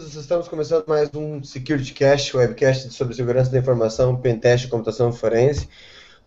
Estamos 0.00 0.48
começando 0.48 0.86
mais 0.86 1.14
um 1.14 1.44
Security 1.44 1.92
Cast, 1.92 2.34
webcast 2.34 2.90
sobre 2.90 3.14
segurança 3.14 3.50
da 3.50 3.58
informação, 3.58 4.16
pentest 4.16 4.64
e 4.64 4.70
computação 4.70 5.12
forense. 5.12 5.68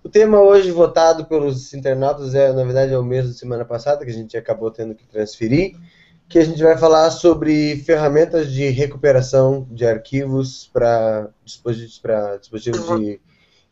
O 0.03 0.09
tema 0.09 0.39
hoje 0.39 0.69
votado 0.69 1.25
pelos 1.25 1.73
internautas 1.73 2.35
é, 2.35 2.53
na 2.53 2.63
verdade, 2.63 2.93
é 2.93 2.97
o 2.97 3.03
mesmo 3.03 3.31
da 3.31 3.37
semana 3.37 3.65
passada, 3.65 4.05
que 4.05 4.11
a 4.11 4.13
gente 4.13 4.37
acabou 4.37 4.69
tendo 4.69 4.93
que 4.93 5.07
transferir, 5.07 5.75
que 6.29 6.37
a 6.37 6.45
gente 6.45 6.61
vai 6.61 6.77
falar 6.77 7.09
sobre 7.09 7.77
ferramentas 7.77 8.51
de 8.51 8.69
recuperação 8.69 9.67
de 9.71 9.87
arquivos 9.87 10.69
para 10.71 11.29
dispositivos, 11.43 12.39
dispositivos 12.41 12.99
de 12.99 13.19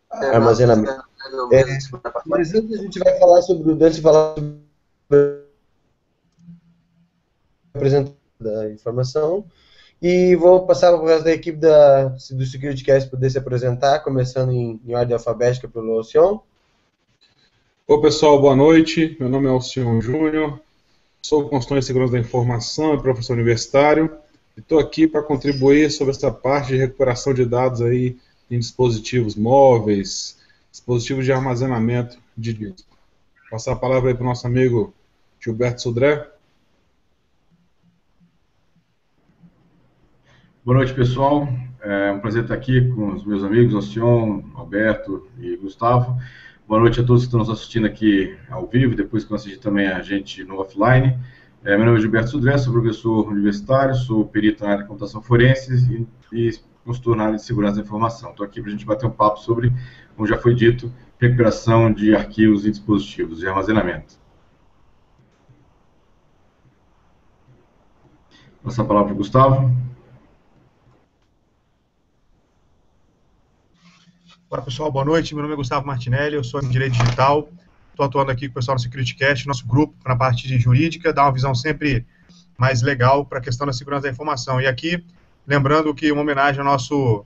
armazenamento. 0.09 1.03
É, 1.51 1.63
mas 2.25 2.55
antes 2.55 2.79
a 2.79 2.81
gente 2.81 2.97
vai 2.97 3.19
falar 3.19 3.41
sobre, 3.43 3.71
antes 3.71 3.97
de 3.97 4.01
falar 4.01 4.33
sobre 4.35 5.45
apresentar 7.75 8.11
da 8.39 8.69
informação, 8.71 9.45
e 10.01 10.35
vou 10.35 10.65
passar 10.65 10.91
para 10.91 11.01
o 11.01 11.05
resto 11.05 11.25
da 11.25 11.31
equipe 11.31 11.59
da, 11.59 12.05
do 12.05 12.45
SecurityCast 12.45 13.09
poder 13.09 13.29
se 13.29 13.37
apresentar, 13.37 13.99
começando 13.99 14.51
em, 14.51 14.81
em 14.83 14.95
ordem 14.95 15.13
alfabética 15.13 15.67
pelo 15.67 15.91
Alcion. 15.91 16.39
Oi 17.87 18.01
pessoal, 18.01 18.41
boa 18.41 18.55
noite. 18.55 19.15
Meu 19.19 19.29
nome 19.29 19.45
é 19.45 19.49
Alcion 19.49 20.01
Júnior, 20.01 20.59
sou 21.21 21.47
consultor 21.47 21.77
em 21.77 21.81
segurança 21.83 22.13
da 22.13 22.19
informação 22.19 22.95
e 22.95 23.01
professor 23.01 23.33
universitário. 23.33 24.17
Estou 24.57 24.79
aqui 24.79 25.07
para 25.07 25.21
contribuir 25.21 25.91
sobre 25.91 26.15
essa 26.15 26.31
parte 26.31 26.69
de 26.69 26.77
recuperação 26.77 27.33
de 27.33 27.45
dados 27.45 27.81
aí 27.81 28.17
em 28.49 28.57
dispositivos 28.57 29.35
móveis, 29.35 30.37
dispositivos 30.71 31.25
de 31.25 31.31
armazenamento 31.31 32.17
de 32.35 32.53
disco. 32.53 32.97
Passar 33.51 33.73
a 33.73 33.75
palavra 33.75 34.15
para 34.15 34.23
o 34.23 34.27
nosso 34.27 34.47
amigo 34.47 34.93
Gilberto 35.39 35.81
Sudré. 35.81 36.27
Boa 40.63 40.77
noite, 40.77 40.93
pessoal. 40.93 41.47
É 41.81 42.11
um 42.11 42.19
prazer 42.19 42.43
estar 42.43 42.53
aqui 42.53 42.87
com 42.89 43.13
os 43.13 43.25
meus 43.25 43.43
amigos, 43.43 43.73
Alcion, 43.73 44.43
Alberto 44.53 45.27
e 45.39 45.57
Gustavo. 45.57 46.15
Boa 46.67 46.79
noite 46.79 46.99
a 46.99 47.03
todos 47.03 47.23
que 47.23 47.29
estão 47.29 47.39
nos 47.39 47.49
assistindo 47.49 47.87
aqui 47.87 48.37
ao 48.47 48.67
vivo, 48.67 48.95
depois 48.95 49.23
que 49.23 49.29
vão 49.31 49.37
assistir 49.37 49.57
também 49.57 49.87
a 49.87 50.03
gente 50.03 50.43
no 50.43 50.59
offline. 50.59 51.17
É, 51.63 51.75
meu 51.75 51.87
nome 51.87 51.97
é 51.97 52.01
Gilberto 52.01 52.29
Sudré, 52.29 52.59
sou 52.59 52.73
professor 52.73 53.27
universitário, 53.27 53.95
sou 53.95 54.23
perito 54.23 54.63
na 54.63 54.69
área 54.69 54.83
de 54.83 54.87
computação 54.87 55.19
forense 55.19 56.07
e, 56.31 56.47
e 56.49 56.59
consultor 56.85 57.15
na 57.15 57.23
área 57.23 57.37
de 57.37 57.43
segurança 57.43 57.77
da 57.77 57.81
informação. 57.81 58.29
Estou 58.29 58.45
aqui 58.45 58.61
para 58.61 58.69
a 58.69 58.71
gente 58.71 58.85
bater 58.85 59.07
um 59.07 59.11
papo 59.11 59.39
sobre, 59.39 59.73
como 60.15 60.27
já 60.27 60.37
foi 60.37 60.53
dito, 60.53 60.93
recuperação 61.19 61.91
de 61.91 62.15
arquivos 62.15 62.67
e 62.67 62.69
dispositivos 62.69 63.39
de 63.39 63.47
armazenamento. 63.47 64.13
Passa 68.63 68.83
a 68.83 68.85
palavra 68.85 69.07
para 69.07 69.15
o 69.15 69.17
Gustavo. 69.17 69.90
Olá 74.51 74.61
pessoal, 74.61 74.91
boa 74.91 75.05
noite. 75.05 75.33
Meu 75.33 75.41
nome 75.43 75.53
é 75.53 75.55
Gustavo 75.55 75.87
Martinelli, 75.87 76.35
eu 76.35 76.43
sou 76.43 76.61
em 76.61 76.67
Direito 76.67 76.91
Digital. 76.91 77.47
Estou 77.91 78.05
atuando 78.05 78.31
aqui 78.31 78.49
com 78.49 78.51
o 78.51 78.55
pessoal 78.55 78.75
do 78.75 78.81
SecurityCast, 78.81 79.47
nosso 79.47 79.65
grupo, 79.65 79.95
na 80.05 80.13
parte 80.13 80.45
de 80.45 80.59
jurídica, 80.59 81.13
dá 81.13 81.23
uma 81.23 81.31
visão 81.31 81.55
sempre 81.55 82.05
mais 82.57 82.81
legal 82.81 83.25
para 83.25 83.37
a 83.37 83.41
questão 83.41 83.65
da 83.65 83.71
segurança 83.71 84.01
da 84.03 84.09
informação. 84.09 84.59
E 84.59 84.67
aqui, 84.67 85.05
lembrando 85.47 85.95
que 85.95 86.11
uma 86.11 86.21
homenagem 86.21 86.59
ao 86.59 86.65
nosso 86.65 87.25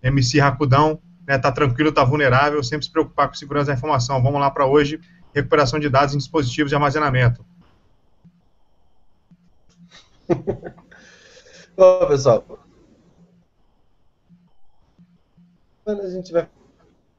MC 0.00 0.38
Racudão, 0.38 1.00
né, 1.26 1.36
tá 1.38 1.50
tranquilo, 1.50 1.90
tá 1.90 2.04
vulnerável, 2.04 2.62
sempre 2.62 2.86
se 2.86 2.92
preocupar 2.92 3.26
com 3.26 3.34
segurança 3.34 3.66
da 3.66 3.74
informação. 3.74 4.22
Vamos 4.22 4.40
lá 4.40 4.48
para 4.48 4.64
hoje, 4.64 5.00
recuperação 5.34 5.80
de 5.80 5.88
dados 5.88 6.14
em 6.14 6.18
dispositivos 6.18 6.70
de 6.70 6.76
armazenamento. 6.76 7.44
Bom, 11.76 12.06
pessoal, 12.06 12.44
a 15.84 16.08
gente 16.08 16.30
vai 16.30 16.48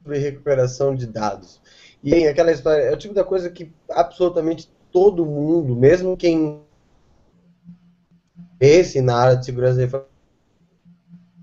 sobre 0.02 0.18
recuperação 0.18 0.94
de 0.94 1.06
dados. 1.06 1.60
E 2.02 2.26
aquela 2.26 2.52
história, 2.52 2.82
é 2.82 2.92
o 2.92 2.96
tipo 2.96 3.14
da 3.14 3.24
coisa 3.24 3.48
que 3.48 3.72
absolutamente 3.88 4.70
todo 4.90 5.24
mundo, 5.24 5.76
mesmo 5.76 6.16
quem 6.16 6.60
esse 8.60 9.00
na 9.00 9.16
área 9.16 9.36
de 9.36 9.44
segurança 9.44 10.04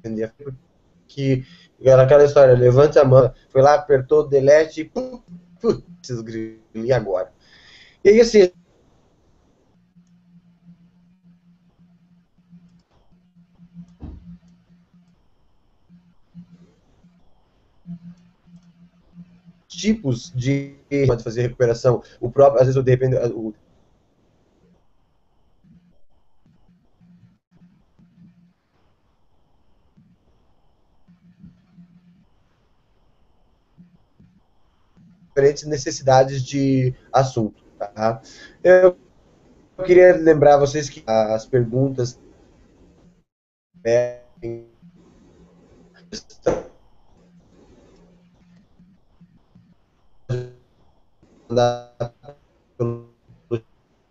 da 0.03 0.33
que 1.07 1.45
era 1.81 2.03
aquela 2.03 2.23
história, 2.23 2.53
levante 2.53 2.99
a 2.99 3.05
mão, 3.05 3.33
foi 3.49 3.61
lá, 3.61 3.75
apertou, 3.75 4.27
delete, 4.27 4.85
putz, 4.85 6.09
e 6.73 6.93
agora? 6.93 7.31
E 8.03 8.09
aí, 8.09 8.21
assim, 8.21 8.51
tipos 19.79 20.31
de 20.35 20.75
pode 21.07 21.23
fazer 21.23 21.41
recuperação. 21.43 22.03
O 22.19 22.29
próprio, 22.29 22.61
às 22.61 22.67
vezes, 22.67 22.83
depende 22.83 23.15
o 23.15 23.53
diferentes 35.29 35.63
necessidades 35.63 36.43
de 36.43 36.93
assunto. 37.13 37.63
Tá? 37.77 38.21
Eu 38.61 38.97
queria 39.85 40.15
lembrar 40.17 40.57
vocês 40.57 40.89
que 40.89 41.01
as 41.07 41.45
perguntas 41.45 42.19
mandar 51.49 51.95
pelo 52.77 53.09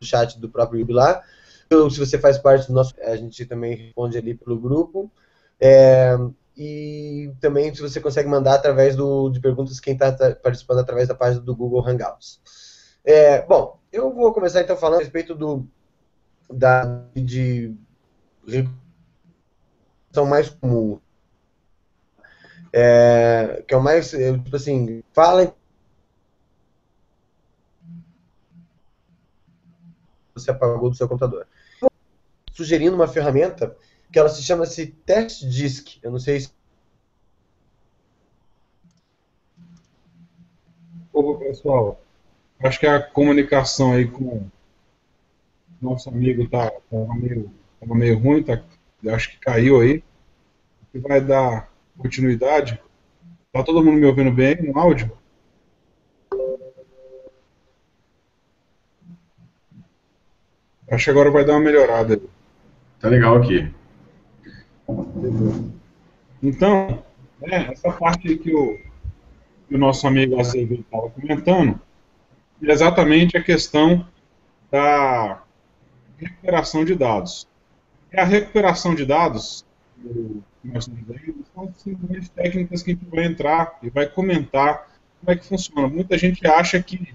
chat 0.01 0.39
do 0.39 0.49
próprio 0.49 0.81
YouTube 0.81 0.97
lá. 0.97 1.23
Então, 1.67 1.89
se 1.91 1.99
você 1.99 2.19
faz 2.19 2.39
parte 2.39 2.67
do 2.67 2.73
nosso, 2.73 2.95
a 3.03 3.17
gente 3.17 3.45
também 3.45 3.77
responde 3.77 4.17
ali 4.17 4.35
pelo 4.35 4.59
grupo. 4.59 5.11
É, 5.61 6.17
e 6.57 7.33
também 7.41 7.75
se 7.75 7.81
você 7.81 8.01
consegue 8.01 8.29
mandar 8.29 8.55
através 8.55 8.97
do, 8.97 9.29
de 9.31 9.41
perguntas 9.41 9.79
quem 9.79 9.95
está 9.95 10.13
participando 10.35 10.81
através 10.81 11.07
da 11.07 11.15
página 11.15 11.41
do 11.43 11.55
Google 11.55 11.87
Hangouts. 11.87 12.41
É, 13.05 13.43
bom, 13.43 13.79
eu 13.93 14.13
vou 14.13 14.33
começar 14.33 14.63
então 14.63 14.77
falando 14.77 15.01
a 15.01 15.03
respeito 15.03 15.35
do 15.35 15.67
da 16.51 17.05
de 17.15 17.75
são 20.11 20.25
mais 20.25 20.49
comum, 20.49 20.99
é, 22.73 23.63
que 23.69 23.75
é 23.75 23.77
o 23.77 23.83
mais 23.83 24.11
tipo 24.11 24.57
assim, 24.57 25.03
fala 25.13 25.55
você 30.39 30.51
apagou 30.51 30.91
do 30.91 30.97
seu 30.97 31.09
computador. 31.09 31.47
Sugerindo 32.53 32.97
uma 32.97 33.09
ferramenta 33.09 33.77
que 34.13 34.19
ela 34.19 34.29
se 34.29 34.43
chama-se 34.43 34.87
Test 34.87 35.45
Disk. 35.45 35.99
Eu 36.03 36.11
não 36.11 36.19
sei 36.19 36.41
se. 36.41 36.51
Ô, 41.13 41.35
pessoal, 41.37 42.01
acho 42.61 42.79
que 42.79 42.87
a 42.87 43.03
comunicação 43.03 43.93
aí 43.93 44.07
com 44.07 44.47
nosso 45.81 46.09
amigo 46.09 46.49
tá, 46.49 46.71
tá 46.71 47.15
meio, 47.15 47.53
tá 47.81 47.95
meio 47.95 48.19
ruim, 48.19 48.43
tá, 48.43 48.63
acho 49.09 49.31
que 49.31 49.39
caiu 49.39 49.81
aí. 49.81 50.03
Que 50.93 50.99
vai 50.99 51.21
dar 51.21 51.71
continuidade. 51.99 52.81
Tá 53.53 53.63
todo 53.63 53.85
mundo 53.85 53.99
me 53.99 54.07
ouvindo 54.07 54.33
bem 54.33 54.63
no 54.63 54.79
áudio? 54.79 55.13
Acho 60.91 61.05
que 61.05 61.11
agora 61.11 61.31
vai 61.31 61.45
dar 61.45 61.53
uma 61.53 61.61
melhorada. 61.61 62.21
Tá 62.99 63.09
legal 63.09 63.37
aqui. 63.37 63.73
Então, 66.43 67.03
né, 67.41 67.69
essa 67.73 67.93
parte 67.93 68.37
que 68.37 68.55
o, 68.55 68.79
que 69.69 69.75
o 69.75 69.79
nosso 69.79 70.07
amigo 70.07 70.41
Azevedo 70.41 70.81
estava 70.81 71.11
comentando, 71.11 71.81
é 72.63 72.73
exatamente 72.73 73.37
a 73.37 73.43
questão 73.43 74.07
da 74.71 75.43
recuperação 76.17 76.85
de 76.85 76.95
dados. 76.95 77.47
E 78.13 78.19
a 78.19 78.25
recuperação 78.25 78.95
de 78.95 79.05
dados, 79.05 79.65
que 80.03 80.43
nós 80.65 80.89
estamos 80.89 81.07
vendo, 81.07 81.45
são 81.55 81.73
simplesmente 81.75 82.31
técnicas 82.31 82.83
que 82.83 82.93
a 82.93 82.95
gente 82.95 83.07
vai 83.07 83.25
entrar 83.25 83.79
e 83.83 83.91
vai 83.91 84.07
comentar 84.07 84.89
como 85.21 85.33
é 85.33 85.37
que 85.37 85.47
funciona. 85.47 85.87
Muita 85.87 86.17
gente 86.17 86.47
acha 86.47 86.83
que 86.83 87.15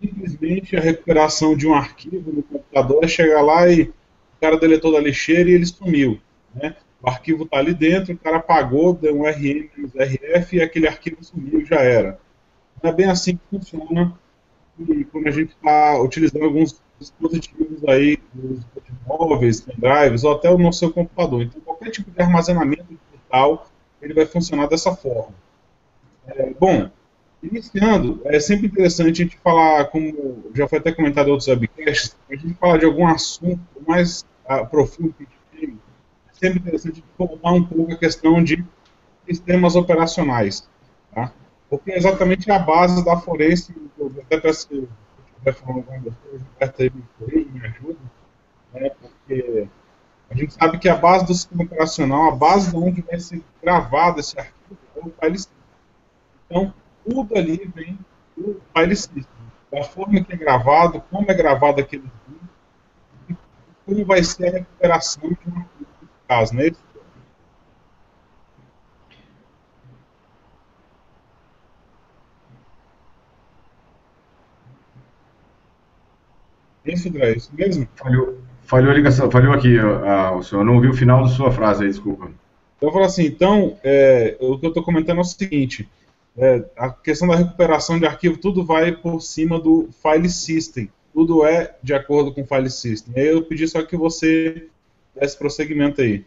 simplesmente 0.00 0.76
a 0.76 0.80
recuperação 0.80 1.56
de 1.56 1.66
um 1.66 1.74
arquivo 1.74 2.32
no 2.32 2.42
computador 2.42 3.04
é 3.04 3.08
chegar 3.08 3.42
lá 3.42 3.68
e 3.68 3.82
o 3.82 3.92
cara 4.40 4.58
deletou 4.58 4.92
da 4.92 5.00
lixeira 5.00 5.50
e 5.50 5.54
ele 5.54 5.66
sumiu. 5.66 6.18
Né? 6.54 6.74
O 7.02 7.08
arquivo 7.08 7.44
está 7.44 7.58
ali 7.58 7.74
dentro, 7.74 8.14
o 8.14 8.18
cara 8.18 8.38
apagou, 8.38 8.94
deu 8.94 9.16
um 9.16 9.24
RM 9.24 9.68
menos 9.76 9.94
RF 9.94 10.56
e 10.56 10.62
aquele 10.62 10.88
arquivo 10.88 11.22
sumiu 11.22 11.64
já 11.64 11.80
era. 11.80 12.18
Não 12.82 12.90
é 12.90 12.92
bem 12.92 13.10
assim 13.10 13.36
que 13.36 13.42
funciona 13.50 14.18
e 14.88 15.04
quando 15.04 15.26
a 15.26 15.30
gente 15.30 15.50
está 15.50 16.00
utilizando 16.00 16.44
alguns 16.44 16.80
dispositivos 16.98 17.84
aí, 17.86 18.18
dispositivos 18.34 19.00
móveis, 19.06 19.60
pendrives 19.60 20.24
ou 20.24 20.32
até 20.32 20.54
no 20.56 20.72
seu 20.72 20.90
computador. 20.90 21.42
Então, 21.42 21.60
qualquer 21.60 21.90
tipo 21.90 22.10
de 22.10 22.22
armazenamento 22.22 22.84
digital, 22.84 23.68
ele 24.00 24.14
vai 24.14 24.26
funcionar 24.26 24.66
dessa 24.66 24.94
forma. 24.94 25.34
É, 26.26 26.52
bom, 26.58 26.90
iniciando, 27.42 28.20
é 28.24 28.38
sempre 28.38 28.66
interessante 28.66 29.22
a 29.22 29.24
gente 29.24 29.38
falar, 29.38 29.86
como 29.86 30.44
já 30.54 30.68
foi 30.68 30.78
até 30.78 30.92
comentado 30.92 31.28
em 31.28 31.30
outros 31.30 31.48
webcasts, 31.48 32.16
a 32.30 32.36
gente 32.36 32.54
falar 32.54 32.78
de 32.78 32.84
algum 32.84 33.06
assunto 33.06 33.60
mais 33.86 34.24
uh, 34.48 34.66
profundo 34.66 35.14
que 35.14 35.24
a 35.24 35.26
gente 35.26 35.68
tem, 35.68 35.78
é 36.28 36.32
sempre 36.34 36.58
interessante 36.58 37.02
voltar 37.18 37.52
um 37.52 37.64
pouco 37.64 37.92
a 37.92 37.96
questão 37.96 38.42
de 38.42 38.64
sistemas 39.26 39.74
operacionais, 39.74 40.68
tá? 41.14 41.32
porque 41.68 41.92
é 41.92 41.96
exatamente 41.96 42.50
a 42.50 42.58
base 42.58 43.04
da 43.04 43.16
forense, 43.16 43.74
eu 43.98 44.12
até 44.22 44.38
peço 44.38 44.68
que 44.68 44.88
estiver 45.32 45.54
falando 45.54 45.78
alguma 45.78 46.00
coisa, 46.00 46.44
Roberto 46.52 46.82
aí 46.82 46.92
me 46.94 47.04
corrija, 47.18 47.50
me 47.50 47.66
ajuda, 47.66 47.98
né, 48.74 48.90
porque 48.90 49.68
a 50.28 50.34
gente 50.36 50.54
sabe 50.54 50.78
que 50.78 50.88
a 50.88 50.96
base 50.96 51.26
do 51.26 51.34
sistema 51.34 51.64
operacional, 51.64 52.28
a 52.28 52.36
base 52.36 52.70
de 52.70 52.76
onde 52.76 53.02
vai 53.02 53.18
ser 53.18 53.42
gravado 53.62 54.20
esse 54.20 54.38
arquivo, 54.38 54.78
é 54.96 55.00
o 55.00 55.12
file. 55.20 55.44
Então, 56.46 56.74
tudo 57.04 57.36
ali 57.36 57.70
vem 57.74 57.98
do 58.36 58.60
file 58.74 58.96
system. 58.96 59.26
Da 59.70 59.84
forma 59.84 60.22
que 60.22 60.32
é 60.32 60.36
gravado, 60.36 61.00
como 61.10 61.30
é 61.30 61.34
gravado 61.34 61.80
aquele 61.80 62.04
arquivo, 62.04 62.48
e 63.28 63.36
como 63.86 64.04
vai 64.04 64.22
ser 64.24 64.48
a 64.48 64.52
recuperação 64.58 65.28
de 65.28 65.38
um 65.48 65.54
nesse 65.54 66.08
caso, 66.26 66.54
né? 66.54 66.70
Isso, 76.84 77.08
André, 77.08 77.32
isso 77.32 77.54
mesmo? 77.54 77.88
Falhou, 77.94 78.38
falhou 78.62 78.90
a 78.90 78.94
ligação, 78.94 79.30
falhou 79.30 79.52
aqui, 79.52 79.78
uh, 79.78 80.36
o 80.36 80.42
senhor 80.42 80.64
não 80.64 80.74
ouviu 80.76 80.90
o 80.90 80.96
final 80.96 81.22
da 81.22 81.28
sua 81.28 81.52
frase 81.52 81.84
aí, 81.84 81.90
desculpa. 81.90 82.30
Eu 82.80 82.90
falo 82.90 83.04
assim, 83.04 83.26
então, 83.26 83.78
é, 83.84 84.36
o 84.40 84.58
que 84.58 84.64
eu 84.64 84.70
estou 84.70 84.82
comentando 84.82 85.18
é 85.18 85.20
o 85.20 85.24
seguinte, 85.24 85.88
é, 86.40 86.64
a 86.74 86.90
questão 86.90 87.28
da 87.28 87.36
recuperação 87.36 87.98
de 87.98 88.06
arquivo, 88.06 88.38
tudo 88.38 88.64
vai 88.64 88.92
por 88.92 89.20
cima 89.20 89.60
do 89.60 89.90
file 90.02 90.28
system, 90.28 90.90
tudo 91.12 91.44
é 91.44 91.76
de 91.82 91.92
acordo 91.92 92.32
com 92.32 92.40
o 92.40 92.46
file 92.46 92.70
system. 92.70 93.12
Aí 93.14 93.28
eu 93.28 93.42
pedi 93.42 93.68
só 93.68 93.82
que 93.82 93.96
você 93.96 94.68
desse 95.14 95.38
prosseguimento 95.38 96.00
aí. 96.00 96.24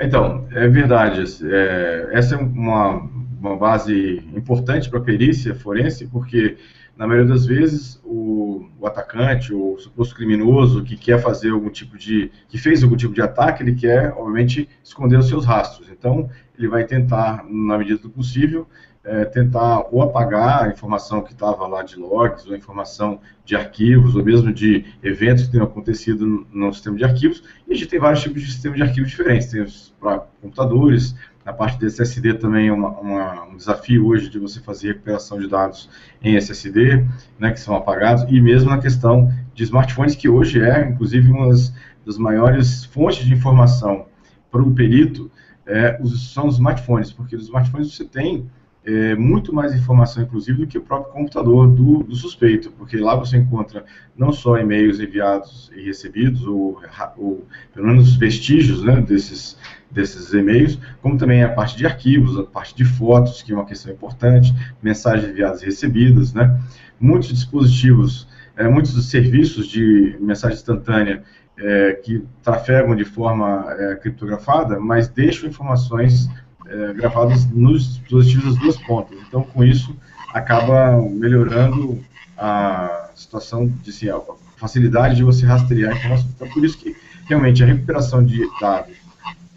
Então, 0.00 0.48
é 0.50 0.66
verdade, 0.66 1.22
é, 1.44 2.08
essa 2.12 2.34
é 2.34 2.38
uma, 2.38 3.08
uma 3.40 3.56
base 3.56 4.24
importante 4.34 4.90
para 4.90 4.98
a 4.98 5.02
perícia 5.02 5.54
forense, 5.54 6.08
porque 6.08 6.56
na 6.96 7.06
maioria 7.06 7.28
das 7.28 7.46
vezes, 7.46 8.00
o, 8.04 8.68
o, 8.80 8.86
atacante, 8.86 9.54
o 9.54 9.78
suposto 9.78 10.14
criminoso 10.14 10.82
que 10.82 10.96
quer 10.96 11.20
fazer 11.22 11.50
algum 11.50 11.70
tipo 11.70 11.96
de, 11.96 12.30
que 12.48 12.58
fez 12.58 12.82
algum 12.82 12.96
tipo 12.96 13.14
de 13.14 13.22
ataque, 13.22 13.62
ele 13.62 13.74
quer, 13.74 14.12
obviamente, 14.12 14.68
esconder 14.82 15.18
os 15.18 15.28
seus 15.28 15.44
rastros. 15.44 15.88
Então, 15.88 16.28
ele 16.58 16.68
vai 16.68 16.84
tentar, 16.84 17.44
na 17.48 17.78
medida 17.78 17.98
do 17.98 18.10
possível, 18.10 18.66
é, 19.04 19.24
tentar 19.24 19.86
ou 19.90 20.02
apagar 20.02 20.64
a 20.64 20.68
informação 20.68 21.22
que 21.22 21.32
estava 21.32 21.66
lá 21.66 21.82
de 21.82 21.96
logs, 21.96 22.46
ou 22.46 22.54
informação 22.54 23.20
de 23.44 23.56
arquivos, 23.56 24.14
ou 24.14 24.24
mesmo 24.24 24.52
de 24.52 24.84
eventos 25.02 25.44
que 25.44 25.52
tenham 25.52 25.66
acontecido 25.66 26.24
no, 26.24 26.46
no 26.52 26.72
sistema 26.72 26.96
de 26.96 27.04
arquivos. 27.04 27.42
E 27.66 27.72
a 27.72 27.74
gente 27.74 27.88
tem 27.88 27.98
vários 27.98 28.22
tipos 28.22 28.42
de 28.42 28.52
sistemas 28.52 28.76
de 28.76 28.82
arquivos 28.84 29.10
diferentes. 29.10 29.48
Tem 29.48 29.66
para 30.00 30.20
computadores, 30.40 31.16
na 31.44 31.52
parte 31.52 31.78
de 31.78 31.86
SSD 31.86 32.34
também 32.34 32.68
é 32.68 32.72
uma, 32.72 32.90
uma, 32.90 33.44
um 33.46 33.56
desafio 33.56 34.06
hoje 34.06 34.28
de 34.28 34.38
você 34.38 34.60
fazer 34.60 34.88
recuperação 34.88 35.40
de 35.40 35.48
dados 35.48 35.90
em 36.22 36.36
SSD, 36.36 37.04
né, 37.38 37.50
que 37.50 37.58
são 37.58 37.74
apagados, 37.74 38.24
e 38.28 38.40
mesmo 38.40 38.70
na 38.70 38.78
questão 38.78 39.32
de 39.52 39.64
smartphones, 39.64 40.14
que 40.14 40.28
hoje 40.28 40.62
é, 40.62 40.88
inclusive, 40.88 41.28
uma 41.28 41.48
das, 41.48 41.74
das 42.06 42.16
maiores 42.16 42.84
fontes 42.84 43.24
de 43.24 43.32
informação 43.32 44.06
para 44.50 44.62
o 44.62 44.72
perito, 44.72 45.30
é, 45.66 45.98
os, 46.00 46.32
são 46.32 46.46
os 46.46 46.54
smartphones, 46.54 47.12
porque 47.12 47.34
os 47.34 47.44
smartphones 47.44 47.92
você 47.92 48.04
tem 48.04 48.48
é, 48.84 49.14
muito 49.14 49.54
mais 49.54 49.74
informação, 49.74 50.22
inclusive, 50.22 50.58
do 50.58 50.66
que 50.66 50.76
o 50.76 50.82
próprio 50.82 51.12
computador 51.12 51.68
do, 51.68 52.02
do 52.02 52.16
suspeito, 52.16 52.70
porque 52.72 52.96
lá 52.96 53.14
você 53.14 53.36
encontra 53.36 53.84
não 54.16 54.32
só 54.32 54.58
e-mails 54.58 54.98
enviados 54.98 55.70
e 55.74 55.82
recebidos, 55.82 56.44
ou, 56.46 56.80
ou 57.16 57.46
pelo 57.72 57.86
menos 57.86 58.16
vestígios 58.16 58.82
né, 58.82 59.00
desses, 59.00 59.56
desses 59.90 60.32
e-mails, 60.32 60.78
como 61.00 61.16
também 61.16 61.44
a 61.44 61.48
parte 61.48 61.76
de 61.76 61.86
arquivos, 61.86 62.36
a 62.38 62.42
parte 62.42 62.74
de 62.74 62.84
fotos, 62.84 63.42
que 63.42 63.52
é 63.52 63.54
uma 63.54 63.64
questão 63.64 63.92
importante, 63.92 64.52
mensagens 64.82 65.30
enviadas 65.30 65.62
e 65.62 65.66
recebidas, 65.66 66.32
né? 66.32 66.60
Muitos 66.98 67.28
dispositivos, 67.28 68.28
é, 68.56 68.66
muitos 68.68 69.08
serviços 69.08 69.66
de 69.66 70.16
mensagem 70.20 70.56
instantânea 70.56 71.22
é, 71.56 71.92
que 71.92 72.24
trafegam 72.42 72.96
de 72.96 73.04
forma 73.04 73.66
é, 73.68 73.94
criptografada, 73.96 74.80
mas 74.80 75.08
deixam 75.08 75.48
informações 75.48 76.28
é, 76.72 76.92
gravadas 76.94 77.44
nos 77.50 77.98
dispositivos 77.98 78.44
das 78.44 78.56
duas 78.56 78.76
pontas. 78.78 79.18
Então, 79.28 79.42
com 79.42 79.62
isso, 79.62 79.94
acaba 80.32 80.96
melhorando 81.02 82.02
a 82.36 83.10
situação 83.14 83.66
de 83.66 83.90
assim, 83.90 84.08
a 84.08 84.20
facilidade 84.56 85.16
de 85.16 85.22
você 85.22 85.44
rastrear 85.44 85.92
a 85.92 85.96
informação. 85.96 86.28
Então, 86.34 86.48
por 86.48 86.64
isso 86.64 86.78
que 86.78 86.96
realmente 87.26 87.62
a 87.62 87.66
recuperação 87.66 88.24
de 88.24 88.48
dados 88.60 88.96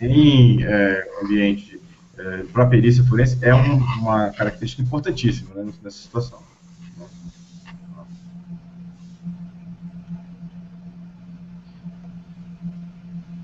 em 0.01 0.61
é, 0.63 1.07
ambiente 1.23 1.79
é, 2.17 2.43
para 2.51 2.65
perícia 2.65 3.03
forense 3.05 3.37
é 3.41 3.55
um, 3.55 3.77
uma 3.99 4.29
característica 4.31 4.81
importantíssima 4.81 5.55
né, 5.55 5.71
nessa 5.81 5.97
situação. 5.97 6.39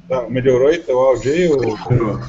Tá, 0.10 0.30
melhorou 0.30 0.68
aí 0.68 0.78
teu 0.80 1.00
áudio 1.00 1.32
aí? 1.32 1.48
Ou... 1.48 1.90
Melhorou. 1.90 2.20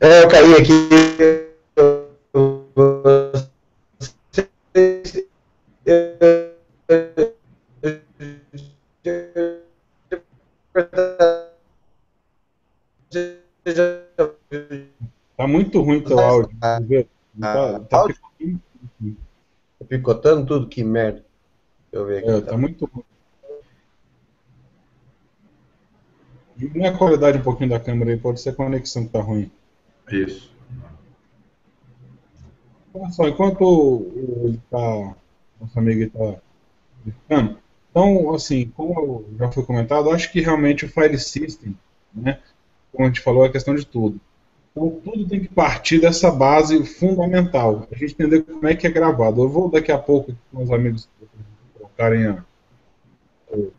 É, 0.00 0.22
eu 0.22 0.28
caí 0.28 0.54
aqui. 0.54 0.88
Tá 15.36 15.46
muito 15.46 15.82
ruim 15.82 16.02
teu 16.02 16.18
áudio. 16.18 16.56
Tá, 16.58 16.80
tá, 17.40 17.78
tá 17.80 18.06
picotando 19.86 20.46
tudo, 20.46 20.68
que 20.68 20.82
merda. 20.82 21.24
Deixa 21.92 22.02
eu 22.02 22.06
ver 22.06 22.18
aqui. 22.18 22.30
É, 22.30 22.40
tá, 22.40 22.52
tá 22.52 22.56
muito 22.56 22.86
ruim. 22.86 23.04
Diminui 26.56 26.86
a 26.86 26.96
qualidade 26.96 27.38
um 27.38 27.42
pouquinho 27.42 27.70
da 27.70 27.80
câmera 27.80 28.12
aí, 28.12 28.16
pode 28.16 28.40
ser 28.40 28.50
a 28.50 28.54
conexão 28.54 29.04
que 29.04 29.12
tá 29.12 29.20
ruim. 29.20 29.50
Isso. 30.10 30.54
Olha 32.92 33.10
só, 33.10 33.26
enquanto 33.26 34.12
ele 34.44 34.60
tá, 34.70 35.16
nosso 35.60 35.78
amigo 35.78 36.02
está 36.02 36.36
explicando, 36.98 37.58
então, 37.90 38.34
assim, 38.34 38.72
como 38.76 39.24
já 39.38 39.50
foi 39.50 39.64
comentado, 39.64 40.10
acho 40.10 40.30
que 40.30 40.40
realmente 40.40 40.84
o 40.84 40.88
file 40.88 41.18
system, 41.18 41.76
né, 42.12 42.40
como 42.92 43.04
a 43.04 43.08
gente 43.08 43.20
falou, 43.20 43.44
é 43.44 43.48
questão 43.48 43.74
de 43.74 43.86
tudo. 43.86 44.20
Então, 44.70 44.90
tudo 45.04 45.28
tem 45.28 45.40
que 45.40 45.48
partir 45.48 46.00
dessa 46.00 46.30
base 46.30 46.84
fundamental, 46.84 47.86
a 47.90 47.94
gente 47.96 48.14
entender 48.14 48.42
como 48.42 48.66
é 48.66 48.74
que 48.74 48.86
é 48.86 48.90
gravado. 48.90 49.42
Eu 49.42 49.48
vou 49.48 49.70
daqui 49.70 49.92
a 49.92 49.98
pouco, 49.98 50.34
com 50.52 50.62
os 50.62 50.70
amigos 50.70 51.08
colocarem 51.76 52.36
os 53.52 53.70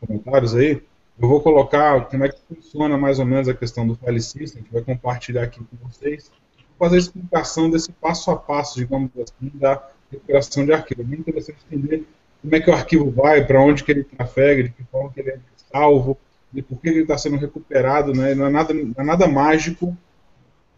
comentários 0.00 0.54
aí, 0.54 0.82
eu 1.20 1.28
vou 1.28 1.40
colocar 1.40 2.06
como 2.06 2.24
é 2.24 2.28
que 2.28 2.38
funciona 2.48 2.96
mais 2.96 3.18
ou 3.18 3.24
menos 3.24 3.48
a 3.48 3.54
questão 3.54 3.86
do 3.86 3.94
file 3.94 4.20
system, 4.20 4.62
que 4.62 4.72
vai 4.72 4.82
compartilhar 4.82 5.42
aqui 5.42 5.60
com 5.60 5.88
vocês, 5.88 6.30
vou 6.78 6.88
fazer 6.88 6.96
a 6.96 6.98
explicação 6.98 7.70
desse 7.70 7.92
passo 7.92 8.30
a 8.30 8.36
passo, 8.36 8.76
digamos 8.76 9.10
assim, 9.16 9.50
da 9.54 9.82
recuperação 10.10 10.64
de 10.64 10.72
arquivo. 10.72 11.02
É 11.02 11.04
muito 11.04 11.20
interessante 11.20 11.58
entender 11.70 12.06
como 12.40 12.54
é 12.54 12.60
que 12.60 12.70
o 12.70 12.74
arquivo 12.74 13.10
vai, 13.10 13.44
para 13.44 13.60
onde 13.60 13.84
que 13.84 13.92
ele 13.92 14.04
trafega, 14.04 14.64
de 14.64 14.70
que 14.70 14.82
forma 14.84 15.12
que 15.12 15.20
ele 15.20 15.30
é 15.30 15.38
salvo, 15.72 16.18
de 16.52 16.60
por 16.60 16.78
que 16.80 16.88
ele 16.88 17.02
está 17.02 17.16
sendo 17.16 17.36
recuperado, 17.36 18.12
né? 18.12 18.34
não, 18.34 18.46
é 18.46 18.50
nada, 18.50 18.74
não 18.74 18.94
é 18.96 19.04
nada 19.04 19.26
mágico 19.26 19.96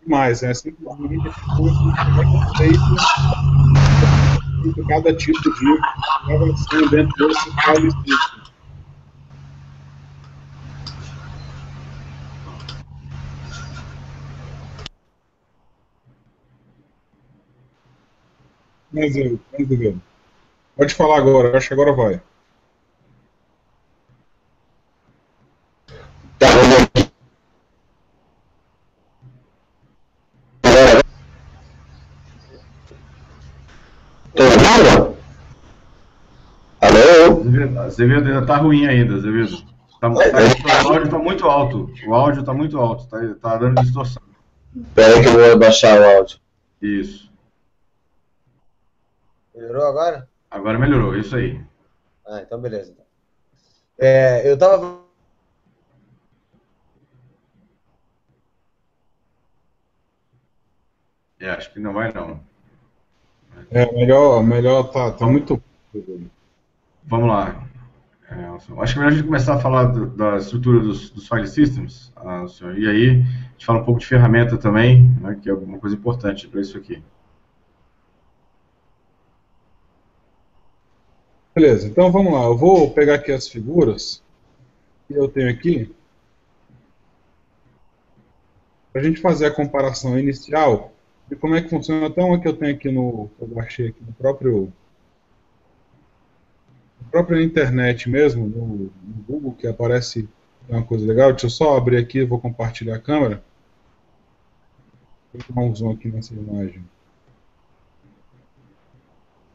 demais, 0.02 0.42
é 0.42 0.52
simplesmente 0.52 1.30
como 1.56 1.80
é 1.80 2.24
que 2.24 2.36
é 2.36 2.68
feito 2.68 2.78
cada 4.88 5.14
tipo 5.14 5.40
de 5.42 5.78
gravação 6.26 6.88
dentro 6.90 7.28
desse 7.28 7.50
file 7.62 7.90
system. 7.90 8.43
Mas 18.94 19.16
eu, 19.16 19.40
mas 19.52 19.68
eu. 19.80 19.98
Pode 20.76 20.94
falar 20.94 21.18
agora, 21.18 21.58
acho 21.58 21.66
que 21.66 21.74
agora 21.74 21.92
vai. 21.92 22.20
Tá, 26.38 26.46
Tô 34.32 34.42
ouvindo? 34.44 35.16
Alô? 36.80 37.80
Azevedo 37.80 38.28
ainda 38.28 38.46
tá 38.46 38.58
ruim 38.58 38.86
ainda, 38.86 39.14
Azevedo. 39.16 39.64
Tá, 40.00 40.08
tá, 40.08 40.84
o 40.84 40.92
áudio 40.92 41.10
tá 41.10 41.18
muito 41.18 41.46
alto. 41.46 41.90
O 42.06 42.14
áudio 42.14 42.44
tá 42.44 42.54
muito 42.54 42.78
alto, 42.78 43.08
tá, 43.08 43.18
tá 43.42 43.56
dando 43.56 43.82
distorção. 43.82 44.22
Espera 44.76 45.20
que 45.20 45.26
eu 45.26 45.32
vou 45.32 45.52
abaixar 45.52 46.00
o 46.00 46.04
áudio. 46.04 46.38
Isso. 46.80 47.33
Melhorou 49.54 49.86
agora? 49.86 50.28
Agora 50.50 50.78
melhorou, 50.78 51.16
isso 51.16 51.36
aí. 51.36 51.60
Ah, 52.26 52.40
então 52.42 52.60
beleza. 52.60 52.94
É, 53.98 54.50
eu 54.50 54.58
tava 54.58 55.04
É, 61.38 61.50
acho 61.50 61.72
que 61.72 61.78
não 61.78 61.92
vai 61.92 62.12
não. 62.12 62.40
É, 63.70 63.92
melhor, 63.92 64.42
melhor 64.42 64.84
tá, 64.90 65.12
tá 65.12 65.26
muito. 65.26 65.62
Vamos 67.04 67.28
lá. 67.28 67.66
É, 68.30 68.80
acho 68.80 68.94
que 68.94 68.98
é 68.98 69.02
melhor 69.02 69.12
a 69.12 69.14
gente 69.14 69.26
começar 69.26 69.54
a 69.54 69.60
falar 69.60 69.84
do, 69.84 70.06
da 70.06 70.36
estrutura 70.36 70.80
dos, 70.80 71.10
dos 71.10 71.28
file 71.28 71.46
systems, 71.46 72.12
ah, 72.16 72.48
senhor, 72.48 72.78
e 72.78 72.88
aí 72.88 73.10
a 73.10 73.52
gente 73.52 73.66
fala 73.66 73.80
um 73.80 73.84
pouco 73.84 74.00
de 74.00 74.06
ferramenta 74.06 74.56
também, 74.56 75.10
né, 75.20 75.38
que 75.40 75.50
é 75.50 75.54
uma 75.54 75.78
coisa 75.78 75.94
importante 75.94 76.48
para 76.48 76.62
isso 76.62 76.78
aqui. 76.78 77.02
Beleza, 81.54 81.86
então 81.86 82.10
vamos 82.10 82.32
lá. 82.32 82.42
Eu 82.44 82.56
vou 82.56 82.90
pegar 82.90 83.14
aqui 83.14 83.30
as 83.30 83.46
figuras 83.46 84.20
que 85.06 85.14
eu 85.14 85.28
tenho 85.28 85.48
aqui. 85.48 85.94
Para 88.92 89.00
a 89.00 89.04
gente 89.04 89.20
fazer 89.20 89.46
a 89.46 89.54
comparação 89.54 90.18
inicial 90.18 90.92
de 91.28 91.36
como 91.36 91.54
é 91.54 91.62
que 91.62 91.70
funciona. 91.70 92.08
Até 92.08 92.24
uma 92.24 92.40
que 92.40 92.48
eu 92.48 92.56
tenho 92.56 92.74
aqui 92.74 92.90
no. 92.90 93.30
Eu 93.40 93.46
baixei 93.46 93.88
aqui 93.88 94.02
no 94.04 94.12
próprio. 94.14 94.72
Na 97.00 97.08
própria 97.08 97.40
internet 97.40 98.10
mesmo, 98.10 98.48
no, 98.48 98.66
no 98.66 99.22
Google, 99.28 99.52
que 99.52 99.68
aparece 99.68 100.28
uma 100.68 100.82
coisa 100.82 101.06
legal. 101.06 101.30
Deixa 101.30 101.46
eu 101.46 101.50
só 101.50 101.76
abrir 101.76 101.98
aqui 101.98 102.24
vou 102.24 102.40
compartilhar 102.40 102.96
a 102.96 103.00
câmera. 103.00 103.44
Vou 105.32 105.42
dar 105.54 105.62
um 105.62 105.74
zoom 105.74 105.92
aqui 105.92 106.08
nessa 106.08 106.34
imagem. 106.34 106.84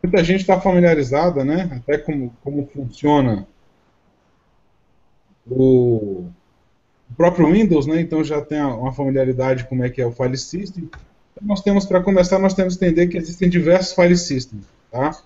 Muita 0.02 0.24
gente 0.24 0.42
está 0.42 0.60
familiarizada, 0.60 1.44
né? 1.44 1.70
Até 1.74 1.98
como, 1.98 2.34
como 2.42 2.66
funciona 2.68 3.48
o, 5.50 6.26
o 7.10 7.16
próprio 7.16 7.52
Windows, 7.52 7.86
né? 7.86 8.00
Então 8.00 8.24
já 8.24 8.42
tem 8.42 8.62
uma 8.62 8.94
familiaridade 8.94 9.66
como 9.68 9.84
é 9.84 9.90
que 9.90 10.02
é 10.02 10.06
o 10.06 10.12
file 10.12 10.38
system. 10.38 10.90
Então, 11.34 11.48
nós 11.48 11.62
temos, 11.62 11.86
para 11.86 12.02
começar, 12.02 12.40
nós 12.40 12.54
temos 12.54 12.78
que 12.78 12.86
entender 12.86 13.08
que 13.08 13.18
existem 13.18 13.50
diversos 13.50 13.94
file 13.94 14.18
systems, 14.18 14.66
tá? 14.92 15.22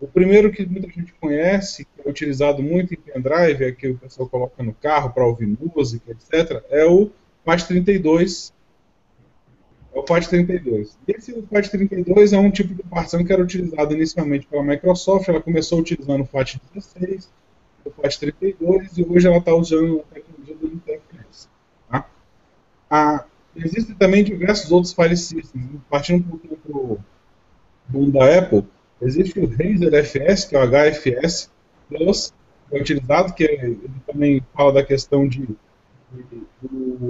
O 0.00 0.06
primeiro 0.06 0.50
que 0.50 0.64
muita 0.64 0.88
gente 0.88 1.12
conhece, 1.20 1.84
que 1.84 2.08
é 2.08 2.10
utilizado 2.10 2.62
muito 2.62 2.94
em 2.94 2.96
pendrive, 2.96 3.64
é 3.64 3.72
que 3.72 3.88
o 3.88 3.98
pessoal 3.98 4.28
coloca 4.28 4.62
no 4.62 4.72
carro 4.72 5.10
para 5.10 5.26
ouvir 5.26 5.46
música, 5.46 6.12
etc., 6.12 6.62
é 6.70 6.86
o 6.86 7.10
FAT32, 7.46 8.50
é 9.94 9.98
o 9.98 10.04
FAT32. 10.04 10.90
Esse 11.06 11.32
FAT32 11.32 12.32
é 12.32 12.38
um 12.38 12.50
tipo 12.50 12.74
de 12.74 12.82
partição 12.84 13.24
que 13.24 13.32
era 13.32 13.42
utilizado 13.42 13.94
inicialmente 13.94 14.46
pela 14.46 14.62
Microsoft, 14.62 15.28
ela 15.28 15.40
começou 15.40 15.80
utilizando 15.80 16.22
o 16.22 16.26
FAT16, 16.26 17.28
o 17.84 17.90
FAT32, 17.90 18.98
e 18.98 19.02
hoje 19.04 19.26
ela 19.26 19.38
está 19.38 19.54
usando 19.54 20.00
a 20.10 20.14
tecnologia 20.14 20.56
do 20.56 20.66
Interface. 20.68 21.48
Tá? 21.90 22.06
Ah, 22.88 23.24
existem 23.56 23.94
também 23.96 24.22
diversos 24.22 24.70
outros 24.70 24.92
file 24.92 25.16
systems, 25.16 25.80
partindo 25.88 26.24
um 26.24 26.28
pouquinho 26.28 26.56
para 26.56 26.76
o 26.76 26.98
mundo 27.88 28.12
da 28.12 28.38
Apple, 28.38 28.64
existe 29.02 29.40
o 29.40 29.46
Razer 29.46 29.92
FS, 30.04 30.44
que 30.44 30.56
é 30.56 30.64
o 30.64 30.68
HFS 30.68 31.50
Plus, 31.88 32.32
que 32.68 32.76
é 32.76 32.80
utilizado, 32.80 33.34
que 33.34 33.44
é, 33.44 33.64
ele 33.64 33.90
também 34.06 34.42
fala 34.54 34.74
da 34.74 34.84
questão 34.84 35.26
de 35.26 35.48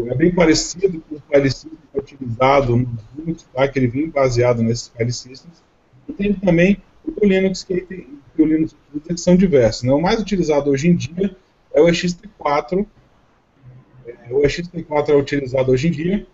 é 0.08 0.14
bem 0.14 0.34
parecido 0.34 1.00
com 1.08 1.16
o 1.16 1.20
file 1.20 1.50
system 1.50 1.78
utilizado 2.00 2.76
no 2.76 2.99
Linux, 3.16 3.47
tá? 3.54 3.69
que 3.69 3.78
ele 3.78 3.87
vem 3.87 4.09
baseado 4.09 4.62
nesses 4.62 4.88
file 4.88 5.12
systems. 5.12 5.62
E 6.09 6.12
tem 6.12 6.35
também 6.35 6.78
o 7.04 7.26
Linux, 7.26 7.62
que, 7.62 7.80
tem, 7.83 8.07
que 8.35 8.42
o 8.42 8.47
Linux 8.47 8.75
que 9.07 9.16
são 9.16 9.37
diversos. 9.37 9.83
Né? 9.83 9.92
O 9.92 10.00
mais 10.00 10.21
utilizado 10.21 10.71
hoje 10.71 10.88
em 10.88 10.97
dia 10.97 11.37
é 11.73 11.80
o 11.80 11.87
EXT4. 11.87 12.87
É, 14.07 14.33
o 14.33 14.40
EXT4 14.42 15.09
é 15.09 15.14
utilizado 15.14 15.73
hoje 15.73 15.88
em 15.88 15.90
dia. 15.90 16.26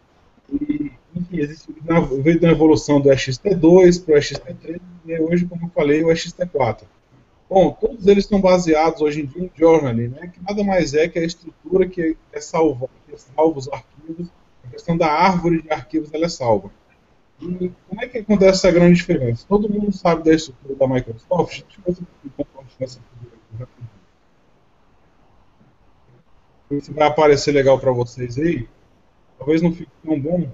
E, 0.53 0.93
enfim, 1.15 1.41
existe, 1.41 1.75
veio 2.23 2.41
da 2.41 2.51
evolução 2.51 3.01
do 3.01 3.09
EXT2 3.09 4.05
para 4.05 4.15
o 4.15 4.19
EXT3, 4.19 4.81
e 5.07 5.21
hoje, 5.21 5.47
como 5.47 5.67
eu 5.67 5.71
falei, 5.71 6.03
o 6.05 6.09
EXT4. 6.09 6.83
Bom, 7.49 7.71
todos 7.71 8.07
eles 8.07 8.25
estão 8.25 8.41
baseados 8.41 9.01
hoje 9.01 9.23
em 9.23 9.27
dia 9.27 9.45
em 9.45 9.51
journaling, 9.57 10.09
né, 10.09 10.33
que 10.33 10.43
nada 10.43 10.65
mais 10.65 10.95
é 10.95 11.09
que 11.09 11.19
a 11.19 11.25
estrutura 11.25 11.89
que 11.89 12.17
é 12.33 12.41
salva, 12.41 12.89
que 13.07 13.15
é 13.15 13.17
salva 13.17 13.59
os 13.59 13.69
arquivos, 13.69 14.29
a 14.67 14.71
questão 14.71 14.97
da 14.97 15.07
árvore 15.07 15.63
de 15.63 15.71
arquivos 15.71 16.13
ela 16.13 16.27
é 16.27 16.29
salva. 16.29 16.71
E 17.41 17.71
como 17.89 18.01
é 18.01 18.09
que 18.09 18.19
acontece 18.19 18.67
essa 18.67 18.71
grande 18.71 18.97
diferença? 18.97 19.45
Todo 19.49 19.69
mundo 19.69 19.93
sabe 19.93 20.25
da 20.25 20.33
estrutura 20.35 20.75
da 20.75 20.89
Microsoft, 20.89 21.65
deixa 21.65 21.81
eu 21.81 21.85
ver 21.85 21.95
se 21.95 22.03
eu 22.39 22.47
essa 22.81 23.01
figura 23.01 23.37
aqui 23.37 23.57
rapidinho. 26.69 26.83
Se 26.83 26.93
vai 26.93 27.07
aparecer 27.07 27.53
legal 27.53 27.79
para 27.79 27.93
vocês 27.93 28.39
aí, 28.39 28.69
talvez 29.39 29.63
não 29.63 29.73
fique 29.73 29.93
tão 30.03 30.19
bom, 30.19 30.51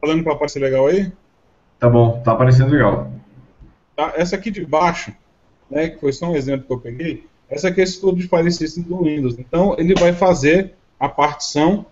falando 0.00 0.24
para 0.24 0.32
aparecer 0.32 0.60
legal 0.60 0.86
aí? 0.86 1.12
Tá 1.78 1.88
bom, 1.88 2.20
tá 2.22 2.32
aparecendo 2.32 2.70
legal. 2.70 3.12
Tá, 3.94 4.14
essa 4.16 4.36
aqui 4.36 4.50
de 4.50 4.64
baixo, 4.64 5.14
né, 5.70 5.88
que 5.88 6.00
foi 6.00 6.12
só 6.12 6.30
um 6.30 6.36
exemplo 6.36 6.66
que 6.66 6.72
eu 6.72 6.80
peguei, 6.80 7.26
essa 7.50 7.68
aqui 7.68 7.80
é 7.80 7.84
o 7.84 7.86
estudo 7.86 8.18
de 8.18 8.28
file 8.28 8.52
system 8.52 8.84
do 8.84 9.02
Windows. 9.02 9.38
Então, 9.38 9.74
ele 9.78 9.94
vai 9.94 10.12
fazer 10.12 10.74
a 10.98 11.08
partição 11.08 11.86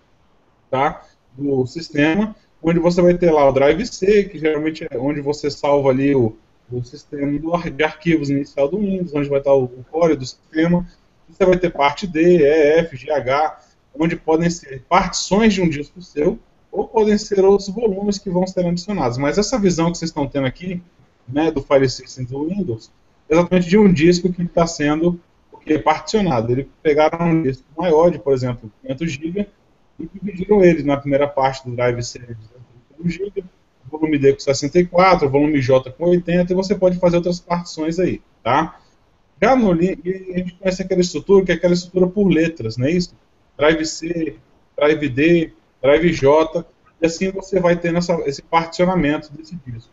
tá, 0.71 1.03
do 1.37 1.67
sistema, 1.67 2.35
onde 2.63 2.79
você 2.79 3.01
vai 3.01 3.15
ter 3.15 3.31
lá 3.31 3.49
o 3.49 3.53
drive 3.53 3.87
C, 3.87 4.25
que 4.25 4.39
geralmente 4.39 4.87
é 4.91 4.99
onde 4.99 5.21
você 5.21 5.51
salva 5.51 5.91
ali 5.91 6.15
o, 6.15 6.37
o 6.71 6.83
sistema 6.83 7.39
do, 7.39 7.71
de 7.71 7.85
arquivos 7.85 8.29
inicial 8.29 8.69
do 8.69 8.79
Windows, 8.79 9.15
onde 9.15 9.29
vai 9.29 9.39
estar 9.39 9.55
o, 9.55 9.65
o 9.65 9.85
core 9.91 10.17
do 10.17 10.27
sistema. 10.27 10.87
Você 11.29 11.45
vai 11.45 11.57
ter 11.59 11.71
parte 11.71 12.07
D, 12.07 12.39
E, 12.39 12.79
F, 12.81 12.97
G, 12.97 13.11
H, 13.11 13.61
onde 13.99 14.17
podem 14.17 14.51
ser 14.51 14.83
partições 14.89 15.55
de 15.55 15.63
um 15.63 15.69
disco 15.69 16.03
seu, 16.03 16.39
ou 16.71 16.87
podem 16.87 17.17
ser 17.17 17.45
outros 17.45 17.69
volumes 17.69 18.19
que 18.19 18.29
vão 18.29 18.47
ser 18.47 18.67
adicionados. 18.67 19.17
Mas 19.17 19.39
essa 19.39 19.59
visão 19.59 19.91
que 19.91 19.99
vocês 19.99 20.11
estão 20.11 20.27
tendo 20.27 20.47
aqui, 20.47 20.83
né, 21.27 21.51
do 21.51 21.63
file 21.63 21.89
system 21.89 22.25
do 22.25 22.47
Windows, 22.47 22.91
é 23.29 23.35
exatamente 23.35 23.69
de 23.69 23.79
um 23.79 23.93
disco 23.93 24.33
que 24.33 24.43
está 24.43 24.67
sendo 24.67 25.19
é 25.75 25.79
particionado. 25.79 26.53
Eles 26.53 26.67
pegaram 26.83 27.27
um 27.27 27.43
disco 27.43 27.65
maior, 27.77 28.11
de, 28.11 28.19
por 28.19 28.33
exemplo, 28.33 28.71
500 28.83 29.13
GB, 29.13 29.47
e 29.99 30.09
dividiram 30.13 30.63
ele 30.63 30.83
na 30.83 30.97
primeira 30.97 31.27
parte 31.27 31.69
do 31.69 31.75
drive 31.75 32.03
C 32.03 32.21
1 32.99 33.09
GB, 33.09 33.45
volume 33.91 34.19
D 34.19 34.33
com 34.33 34.41
64, 34.41 35.29
volume 35.29 35.61
J 35.61 35.91
com 35.93 36.05
80, 36.05 36.53
e 36.53 36.57
você 36.57 36.75
pode 36.75 36.99
fazer 36.99 37.17
outras 37.17 37.41
partições 37.41 37.99
aí, 37.99 38.21
tá? 38.43 38.81
Já 39.41 39.55
no 39.55 39.73
a 39.73 39.75
gente 39.77 40.55
conhece 40.55 40.83
aquela 40.83 41.01
estrutura, 41.01 41.45
que 41.45 41.53
é 41.53 41.55
aquela 41.55 41.75
estrutura 41.75 42.07
por 42.07 42.29
letras, 42.29 42.77
não 42.77 42.87
é 42.87 42.93
isso? 42.93 43.15
Drive 43.57 43.85
C, 43.85 44.37
Drive 44.77 45.09
D, 45.09 45.53
Drive 45.83 46.13
J, 46.13 46.67
e 47.01 47.07
assim 47.07 47.31
você 47.31 47.61
vai 47.61 47.77
tendo 47.77 47.99
esse 48.27 48.43
particionamento 48.43 49.31
desse 49.33 49.59
disco. 49.67 49.91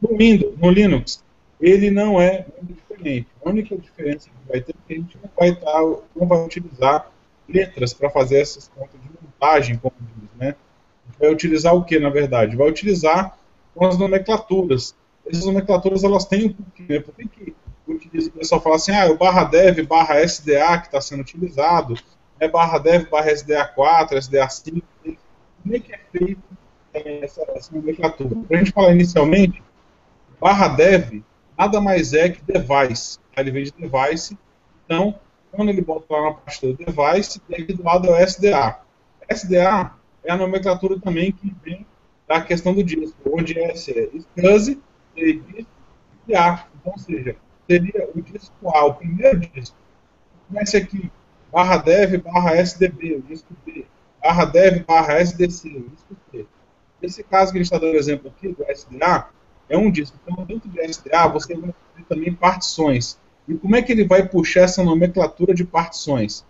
No 0.00 0.16
Windows, 0.16 0.54
no 0.58 0.70
Linux, 0.70 1.24
ele 1.60 1.90
não 1.90 2.20
é 2.20 2.46
diferente. 2.62 3.28
A 3.44 3.48
única 3.48 3.76
diferença 3.76 4.28
que 4.28 4.48
vai 4.50 4.60
ter 4.60 4.72
é 4.72 4.86
que 4.86 4.94
a 4.94 4.96
gente 4.96 5.18
não 5.22 5.30
vai, 5.36 5.54
tá, 5.54 5.80
não 6.14 6.26
vai 6.26 6.44
utilizar 6.44 7.10
letras 7.48 7.94
para 7.94 8.10
fazer 8.10 8.40
essas 8.40 8.68
contas 8.68 9.00
de 9.00 9.08
montagem, 9.22 9.76
como 9.78 9.94
diz, 10.00 10.30
né? 10.38 10.54
Vai 11.18 11.30
utilizar 11.30 11.74
o 11.74 11.84
que, 11.84 11.98
na 11.98 12.10
verdade? 12.10 12.56
Vai 12.56 12.68
utilizar 12.68 13.38
as 13.80 13.98
nomenclaturas. 13.98 14.94
Essas 15.26 15.46
nomenclaturas, 15.46 16.04
elas 16.04 16.24
têm 16.24 16.46
um 16.46 16.52
porquê, 16.52 16.84
né? 16.88 17.00
Por 17.00 17.14
que, 17.98 18.08
que 18.08 18.18
o 18.18 18.32
pessoal 18.32 18.60
fala 18.60 18.76
assim, 18.76 18.92
ah, 18.92 19.06
o 19.06 19.16
barra 19.16 19.44
dev, 19.44 19.86
barra 19.86 20.20
SDA 20.20 20.78
que 20.78 20.86
está 20.86 21.00
sendo 21.00 21.20
utilizado, 21.20 21.94
é 22.40 22.48
barra 22.48 22.78
dev, 22.78 23.08
barra 23.08 23.30
SDA4, 23.30 24.10
SDA5, 24.10 24.82
como 25.62 25.76
é 25.76 25.78
que 25.78 25.94
é 25.94 26.00
feito 26.10 26.42
é, 26.92 27.24
essa, 27.24 27.44
essa 27.54 27.74
nomenclatura? 27.74 28.36
Para 28.46 28.56
a 28.56 28.58
gente 28.58 28.72
falar 28.72 28.92
inicialmente, 28.92 29.62
barra 30.40 30.68
dev 30.68 31.22
nada 31.58 31.80
mais 31.80 32.12
é 32.12 32.28
que 32.28 32.42
device. 32.42 33.18
Ele 33.36 33.50
vem 33.50 33.64
de 33.64 33.72
device, 33.72 34.38
então, 34.84 35.18
quando 35.50 35.68
ele 35.68 35.82
bota 35.82 36.06
lá 36.10 36.22
na 36.22 36.34
pasta 36.34 36.66
do 36.66 36.74
device, 36.74 37.40
e 37.48 37.54
aqui 37.54 37.72
do 37.72 37.82
lado 37.82 38.08
é 38.08 38.10
o 38.12 38.26
SDA. 38.26 38.80
SDA 39.28 39.92
é 40.24 40.32
a 40.32 40.36
nomenclatura 40.36 40.98
também 40.98 41.32
que 41.32 41.54
vem 41.62 41.86
da 42.26 42.40
questão 42.40 42.74
do 42.74 42.82
disco, 42.82 43.16
onde 43.26 43.58
S 43.58 43.90
é 43.90 44.08
SCSI, 44.16 44.80
disco 45.14 45.70
e 46.26 46.34
A. 46.34 46.66
Então, 46.80 46.92
ou 46.92 46.98
seja, 46.98 47.36
seria 47.68 48.08
o 48.14 48.20
disco 48.20 48.68
A, 48.68 48.84
o 48.84 48.94
primeiro 48.94 49.38
disco. 49.38 49.76
Comece 50.48 50.76
aqui, 50.76 51.10
barra 51.52 51.76
dev, 51.76 52.16
barra 52.22 52.56
SDB, 52.56 53.16
o 53.16 53.22
disco 53.22 53.54
B 53.64 53.86
barra 54.26 54.44
dev 54.44 54.84
barra 54.84 55.20
SDC, 55.20 55.68
isso 55.68 56.46
Esse 57.00 57.22
caso 57.22 57.52
que 57.52 57.58
a 57.58 57.62
gente 57.62 57.72
está 57.72 57.78
dando 57.78 57.96
exemplo 57.96 58.32
aqui, 58.34 58.48
do 58.48 58.64
SDA, 58.68 59.28
é 59.68 59.76
um 59.76 59.90
disco. 59.90 60.16
Então, 60.22 60.44
dentro 60.44 60.68
do 60.68 60.80
SDA, 60.80 61.28
você 61.28 61.54
vai 61.54 61.74
ter 61.96 62.04
também 62.08 62.32
partições. 62.32 63.18
E 63.48 63.54
como 63.54 63.76
é 63.76 63.82
que 63.82 63.92
ele 63.92 64.04
vai 64.04 64.26
puxar 64.26 64.62
essa 64.62 64.82
nomenclatura 64.82 65.54
de 65.54 65.64
partições? 65.64 66.44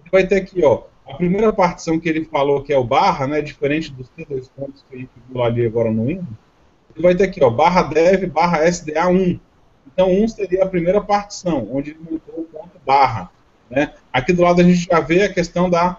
Ele 0.00 0.10
vai 0.10 0.26
ter 0.26 0.36
aqui, 0.36 0.64
ó, 0.64 0.84
a 1.06 1.14
primeira 1.14 1.52
partição 1.52 1.98
que 1.98 2.08
ele 2.08 2.24
falou 2.24 2.62
que 2.62 2.72
é 2.72 2.78
o 2.78 2.84
barra, 2.84 3.26
né, 3.26 3.40
diferente 3.40 3.92
dos 3.92 4.10
dois 4.28 4.48
pontos 4.48 4.84
que 4.88 4.96
a 4.96 4.98
gente 4.98 5.10
viu 5.28 5.42
ali 5.42 5.66
agora 5.66 5.90
no 5.90 6.06
Windows, 6.06 6.26
ele 6.94 7.02
vai 7.02 7.14
ter 7.14 7.24
aqui, 7.24 7.42
ó, 7.42 7.50
barra 7.50 7.82
dev, 7.82 8.26
barra 8.26 8.64
SDA1. 8.64 9.40
Então, 9.86 10.10
1 10.10 10.28
seria 10.28 10.64
a 10.64 10.68
primeira 10.68 11.00
partição, 11.00 11.68
onde 11.72 11.90
ele 11.90 12.00
montou 12.00 12.40
o 12.40 12.44
ponto 12.44 12.78
barra. 12.86 13.30
Né? 13.68 13.94
Aqui 14.12 14.32
do 14.32 14.42
lado 14.42 14.60
a 14.60 14.64
gente 14.64 14.86
já 14.90 15.00
vê 15.00 15.22
a 15.22 15.32
questão 15.32 15.68
da 15.68 15.98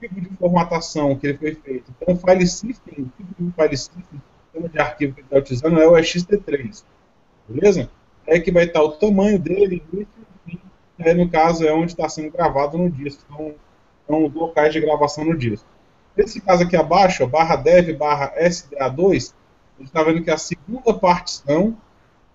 tipo 0.00 0.20
de 0.20 0.30
formatação 0.36 1.14
que 1.14 1.26
ele 1.26 1.38
foi 1.38 1.54
feito. 1.54 1.92
Então, 1.96 2.14
o 2.14 2.16
file 2.16 2.46
system, 2.46 2.94
o 3.04 3.08
tipo 3.16 3.34
de 3.38 3.52
file 3.52 3.76
system, 3.76 4.22
sistema 4.50 4.68
de 4.68 4.78
arquivo 4.78 5.14
que 5.14 5.20
ele 5.20 5.26
está 5.26 5.38
utilizando 5.38 5.80
é 5.80 5.86
o 5.86 5.92
ext3. 5.92 6.84
Beleza? 7.48 7.90
É 8.26 8.38
que 8.38 8.52
vai 8.52 8.64
estar 8.64 8.82
o 8.82 8.92
tamanho 8.92 9.38
dele, 9.38 9.82
e 10.98 11.08
aí, 11.08 11.14
no 11.14 11.30
caso 11.30 11.66
é 11.66 11.72
onde 11.72 11.92
está 11.92 12.08
sendo 12.08 12.30
gravado 12.30 12.76
no 12.76 12.90
disco. 12.90 13.24
Então, 13.30 13.54
são 14.06 14.26
os 14.26 14.34
locais 14.34 14.72
de 14.72 14.80
gravação 14.80 15.24
no 15.24 15.36
disco. 15.36 15.66
Nesse 16.16 16.40
caso 16.40 16.64
aqui 16.64 16.76
abaixo, 16.76 17.26
barra 17.26 17.56
dev 17.56 17.96
barra 17.96 18.34
SDA2, 18.38 19.32
a 19.76 19.78
gente 19.78 19.88
está 19.88 20.02
vendo 20.02 20.22
que 20.22 20.30
é 20.30 20.34
a 20.34 20.38
segunda 20.38 20.92
partição 20.92 21.76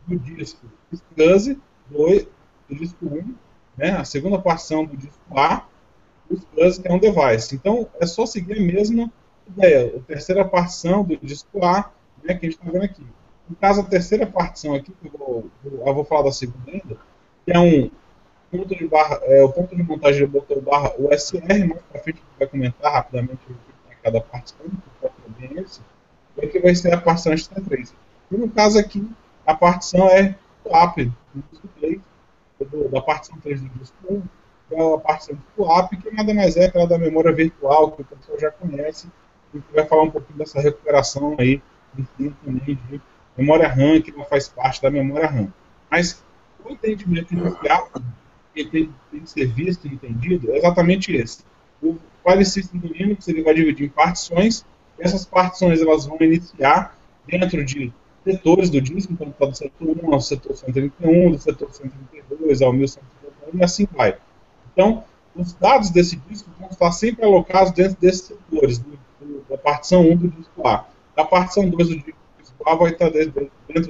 do 0.07 0.17
disco 0.17 0.65
SCSI 0.91 1.60
2, 1.89 2.27
do 2.69 2.75
disco 2.75 3.05
1, 3.05 3.36
né, 3.77 3.91
a 3.91 4.03
segunda 4.03 4.39
partição 4.39 4.86
do 4.86 4.98
disco 4.98 5.19
A, 5.38 5.65
o 6.29 6.36
SCSI 6.36 6.81
é 6.86 6.93
um 6.93 7.00
device. 7.00 7.55
Então, 7.55 7.88
é 8.00 8.05
só 8.07 8.25
seguir 8.25 8.57
a 8.57 8.62
mesma 8.62 9.12
ideia. 9.48 9.95
A 9.98 10.00
terceira 10.01 10.43
partição 10.43 11.03
do 11.03 11.17
disco 11.17 11.63
A, 11.63 11.91
né, 12.25 12.34
que 12.34 12.46
a 12.46 12.50
gente 12.50 12.60
está 12.60 12.72
vendo 12.72 12.84
aqui. 12.84 13.05
No 13.50 13.55
caso, 13.55 13.82
a 13.82 13.84
terceira 13.84 14.25
partição 14.25 14.74
aqui, 14.74 14.91
que 14.91 15.08
eu 15.08 15.12
vou, 15.17 15.50
eu 15.63 15.94
vou 15.94 16.03
falar 16.03 16.24
da 16.24 16.32
segunda 16.32 16.72
ainda, 16.72 16.98
que 17.46 17.51
é 17.51 17.60
um 17.60 17.91
ponto 18.51 18.75
de 18.75 18.88
barra, 18.88 19.20
é, 19.24 19.44
o 19.44 19.50
ponto 19.50 19.75
de 19.75 19.84
montagem 19.84 20.25
do 20.25 20.32
botão 20.32 20.60
barra 20.62 20.94
USR, 20.98 21.67
mais 21.67 21.82
para 21.91 22.01
frente 22.01 22.22
vai 22.39 22.48
comentar 22.48 22.91
rapidamente 22.91 23.39
que 23.46 23.53
é 23.91 23.96
cada 24.03 24.22
partição, 24.22 24.65
que 24.65 25.05
é 25.05 25.48
bem 25.48 25.63
esse, 25.63 25.82
e 26.38 26.46
aqui 26.46 26.60
vai 26.60 26.74
ser 26.74 26.94
a 26.94 27.00
partição 27.00 27.34
ST3. 27.34 27.94
E 28.32 28.38
no 28.38 28.50
caso 28.50 28.79
aqui, 28.79 29.08
a 29.46 29.53
partição 29.53 30.10
é 30.10 30.36
app 30.65 31.05
do 31.34 31.44
disco 31.51 31.67
3, 31.79 32.01
da 32.91 33.01
partição 33.01 33.38
3 33.39 33.62
do 33.62 33.70
disco 33.79 33.96
1, 34.10 34.22
que 34.70 34.75
é 34.75 34.94
a 34.96 34.98
partição 34.98 35.38
app, 35.77 35.98
que 35.98 36.12
nada 36.12 36.34
mais 36.34 36.58
é 36.58 36.65
aquela 36.65 36.88
da 36.88 36.98
memória 36.98 37.32
virtual, 37.32 37.91
que 37.91 38.01
o 38.01 38.05
pessoal 38.05 38.39
já 38.39 38.51
conhece, 38.51 39.08
e 39.53 39.60
que 39.60 39.74
vai 39.74 39.86
falar 39.86 40.03
um 40.03 40.12
pouquinho 40.12 40.39
dessa 40.39 40.60
recuperação 40.60 41.36
aí, 41.38 41.62
de 41.96 43.02
memória 43.38 43.68
RAM, 43.68 44.02
que 44.02 44.12
não 44.12 44.25
faz 44.25 44.48
parte 44.48 44.82
da 44.82 44.90
memória 44.90 45.28
RAM. 45.28 45.54
Mas 45.90 46.24
o 46.64 46.72
entendimento 46.72 47.34
inicial 47.34 47.90
que 48.54 48.66
tem, 48.66 48.90
tem 49.12 49.20
que 49.20 49.30
ser 49.30 49.48
visto 49.48 49.88
e 49.88 49.94
entendido 49.94 50.52
é 50.52 50.58
exatamente 50.58 51.14
esse. 51.14 51.44
O 51.82 51.98
file 52.25 52.46
system 52.46 52.80
do 52.80 52.88
Linux 52.88 53.28
ele 53.28 53.44
vai 53.44 53.54
dividir 53.54 53.86
em 53.86 53.90
partições, 53.90 54.66
e 54.98 55.04
essas 55.04 55.25
partições 55.25 55.82
elas 55.82 56.06
vão 56.06 56.18
iniciar 56.22 56.98
dentro 57.28 57.64
de 57.64 57.94
setores 58.24 58.70
do 58.70 58.82
disco, 58.82 59.14
então 59.14 59.28
está 59.30 59.46
do 59.46 59.56
setor 59.56 59.96
1 60.04 60.14
ao 60.14 60.22
setor 60.22 60.56
131, 60.56 61.32
do 61.32 61.38
setor 61.38 61.72
132 61.72 62.62
ao 62.62 62.74
1151 62.74 63.60
e 63.60 63.64
assim 63.64 63.88
vai. 63.92 64.18
Então, 64.74 65.04
os 65.36 65.54
dados 65.54 65.90
desse 65.90 66.16
disco 66.16 66.50
vão 66.60 66.70
estar 66.70 66.92
sempre 66.92 67.24
alocados 67.25 67.72
dentro 67.72 67.98
desses 68.00 68.28
setores, 68.28 68.80
do, 68.80 68.98
do, 69.20 69.46
da 69.50 69.58
partição 69.58 70.02
1 70.02 70.18
do 70.18 70.28
disco 70.30 70.68
A. 70.68 70.86
Da 71.15 71.24
partição 71.24 71.69
2 71.69 71.89
do 71.89 71.95
disco 71.95 72.13
A 72.65 72.75
vai 72.75 72.91
estar 72.91 73.10
dentro, 73.10 73.50
dos 73.74 73.86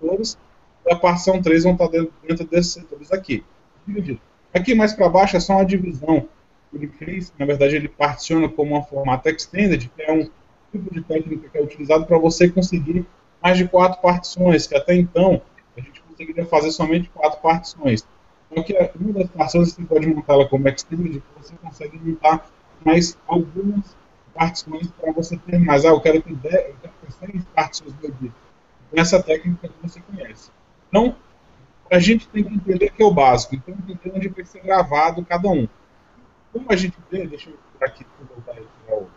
setores, 0.00 0.38
e 0.86 0.92
a 0.92 0.96
partição 0.96 1.40
3 1.42 1.64
vão 1.64 1.72
estar 1.72 1.88
dentro, 1.88 2.46
desses 2.46 2.72
setores 2.72 3.12
aqui. 3.12 3.44
Dividido. 3.86 4.20
Aqui 4.54 4.74
mais 4.74 4.92
para 4.92 5.08
baixo 5.08 5.36
é 5.36 5.40
só 5.40 5.54
uma 5.54 5.64
divisão 5.64 6.28
que 6.70 6.76
ele 6.76 6.88
fez, 6.88 7.32
na 7.38 7.46
verdade 7.46 7.76
ele 7.76 7.88
particiona 7.88 8.48
como 8.48 8.74
uma 8.74 8.82
formato 8.82 9.28
extended, 9.28 9.90
que 9.94 10.02
é 10.02 10.12
um 10.12 10.30
tipo 10.70 10.92
de 10.92 11.02
técnica 11.02 11.48
que 11.48 11.58
é 11.58 11.62
utilizado 11.62 12.06
para 12.06 12.18
você 12.18 12.48
conseguir 12.48 13.04
mais 13.42 13.58
de 13.58 13.66
quatro 13.68 14.00
partições, 14.00 14.66
que 14.66 14.74
até 14.74 14.94
então 14.94 15.42
a 15.76 15.80
gente 15.80 16.02
conseguiria 16.02 16.46
fazer 16.46 16.70
somente 16.70 17.10
quatro 17.10 17.40
partições. 17.40 18.06
Então, 18.50 18.62
que 18.62 18.74
uma 19.00 19.12
das 19.14 19.30
partições 19.30 19.72
você 19.72 19.82
pode 19.82 20.06
montá-la 20.06 20.46
como 20.46 20.68
extended, 20.68 21.22
você 21.36 21.54
consegue 21.56 21.98
montar 21.98 22.46
mais 22.84 23.18
algumas 23.26 23.96
partições 24.34 24.90
para 24.90 25.12
você 25.12 25.36
ter 25.36 25.58
mais. 25.58 25.84
Ah, 25.84 25.88
eu 25.88 26.00
quero 26.00 26.20
ter, 26.22 26.34
10, 26.34 26.54
eu 26.54 26.76
quero 26.82 26.94
ter 27.02 27.32
100 27.32 27.40
partições 27.54 27.92
do 27.94 28.12
dia. 28.12 28.32
Essa 28.94 29.22
técnica 29.22 29.68
que 29.68 29.88
você 29.88 30.00
conhece. 30.00 30.50
Então, 30.88 31.16
a 31.90 31.98
gente 31.98 32.28
tem 32.28 32.44
que 32.44 32.54
entender 32.54 32.90
que 32.90 33.02
é 33.02 33.06
o 33.06 33.12
básico. 33.12 33.54
Então, 33.54 33.74
entender 33.74 34.16
onde 34.16 34.28
vai 34.28 34.44
ser 34.44 34.62
gravado 34.62 35.24
cada 35.24 35.48
um. 35.48 35.66
Como 36.52 36.66
a 36.70 36.76
gente 36.76 36.96
vê, 37.10 37.26
deixa 37.26 37.50
eu 37.50 37.58
aqui 37.80 38.06
voltar 38.34 38.52
aqui 38.52 38.68
para 38.86 38.96
o. 38.96 39.10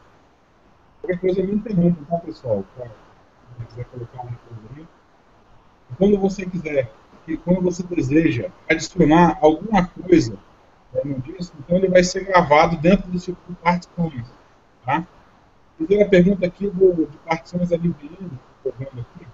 Qualquer 1.02 1.20
coisa 1.20 1.44
me 1.44 1.54
interrompa, 1.54 2.04
tá, 2.10 2.18
pessoal? 2.18 2.64
Pra 2.76 2.88
quiser 3.66 3.86
colocar 3.86 4.24
um 4.24 4.30
aí. 4.76 4.88
Quando 5.98 6.18
você 6.18 6.46
quiser, 6.46 6.92
e 7.28 7.38
quando 7.38 7.62
você 7.62 7.84
deseja 7.84 8.50
adicionar 8.70 9.38
alguma 9.42 9.88
coisa 9.88 10.38
né, 10.94 11.02
no 11.04 11.20
disco, 11.20 11.56
então 11.60 11.78
ele 11.78 11.90
vai 11.90 12.04
ser 12.04 12.26
gravado 12.26 12.78
dentro 12.78 13.10
do 13.10 13.20
tipo 13.20 13.38
de 13.48 13.56
partições. 13.56 14.26
Tá? 14.86 15.08
Fiz 15.78 16.02
a 16.02 16.06
pergunta 16.06 16.46
aqui 16.46 16.70
do, 16.70 17.06
de 17.06 17.18
partições 17.18 17.72
LVM, 17.72 17.94
que 17.94 18.40
estou 18.58 18.74
vendo 18.78 19.02
aqui. 19.02 19.28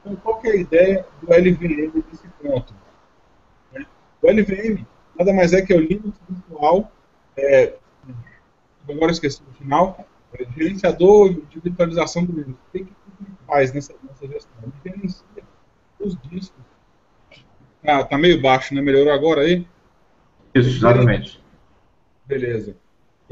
Então, 0.00 0.16
qual 0.16 0.40
é 0.44 0.50
a 0.50 0.56
ideia 0.56 1.06
do 1.20 1.26
LVM 1.26 2.04
nesse 2.10 2.28
ponto? 2.40 2.74
Né? 3.72 3.86
O 4.20 4.30
LVM 4.30 4.86
nada 5.18 5.32
mais 5.32 5.52
é 5.52 5.62
que 5.62 5.72
é 5.72 5.76
o 5.76 5.80
Linux 5.80 6.18
virtual, 6.28 6.90
é, 7.36 7.74
agora 8.88 9.12
esqueci 9.12 9.42
o 9.42 9.54
final, 9.54 10.06
é, 10.34 10.44
gerenciador 10.56 11.34
de 11.48 11.60
virtualização 11.60 12.24
do 12.24 12.32
Linux. 12.32 12.58
O 12.68 12.72
que, 12.72 12.84
que 12.84 12.92
faz 13.46 13.72
nessa, 13.72 13.94
nessa 14.02 14.26
gestão? 14.26 14.52
Ele 14.62 14.96
gerencia 14.96 15.24
os 16.00 16.16
discos. 16.22 16.62
Ah, 17.84 18.04
tá 18.04 18.16
meio 18.16 18.40
baixo, 18.40 18.74
né? 18.74 18.80
Melhorou 18.80 19.12
agora 19.12 19.42
aí? 19.42 19.66
Isso, 20.54 20.70
exatamente. 20.70 21.42
Beleza. 22.26 22.76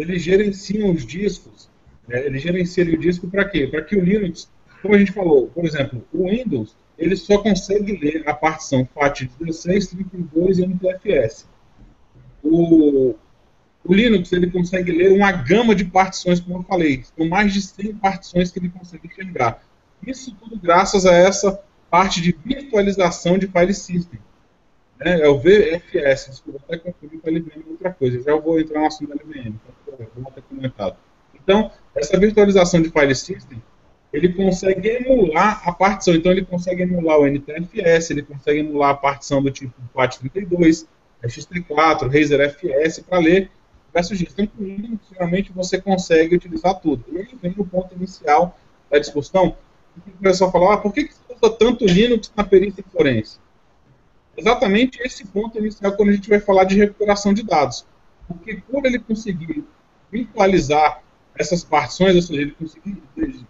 Ele 0.00 0.18
gerencia 0.18 0.90
os 0.90 1.04
discos. 1.04 1.68
Né? 2.08 2.26
Ele 2.26 2.38
gerencia 2.38 2.84
o 2.84 2.98
disco 2.98 3.28
para 3.28 3.44
quê? 3.44 3.66
Para 3.66 3.82
que 3.82 3.96
o 3.96 4.04
Linux, 4.04 4.50
como 4.80 4.94
a 4.94 4.98
gente 4.98 5.12
falou, 5.12 5.48
por 5.48 5.64
exemplo, 5.64 6.04
o 6.12 6.28
Windows, 6.28 6.74
ele 6.98 7.16
só 7.16 7.38
consegue 7.38 7.96
ler 7.96 8.22
a 8.26 8.34
partição 8.34 8.88
FAT 8.94 9.28
16, 9.38 9.88
32 9.88 10.58
e 10.58 10.66
MTFS. 10.66 11.48
O, 12.42 13.14
o 13.84 13.94
Linux 13.94 14.32
ele 14.32 14.50
consegue 14.50 14.92
ler 14.92 15.12
uma 15.12 15.32
gama 15.32 15.74
de 15.74 15.84
partições, 15.84 16.40
como 16.40 16.58
eu 16.58 16.62
falei, 16.62 17.04
com 17.16 17.26
mais 17.26 17.52
de 17.52 17.60
100 17.62 17.94
partições 17.96 18.50
que 18.50 18.58
ele 18.58 18.70
consegue 18.70 19.06
enxergar. 19.06 19.62
Isso 20.06 20.34
tudo 20.36 20.58
graças 20.58 21.04
a 21.04 21.12
essa 21.12 21.60
parte 21.90 22.20
de 22.20 22.34
virtualização 22.44 23.36
de 23.36 23.46
file 23.46 23.74
system. 23.74 24.20
Né? 25.00 25.20
É 25.20 25.28
o 25.28 25.38
VFS, 25.38 26.30
desculpa, 26.30 26.60
até 26.68 26.78
confundir 26.78 27.20
com 27.20 27.28
a 27.28 27.32
LVM 27.32 27.70
outra 27.70 27.92
coisa. 27.92 28.22
Já 28.22 28.36
vou 28.36 28.60
entrar 28.60 28.80
no 28.80 28.86
assunto 28.86 29.08
da 29.08 29.14
LVM, 29.14 29.48
então, 29.48 30.08
vou 30.16 30.32
ter 30.32 30.42
comentado. 30.42 30.96
Então, 31.34 31.70
essa 31.94 32.18
virtualização 32.18 32.82
de 32.82 32.90
file 32.90 33.14
system, 33.14 33.62
ele 34.12 34.32
consegue 34.32 34.88
emular 34.88 35.66
a 35.66 35.72
partição. 35.72 36.14
Então, 36.14 36.30
ele 36.30 36.44
consegue 36.44 36.82
emular 36.82 37.18
o 37.18 37.26
NTFS, 37.26 38.10
ele 38.10 38.22
consegue 38.22 38.60
emular 38.60 38.90
a 38.90 38.94
partição 38.94 39.42
do 39.42 39.50
tipo 39.50 39.72
FAT32, 39.94 40.86
XT4, 41.24 42.02
Razer 42.02 42.40
FS, 42.50 43.00
para 43.00 43.18
ler 43.18 43.50
diversos 43.86 44.18
discos. 44.18 44.38
Então, 44.38 44.46
com 44.56 44.64
Linux, 44.64 45.06
geralmente, 45.10 45.52
você 45.52 45.80
consegue 45.80 46.34
utilizar 46.34 46.78
tudo. 46.80 47.04
E 47.10 47.18
aí 47.18 47.28
vem 47.42 47.54
o 47.56 47.64
ponto 47.64 47.94
inicial 47.94 48.58
da 48.90 48.98
discussão, 48.98 49.56
o 50.06 50.22
pessoal 50.22 50.52
fala, 50.52 50.74
ah, 50.74 50.76
por 50.76 50.92
que, 50.92 51.04
que 51.04 51.14
você 51.14 51.34
usa 51.34 51.56
tanto 51.56 51.84
Linux 51.84 52.32
na 52.36 52.44
perícia 52.44 52.84
forense? 52.92 53.38
Exatamente 54.40 54.98
esse 55.02 55.26
ponto 55.26 55.58
inicial 55.58 55.92
quando 55.92 56.08
a 56.08 56.12
gente 56.12 56.28
vai 56.28 56.40
falar 56.40 56.64
de 56.64 56.74
recuperação 56.74 57.34
de 57.34 57.42
dados. 57.42 57.84
Porque 58.26 58.62
por 58.70 58.86
ele 58.86 58.98
conseguir 58.98 59.62
virtualizar 60.10 61.02
essas 61.38 61.62
partições, 61.62 62.16
ou 62.16 62.22
seja, 62.22 62.40
ele 62.40 62.52
conseguir, 62.52 63.02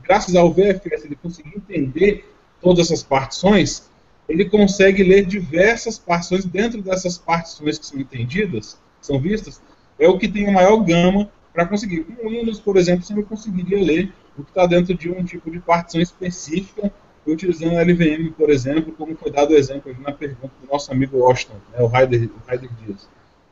graças 0.03 0.35
ao 0.35 0.53
VFS, 0.53 1.05
ele 1.05 1.15
conseguir 1.15 1.57
entender 1.57 2.29
todas 2.61 2.87
essas 2.87 3.05
partições, 3.05 3.89
ele 4.29 4.45
consegue 4.47 5.05
ler 5.05 5.25
diversas 5.27 5.97
partições 5.97 6.45
dentro 6.45 6.83
dessas 6.83 7.17
partições 7.17 7.79
que 7.79 7.87
são 7.87 8.01
entendidas, 8.01 8.77
são 9.01 9.21
vistas, 9.21 9.63
é 9.99 10.09
o 10.09 10.19
que 10.19 10.29
tem 10.29 10.49
a 10.49 10.53
maior 10.53 10.77
gama 10.79 11.31
para 11.53 11.67
conseguir. 11.67 12.03
Com 12.03 12.29
Windows, 12.29 12.59
por 12.59 12.77
exemplo, 12.77 13.05
você 13.05 13.15
não 13.15 13.23
conseguiria 13.23 13.79
ler 13.79 14.13
o 14.37 14.43
que 14.43 14.51
está 14.51 14.67
dentro 14.67 14.95
de 14.95 15.09
um 15.09 15.25
tipo 15.25 15.51
de 15.51 15.61
partição 15.61 16.01
específica, 16.01 16.93
utilizando 17.27 17.77
a 17.77 17.83
LVM, 17.83 18.33
por 18.37 18.51
exemplo, 18.51 18.93
como 18.93 19.15
foi 19.17 19.31
dado 19.31 19.53
o 19.53 19.57
exemplo 19.57 19.95
na 20.01 20.13
pergunta 20.13 20.53
do 20.61 20.71
nosso 20.71 20.91
amigo 20.91 21.19
Washington, 21.19 21.57
né, 21.73 21.81
o 21.81 21.87
Ryder 21.87 22.29
Dias. 22.85 23.09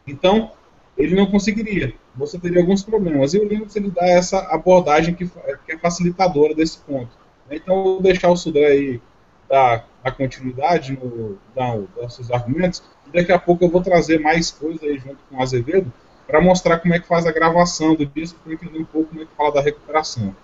Então, 0.06 0.52
ele 0.96 1.14
não 1.14 1.26
conseguiria. 1.26 1.94
Você 2.16 2.38
teria 2.38 2.60
alguns 2.60 2.82
problemas. 2.82 3.34
E 3.34 3.38
o 3.38 3.46
Linux 3.46 3.76
ele 3.76 3.90
dá 3.90 4.06
essa 4.06 4.38
abordagem 4.52 5.14
que, 5.14 5.26
que 5.26 5.72
é 5.72 5.78
facilitadora 5.78 6.54
desse 6.54 6.78
ponto. 6.78 7.10
Então, 7.50 7.76
eu 7.76 7.84
vou 7.84 8.02
deixar 8.02 8.30
o 8.30 8.36
Sudré 8.36 8.66
aí 8.66 9.00
dar 9.48 9.86
continuidade 10.16 10.98
no, 11.00 11.38
dar 11.54 11.78
seus 12.08 12.30
argumentos. 12.30 12.82
E 13.06 13.16
daqui 13.16 13.32
a 13.32 13.38
pouco 13.38 13.64
eu 13.64 13.68
vou 13.68 13.82
trazer 13.82 14.18
mais 14.18 14.50
coisas 14.50 14.82
aí 14.82 14.98
junto 14.98 15.18
com 15.28 15.36
o 15.36 15.42
Azevedo 15.42 15.92
para 16.26 16.40
mostrar 16.40 16.78
como 16.78 16.92
é 16.94 16.98
que 16.98 17.06
faz 17.06 17.26
a 17.26 17.32
gravação 17.32 17.94
do 17.94 18.04
disco, 18.04 18.38
para 18.44 18.52
entender 18.52 18.78
um 18.78 18.84
pouco 18.84 19.08
como 19.08 19.22
é 19.22 19.24
que 19.24 19.34
fala 19.34 19.52
da 19.52 19.62
recuperação. 19.62 20.36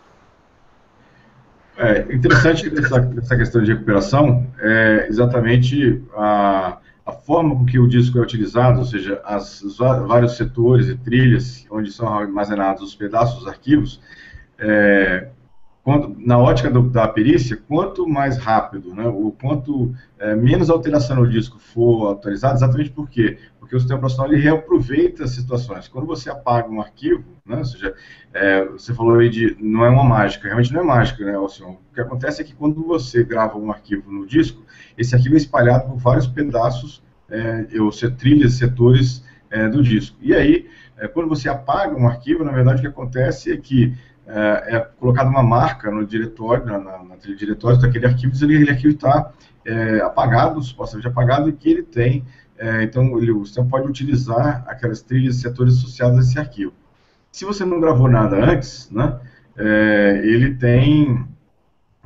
É 1.77 2.15
interessante 2.15 2.73
essa, 2.79 3.13
essa 3.19 3.37
questão 3.37 3.63
de 3.63 3.73
recuperação 3.73 4.47
é 4.61 5.07
exatamente 5.09 6.03
a, 6.15 6.79
a 7.05 7.13
forma 7.13 7.57
com 7.57 7.67
que 7.67 7.79
o 7.79 7.89
disco 7.89 8.19
é 8.19 8.23
utilizado, 8.23 8.79
ou 8.79 8.85
seja, 8.85 9.21
as, 9.25 9.61
os 9.63 9.79
vários 9.79 10.37
setores 10.37 10.89
e 10.89 10.97
trilhas 10.97 11.67
onde 11.71 11.91
são 11.91 12.07
armazenados 12.09 12.83
os 12.83 12.95
pedaços 12.95 13.41
dos 13.41 13.49
arquivos, 13.49 14.01
é, 14.59 15.29
quando, 15.85 16.17
na 16.19 16.39
ótica 16.39 16.71
do, 16.71 16.89
da 16.89 17.07
perícia, 17.07 17.59
quanto 17.69 18.09
mais 18.09 18.39
rápido, 18.39 18.95
né, 18.95 19.07
o 19.07 19.31
quanto 19.31 19.95
é, 20.19 20.35
menos 20.35 20.71
alteração 20.71 21.17
no 21.17 21.29
disco 21.29 21.59
for 21.59 22.11
atualizado, 22.11 22.55
exatamente 22.55 22.91
por 22.91 23.07
quê? 23.07 23.37
Porque 23.61 23.77
o 23.77 23.79
sistema 23.79 23.99
operacional 23.99 24.33
ele 24.33 24.43
reaproveita 24.43 25.25
as 25.25 25.33
situações. 25.33 25.87
Quando 25.87 26.07
você 26.07 26.31
apaga 26.31 26.71
um 26.71 26.81
arquivo, 26.81 27.23
né, 27.45 27.59
ou 27.59 27.65
seja, 27.67 27.95
é, 28.33 28.65
você 28.65 28.95
falou 28.95 29.19
aí 29.19 29.29
de 29.29 29.59
não 29.61 29.85
é 29.85 29.91
uma 29.91 30.05
mágica, 30.05 30.47
realmente 30.47 30.73
não 30.73 30.81
é 30.81 30.85
mágica, 30.85 31.23
né, 31.23 31.35
Alcion? 31.35 31.73
O 31.73 31.95
que 31.95 32.01
acontece 32.01 32.41
é 32.41 32.45
que 32.47 32.55
quando 32.55 32.83
você 32.83 33.23
grava 33.23 33.59
um 33.59 33.71
arquivo 33.71 34.11
no 34.11 34.27
disco, 34.27 34.63
esse 34.97 35.15
arquivo 35.15 35.35
é 35.35 35.39
espalhado 35.39 35.91
por 35.91 35.99
vários 35.99 36.27
pedaços, 36.27 37.03
é, 37.29 37.67
ou 37.79 37.93
seja, 37.93 38.11
trilhas, 38.11 38.55
setores 38.55 39.23
é, 39.51 39.69
do 39.69 39.83
disco. 39.83 40.17
E 40.23 40.35
aí, 40.35 40.67
é, 40.97 41.07
quando 41.07 41.29
você 41.29 41.47
apaga 41.47 41.95
um 41.95 42.09
arquivo, 42.09 42.43
na 42.43 42.53
verdade 42.53 42.79
o 42.79 42.81
que 42.81 42.87
acontece 42.87 43.53
é 43.53 43.57
que 43.59 43.95
é, 44.27 44.77
é 44.77 44.81
colocada 44.99 45.29
uma 45.29 45.43
marca 45.43 45.91
no 45.91 46.07
diretório, 46.07 46.65
na, 46.65 46.79
na, 46.79 47.05
na 47.05 47.17
diretórios 47.17 47.81
daquele 47.81 48.07
arquivo, 48.07 48.33
que 48.33 48.45
aquele 48.45 48.71
arquivo 48.71 48.95
está 48.95 49.33
é, 49.65 50.01
apagado, 50.01 50.63
supostamente 50.63 51.09
apagado, 51.09 51.49
e 51.49 51.53
que 51.53 51.69
ele 51.71 51.83
tem, 51.83 52.25
é, 52.59 52.83
então 52.83 53.19
ele, 53.19 53.45
sistema 53.45 53.69
pode 53.69 53.89
utilizar 53.89 54.65
aquelas 54.67 55.03
trilhas 55.03 55.37
e 55.37 55.41
setores 55.41 55.79
associados 55.79 56.19
a 56.19 56.21
esse 56.21 56.39
arquivo. 56.39 56.73
Se 57.31 57.45
você 57.45 57.65
não 57.65 57.81
gravou 57.81 58.09
nada 58.09 58.37
antes, 58.37 58.91
né, 58.91 59.19
é, 59.57 60.21
ele 60.25 60.55
tem 60.55 61.27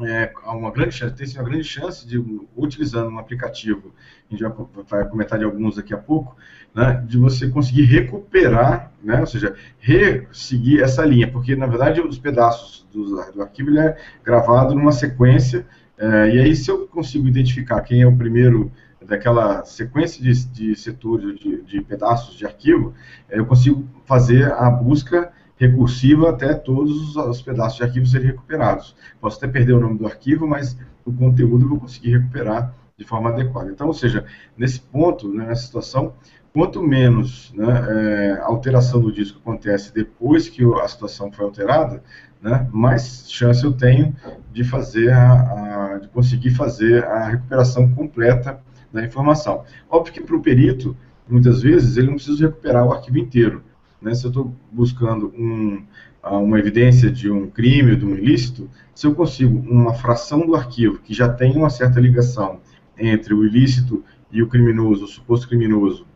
é, 0.01 0.33
uma 0.47 0.71
grande 0.71 0.95
chance, 0.95 1.15
tem 1.15 1.27
uma 1.35 1.49
grande 1.49 1.65
chance 1.65 2.07
de, 2.07 2.19
utilizando 2.57 3.11
um 3.11 3.19
aplicativo, 3.19 3.93
a 4.31 4.35
gente 4.35 4.45
vai, 4.89 5.05
comentar 5.09 5.39
de 5.39 5.45
alguns 5.45 5.77
daqui 5.77 5.93
a 5.93 5.99
pouco, 5.99 6.37
né, 6.75 7.03
de 7.07 7.19
você 7.19 7.49
conseguir 7.49 7.85
recuperar, 7.85 8.93
né, 9.03 9.21
ou 9.21 9.27
seja, 9.27 9.55
resseguir 9.79 10.83
essa 10.83 11.05
linha, 11.05 11.31
porque 11.31 11.57
na 11.57 11.67
verdade 11.67 12.01
os 12.01 12.19
pedaços 12.19 12.87
do, 12.93 13.17
do 13.33 13.43
arquivo 13.43 13.71
ele 13.71 13.81
é 13.81 13.97
gravado 14.23 14.75
numa 14.75 14.93
sequência, 14.93 15.67
é, 15.97 16.35
e 16.35 16.41
aí 16.41 16.55
se 16.55 16.71
eu 16.71 16.87
consigo 16.87 17.27
identificar 17.27 17.81
quem 17.81 18.03
é 18.03 18.07
o 18.07 18.17
primeiro 18.17 18.71
daquela 19.05 19.65
sequência 19.65 20.23
de, 20.23 20.47
de 20.47 20.77
setores, 20.77 21.39
de, 21.39 21.63
de 21.63 21.81
pedaços 21.81 22.37
de 22.37 22.45
arquivo, 22.45 22.95
é, 23.29 23.39
eu 23.39 23.47
consigo 23.47 23.89
fazer 24.05 24.53
a 24.53 24.71
busca 24.71 25.33
recursiva 25.59 26.31
até 26.31 26.55
todos 26.55 27.17
os 27.17 27.43
pedaços 27.43 27.77
de 27.77 27.83
arquivo 27.83 28.07
serem 28.07 28.29
recuperados. 28.29 28.95
Posso 29.21 29.37
até 29.39 29.49
perder 29.49 29.75
o 29.75 29.81
nome 29.81 29.99
do 29.99 30.07
arquivo, 30.07 30.47
mas 30.47 30.79
o 31.05 31.13
conteúdo 31.13 31.65
eu 31.65 31.69
vou 31.69 31.81
conseguir 31.81 32.17
recuperar 32.17 32.75
de 32.97 33.05
forma 33.05 33.31
adequada. 33.31 33.71
Então, 33.71 33.87
ou 33.87 33.95
seja, 33.95 34.25
nesse 34.57 34.81
ponto, 34.81 35.33
né, 35.33 35.47
nessa 35.47 35.67
situação, 35.67 36.15
quanto 36.53 36.83
menos 36.83 37.53
né, 37.55 37.87
é, 37.89 38.41
alteração 38.41 39.01
do 39.01 39.13
disco 39.13 39.39
acontece 39.41 39.93
depois 39.93 40.49
que 40.49 40.65
a 40.81 40.89
situação 40.89 41.31
foi 41.31 41.45
alterada, 41.45 42.03
né, 42.41 42.69
mais 42.73 43.31
chance 43.31 43.65
eu 43.65 43.73
tenho 43.73 44.15
de 44.53 44.65
fazer 44.65 45.11
a, 45.13 45.95
a, 45.95 45.99
de 45.99 46.09
conseguir 46.09 46.51
fazer 46.51 47.05
a 47.05 47.29
recuperação 47.29 47.89
completa 47.95 48.61
da 48.93 49.05
informação. 49.05 49.65
Óbvio 49.89 50.13
que 50.13 50.21
para 50.21 50.37
o 50.37 50.41
perito, 50.41 50.97
muitas 51.29 51.63
vezes, 51.63 51.97
ele 51.97 52.09
não 52.09 52.15
precisa 52.15 52.47
recuperar 52.47 52.87
o 52.87 52.93
arquivo 52.93 53.19
inteiro. 53.19 53.63
Né? 54.01 54.15
Se 54.15 54.25
eu 54.25 54.29
estou 54.29 54.55
buscando 54.71 55.33
um, 55.37 55.83
uma 56.23 56.59
evidência 56.59 57.11
de 57.11 57.31
um 57.31 57.49
crime 57.49 57.97
de 57.97 58.05
um 58.05 58.15
ilícito, 58.15 58.69
se 58.95 59.07
eu 59.07 59.15
consigo 59.15 59.59
uma 59.59 59.95
fração 59.95 60.47
do 60.47 60.55
arquivo 60.55 60.99
que 60.99 61.15
já 61.15 61.29
tem 61.29 61.57
uma 61.57 61.71
certa 61.71 62.01
ligação 62.01 62.61
entre 62.97 63.35
o 63.35 63.45
ilícito 63.45 64.05
e 64.31 64.43
o 64.43 64.49
criminoso, 64.49 65.05
o 65.05 65.09
suposto 65.09 65.49
criminoso, 65.49 66.07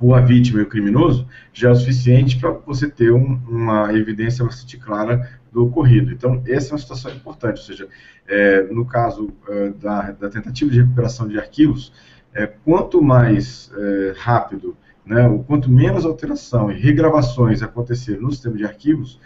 ou 0.00 0.14
a 0.14 0.20
vítima 0.20 0.60
e 0.60 0.62
o 0.62 0.68
criminoso, 0.68 1.26
já 1.52 1.68
é 1.68 1.72
o 1.72 1.74
suficiente 1.74 2.38
para 2.38 2.50
você 2.50 2.88
ter 2.88 3.12
um, 3.12 3.40
uma 3.48 3.92
evidência 3.92 4.44
bastante 4.44 4.76
clara 4.76 5.28
do 5.52 5.66
ocorrido. 5.66 6.12
Então, 6.12 6.42
essa 6.46 6.70
é 6.70 6.72
uma 6.72 6.78
situação 6.78 7.12
importante, 7.12 7.58
ou 7.58 7.64
seja, 7.64 7.88
é, 8.26 8.62
no 8.64 8.86
caso 8.86 9.30
é, 9.48 9.70
da, 9.70 10.12
da, 10.12 10.28
tentativa 10.28 10.70
de 10.70 10.80
recuperação 10.80 11.26
de 11.26 11.38
arquivos, 11.38 11.92
é, 12.32 12.46
quanto 12.46 13.02
mais 13.02 13.72
é, 13.76 14.14
rápido 14.16 14.76
né, 15.08 15.26
o 15.26 15.38
quanto 15.38 15.70
menos 15.70 16.04
alteração 16.04 16.70
e 16.70 16.78
regravações 16.78 17.62
acontecer 17.62 18.20
no 18.20 18.30
sistema 18.30 18.56
de 18.56 18.64
arquivos, 18.64 19.18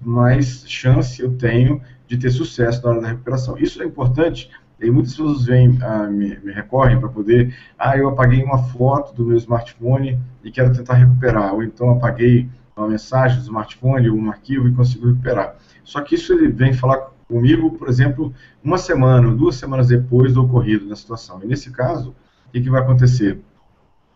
mais 0.00 0.64
chance 0.68 1.20
eu 1.20 1.36
tenho 1.36 1.80
de 2.06 2.16
ter 2.16 2.30
sucesso 2.30 2.84
na 2.84 2.92
hora 2.92 3.00
da 3.00 3.08
recuperação. 3.08 3.58
Isso 3.58 3.82
é 3.82 3.86
importante, 3.86 4.48
e 4.80 4.90
muitas 4.90 5.12
pessoas 5.12 5.44
vêm, 5.44 5.76
ah, 5.82 6.04
me, 6.04 6.38
me, 6.38 6.52
recorrem 6.52 7.00
para 7.00 7.08
poder, 7.08 7.54
ah, 7.76 7.96
eu 7.96 8.08
apaguei 8.08 8.42
uma 8.44 8.58
foto 8.58 9.12
do 9.14 9.26
meu 9.26 9.36
smartphone 9.36 10.20
e 10.44 10.50
quero 10.52 10.72
tentar 10.72 10.94
recuperar, 10.94 11.52
ou 11.52 11.64
então 11.64 11.90
apaguei 11.90 12.48
uma 12.76 12.86
mensagem 12.86 13.38
do 13.38 13.42
smartphone, 13.42 14.10
um 14.10 14.30
arquivo 14.30 14.68
e 14.68 14.74
consigo 14.74 15.08
recuperar. 15.08 15.56
Só 15.82 16.00
que 16.00 16.14
isso 16.14 16.32
ele 16.32 16.48
vem 16.48 16.72
falar 16.72 17.12
comigo, 17.26 17.72
por 17.72 17.88
exemplo, 17.88 18.32
uma 18.62 18.78
semana 18.78 19.28
ou 19.28 19.34
duas 19.34 19.56
semanas 19.56 19.88
depois 19.88 20.34
do 20.34 20.44
ocorrido 20.44 20.88
da 20.88 20.94
situação. 20.94 21.40
E 21.42 21.46
nesse 21.46 21.70
caso, 21.70 22.14
o 22.48 22.52
que, 22.52 22.60
que 22.60 22.70
vai 22.70 22.82
acontecer? 22.82 23.40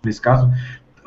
Nesse 0.04 0.20
caso, 0.20 0.50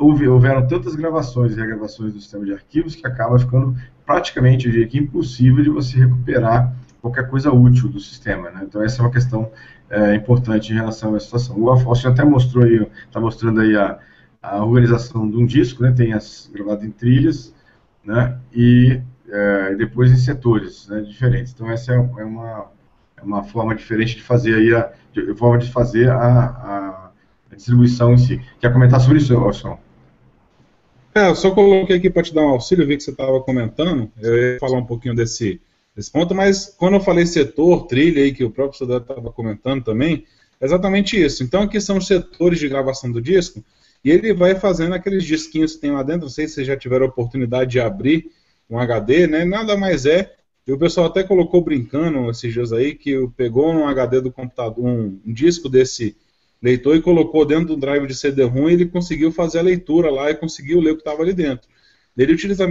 houve, 0.02 0.28
houveram 0.28 0.68
tantas 0.68 0.96
gravações 0.96 1.54
e 1.54 1.60
regravações 1.60 2.14
do 2.14 2.20
sistema 2.20 2.44
de 2.44 2.54
arquivos 2.54 2.96
que 2.96 3.06
acaba 3.06 3.38
ficando 3.38 3.76
praticamente, 4.06 4.66
eu 4.66 4.72
diria 4.72 4.88
que 4.88 4.98
impossível 4.98 5.64
de 5.64 5.70
você 5.70 6.00
recuperar 6.00 6.74
qualquer 7.02 7.30
coisa 7.30 7.52
útil 7.52 7.88
do 7.88 8.00
sistema. 8.00 8.50
Né? 8.50 8.62
Então 8.64 8.84
essa 8.84 9.02
é 9.02 9.06
uma 9.06 9.12
questão 9.12 9.52
é, 9.90 10.16
importante 10.16 10.72
em 10.72 10.76
relação 10.76 11.14
à 11.16 11.20
situação. 11.20 11.58
O 11.60 11.70
Afonso 11.70 12.08
até 12.08 12.24
mostrou 12.24 12.64
aí, 12.64 12.88
está 13.06 13.20
mostrando 13.20 13.62
aí 13.62 13.76
a, 13.76 14.00
a, 14.42 14.64
organização 14.64 15.30
de 15.30 15.38
um 15.38 15.46
disco, 15.46 15.84
né? 15.84 15.92
tem 15.92 16.14
as 16.14 16.50
gravado 16.52 16.86
em 16.86 16.92
trilhas, 16.92 17.54
né? 18.04 18.38
E 18.54 19.00
é, 19.30 19.76
depois 19.76 20.12
em 20.12 20.18
setores 20.18 20.88
né? 20.90 21.02
diferentes. 21.02 21.54
Então 21.54 21.70
essa 21.70 21.94
é, 21.94 21.96
é 21.96 22.24
uma, 22.26 22.66
é 23.18 23.22
uma 23.22 23.44
forma 23.44 23.76
diferente 23.76 24.16
de 24.16 24.24
fazer 24.24 24.56
aí 24.56 24.74
a 24.74 24.92
de, 25.14 25.34
forma 25.36 25.58
de 25.58 25.72
fazer 25.72 26.10
a, 26.10 26.18
a, 26.18 27.12
a 27.52 27.56
distribuição 27.56 28.14
em 28.14 28.18
si. 28.18 28.42
Quer 28.60 28.74
comentar 28.74 29.00
sobre 29.00 29.20
isso, 29.20 29.36
Orson? 29.38 29.78
É, 31.14 31.28
eu 31.28 31.36
só 31.36 31.52
coloquei 31.52 31.98
aqui 31.98 32.10
para 32.10 32.24
te 32.24 32.34
dar 32.34 32.42
um 32.42 32.50
auxílio, 32.50 32.88
vi 32.88 32.96
que 32.96 33.04
você 33.04 33.12
estava 33.12 33.42
comentando, 33.42 34.10
eu 34.22 34.54
ia 34.54 34.60
falar 34.60 34.78
um 34.78 34.86
pouquinho 34.86 35.14
desse, 35.14 35.60
desse 35.94 36.10
ponto, 36.10 36.34
mas 36.34 36.74
quando 36.78 36.94
eu 36.94 37.02
falei 37.02 37.26
setor, 37.26 37.86
trilha 37.86 38.24
aí, 38.24 38.34
que 38.34 38.46
o 38.46 38.50
próprio 38.50 38.78
Sodré 38.78 38.98
estava 38.98 39.30
comentando 39.32 39.84
também, 39.84 40.26
é 40.60 40.66
exatamente 40.66 41.22
isso. 41.22 41.44
Então 41.44 41.64
aqui 41.64 41.82
são 41.82 41.98
os 41.98 42.08
setores 42.08 42.60
de 42.60 42.70
gravação 42.70 43.12
do 43.12 43.22
disco, 43.22 43.64
e 44.04 44.10
ele 44.10 44.34
vai 44.34 44.56
fazendo 44.56 44.96
aqueles 44.96 45.26
disquinhos 45.26 45.76
que 45.76 45.82
tem 45.82 45.92
lá 45.92 46.02
dentro, 46.02 46.24
não 46.24 46.30
sei 46.30 46.48
se 46.48 46.56
vocês 46.56 46.68
já 46.68 46.78
tiveram 46.78 47.06
a 47.06 47.10
oportunidade 47.10 47.72
de 47.72 47.80
abrir 47.80 48.32
um 48.70 48.80
HD, 48.80 49.28
né? 49.28 49.44
Nada 49.44 49.76
mais 49.76 50.06
é, 50.06 50.34
e 50.66 50.72
o 50.72 50.78
pessoal 50.78 51.08
até 51.08 51.24
colocou 51.24 51.62
brincando 51.62 52.30
esses 52.30 52.54
dias 52.54 52.72
aí, 52.72 52.96
que 52.96 53.28
pegou 53.36 53.70
um 53.70 53.86
HD 53.86 54.22
do 54.22 54.32
computador, 54.32 54.86
um, 54.86 55.20
um 55.26 55.34
disco 55.34 55.68
desse 55.68 56.16
leitor 56.62 56.96
e 56.96 57.02
colocou 57.02 57.46
dentro 57.46 57.68
do 57.68 57.78
drive 57.78 58.06
de 58.06 58.14
CD-ROM 58.14 58.70
e 58.70 58.74
ele 58.74 58.86
conseguiu 58.86 59.32
fazer 59.32 59.60
a 59.60 59.64
leitura 59.64 60.12
lá 60.12 60.30
e 60.30 60.36
conseguiu 60.36 60.80
ler 60.80 60.92
o 60.92 60.96
que 60.96 61.02
estava 61.02 61.24
ali 61.24 61.34
dentro. 61.34 61.68
Ele 62.16 62.34
utiliza, 62.34 62.68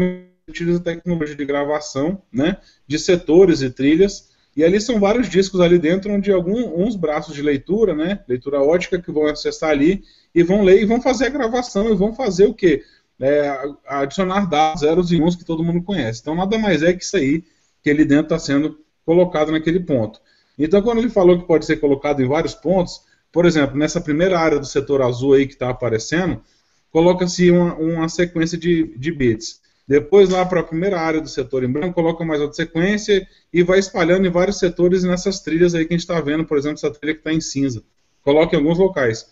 utiliza 0.48 0.81
tecnologia 0.81 1.35
de 1.35 1.44
gravação, 1.44 2.22
né, 2.33 2.59
de 2.87 2.98
setores 2.98 3.62
e 3.62 3.70
trilhas, 3.70 4.31
e 4.57 4.64
ali 4.64 4.81
são 4.81 5.00
vários 5.00 5.29
discos 5.29 5.61
ali 5.61 5.79
dentro, 5.79 6.12
onde 6.12 6.31
alguns 6.31 6.96
braços 6.96 7.35
de 7.35 7.42
leitura, 7.42 7.94
né, 7.94 8.22
leitura 8.29 8.61
ótica, 8.61 9.00
que 9.00 9.11
vão 9.11 9.26
acessar 9.26 9.70
ali 9.70 10.03
e 10.35 10.42
vão 10.42 10.62
ler 10.62 10.83
e 10.83 10.87
vão 10.87 11.00
fazer 11.00 11.26
a 11.26 11.31
gravação 11.31 11.90
e 11.90 11.96
vão 11.96 12.14
fazer 12.14 12.46
o 12.46 12.55
quê? 12.55 12.83
É, 13.20 13.55
adicionar 13.87 14.48
dados 14.48 14.81
zeros 14.81 15.12
e 15.12 15.20
uns 15.20 15.37
que 15.37 15.44
todo 15.44 15.62
mundo 15.62 15.83
conhece. 15.83 16.20
Então 16.20 16.35
nada 16.35 16.59
mais 16.59 16.83
é 16.83 16.92
que 16.92 17.05
isso 17.05 17.16
aí 17.16 17.44
que 17.83 17.90
ali 17.90 18.05
dentro 18.05 18.24
está 18.24 18.38
sendo 18.38 18.79
colocado 19.05 19.53
naquele 19.53 19.81
ponto. 19.81 20.20
Então 20.59 20.83
quando 20.83 20.98
ele 20.98 21.11
falou 21.11 21.38
que 21.38 21.46
pode 21.46 21.66
ser 21.66 21.76
colocado 21.76 22.22
em 22.22 22.26
vários 22.26 22.55
pontos, 22.55 23.03
por 23.33 23.47
exemplo, 23.47 23.77
nessa 23.77 24.01
primeira 24.01 24.38
área 24.38 24.59
do 24.59 24.66
setor 24.66 25.03
azul 25.03 25.35
aí 25.35 25.47
que 25.47 25.53
está 25.53 25.71
aparecendo, 25.71 26.43
coloca-se 26.90 27.51
uma, 27.51 27.75
uma, 27.77 28.09
sequência 28.09 28.59
de, 28.59 28.97
de 28.99 29.12
bits. 29.12 29.61
Depois, 29.87 30.29
lá 30.29 30.45
para 30.45 30.61
a 30.61 30.64
primeira 30.64 31.01
área 31.01 31.21
do 31.21 31.29
setor 31.29 31.64
em 31.64 31.71
branco, 31.71 31.95
coloca 31.95 32.25
mais 32.25 32.40
outra 32.40 32.57
sequência 32.57 33.27
e 33.53 33.62
vai 33.62 33.79
espalhando 33.79 34.27
em 34.27 34.31
vários 34.31 34.59
setores 34.59 35.03
nessas 35.03 35.40
trilhas 35.40 35.75
aí 35.75 35.85
que 35.85 35.93
a 35.93 35.97
gente 35.97 36.03
está 36.03 36.21
vendo, 36.21 36.45
por 36.45 36.59
exemplo, 36.59 36.77
essa 36.77 36.90
trilha 36.90 37.14
que 37.14 37.21
está 37.21 37.33
em 37.33 37.40
cinza. 37.40 37.83
Coloca 38.23 38.55
em 38.55 38.59
alguns 38.59 38.79
locais. 38.79 39.29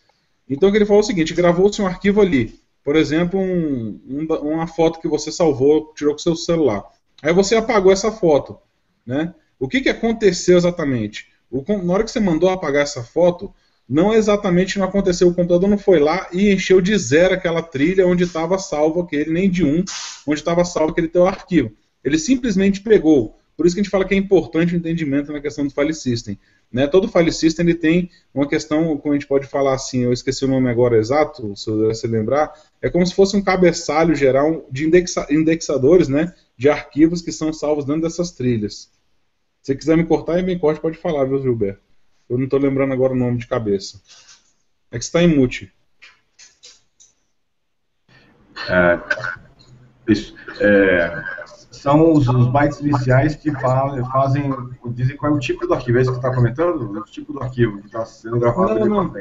Então, 0.49 0.75
ele 0.75 0.85
falou 0.85 1.01
é 1.01 1.05
o 1.05 1.07
seguinte: 1.07 1.35
gravou-se 1.35 1.81
um 1.81 1.87
arquivo 1.87 2.21
ali, 2.21 2.59
por 2.83 2.97
exemplo, 2.97 3.39
um, 3.39 4.01
um, 4.09 4.35
uma 4.35 4.67
foto 4.67 5.01
que 5.01 5.07
você 5.07 5.31
salvou, 5.31 5.93
tirou 5.95 6.15
com 6.15 6.19
seu 6.19 6.35
celular. 6.35 6.85
Aí 7.23 7.33
você 7.33 7.55
apagou 7.57 7.93
essa 7.93 8.11
foto, 8.11 8.59
né? 9.07 9.35
O 9.59 9.69
que, 9.69 9.81
que 9.81 9.89
aconteceu 9.89 10.57
exatamente? 10.57 11.29
O, 11.51 11.63
na 11.83 11.93
hora 11.93 12.05
que 12.05 12.11
você 12.11 12.21
mandou 12.21 12.49
apagar 12.49 12.83
essa 12.83 13.03
foto, 13.03 13.53
não 13.89 14.13
exatamente 14.13 14.79
não 14.79 14.87
aconteceu, 14.87 15.29
o 15.29 15.35
computador 15.35 15.69
não 15.69 15.79
foi 15.79 15.99
lá 15.99 16.29
e 16.31 16.53
encheu 16.53 16.81
de 16.81 16.97
zero 16.99 17.35
aquela 17.35 17.63
trilha 17.63 18.07
onde 18.07 18.25
estava 18.25 18.59
salvo 18.59 19.01
aquele, 19.01 19.31
nem 19.31 19.49
de 19.49 19.65
um, 19.65 19.83
onde 20.27 20.41
estava 20.41 20.65
salvo 20.65 20.93
aquele 20.93 21.09
teu 21.09 21.27
arquivo. 21.27 21.73
Ele 22.05 22.19
simplesmente 22.19 22.83
pegou. 22.83 23.39
Por 23.57 23.67
isso 23.67 23.75
que 23.75 23.81
a 23.81 23.83
gente 23.83 23.91
fala 23.91 24.05
que 24.05 24.15
é 24.15 24.17
importante 24.17 24.75
o 24.75 24.77
entendimento 24.77 25.33
na 25.33 25.41
questão 25.41 25.67
do 25.67 25.73
file 25.73 25.95
system. 25.95 26.39
Né? 26.71 26.87
Todo 26.87 27.09
file 27.09 27.33
system 27.33 27.67
ele 27.67 27.75
tem 27.75 28.11
uma 28.33 28.47
questão, 28.47 28.97
como 28.99 29.15
a 29.15 29.17
gente 29.19 29.27
pode 29.27 29.47
falar 29.47 29.75
assim, 29.75 30.05
eu 30.05 30.13
esqueci 30.13 30.45
o 30.45 30.49
nome 30.49 30.71
agora 30.71 30.97
exato, 30.97 31.57
se 31.57 31.71
você 31.71 32.07
lembrar, 32.07 32.53
é 32.81 32.89
como 32.89 33.05
se 33.07 33.15
fosse 33.15 33.37
um 33.37 33.43
cabeçalho 33.43 34.15
geral 34.15 34.67
de 34.71 34.87
indexa, 34.87 35.27
indexadores 35.31 36.09
né, 36.09 36.33
de 36.57 36.69
arquivos 36.69 37.23
que 37.23 37.33
são 37.33 37.53
salvos 37.53 37.85
dentro 37.85 38.03
dessas 38.03 38.31
trilhas. 38.31 38.91
Se 39.63 39.75
quiser 39.75 39.97
me 39.97 40.05
cortar, 40.05 40.41
me 40.43 40.59
corte, 40.59 40.81
pode 40.81 40.99
falar, 40.99 41.25
viu, 41.25 41.43
Gilberto? 41.43 41.88
Eu 42.29 42.37
não 42.37 42.45
estou 42.45 42.61
lembrando 42.61 42.93
agora 42.93 43.13
o 43.13 43.17
nome 43.17 43.39
de 43.39 43.47
cabeça. 43.47 44.01
É 44.91 44.99
que 44.99 45.05
está 45.05 45.23
em 45.23 45.37
mute. 45.37 45.73
É, 48.69 49.01
isso, 50.09 50.35
é, 50.61 51.25
são 51.71 52.13
os, 52.13 52.29
os, 52.29 52.49
bytes 52.49 52.81
iniciais 52.81 53.37
que 53.37 53.51
fa 53.53 54.03
fazem, 54.11 54.51
dizem 54.89 55.17
qual 55.17 55.33
é 55.33 55.35
o 55.35 55.39
tipo 55.39 55.67
do 55.67 55.75
arquivo. 55.75 55.99
É 55.99 56.03
isso 56.03 56.11
que 56.11 56.21
você 56.21 56.27
está 56.27 56.35
comentando? 56.35 56.97
É 56.97 57.01
o 57.01 57.05
tipo 57.05 57.33
do 57.33 57.43
arquivo 57.43 57.79
que 57.81 57.87
está 57.87 58.05
sendo 58.05 58.39
gravado 58.39 58.81
não, 58.81 58.87
não. 58.87 59.13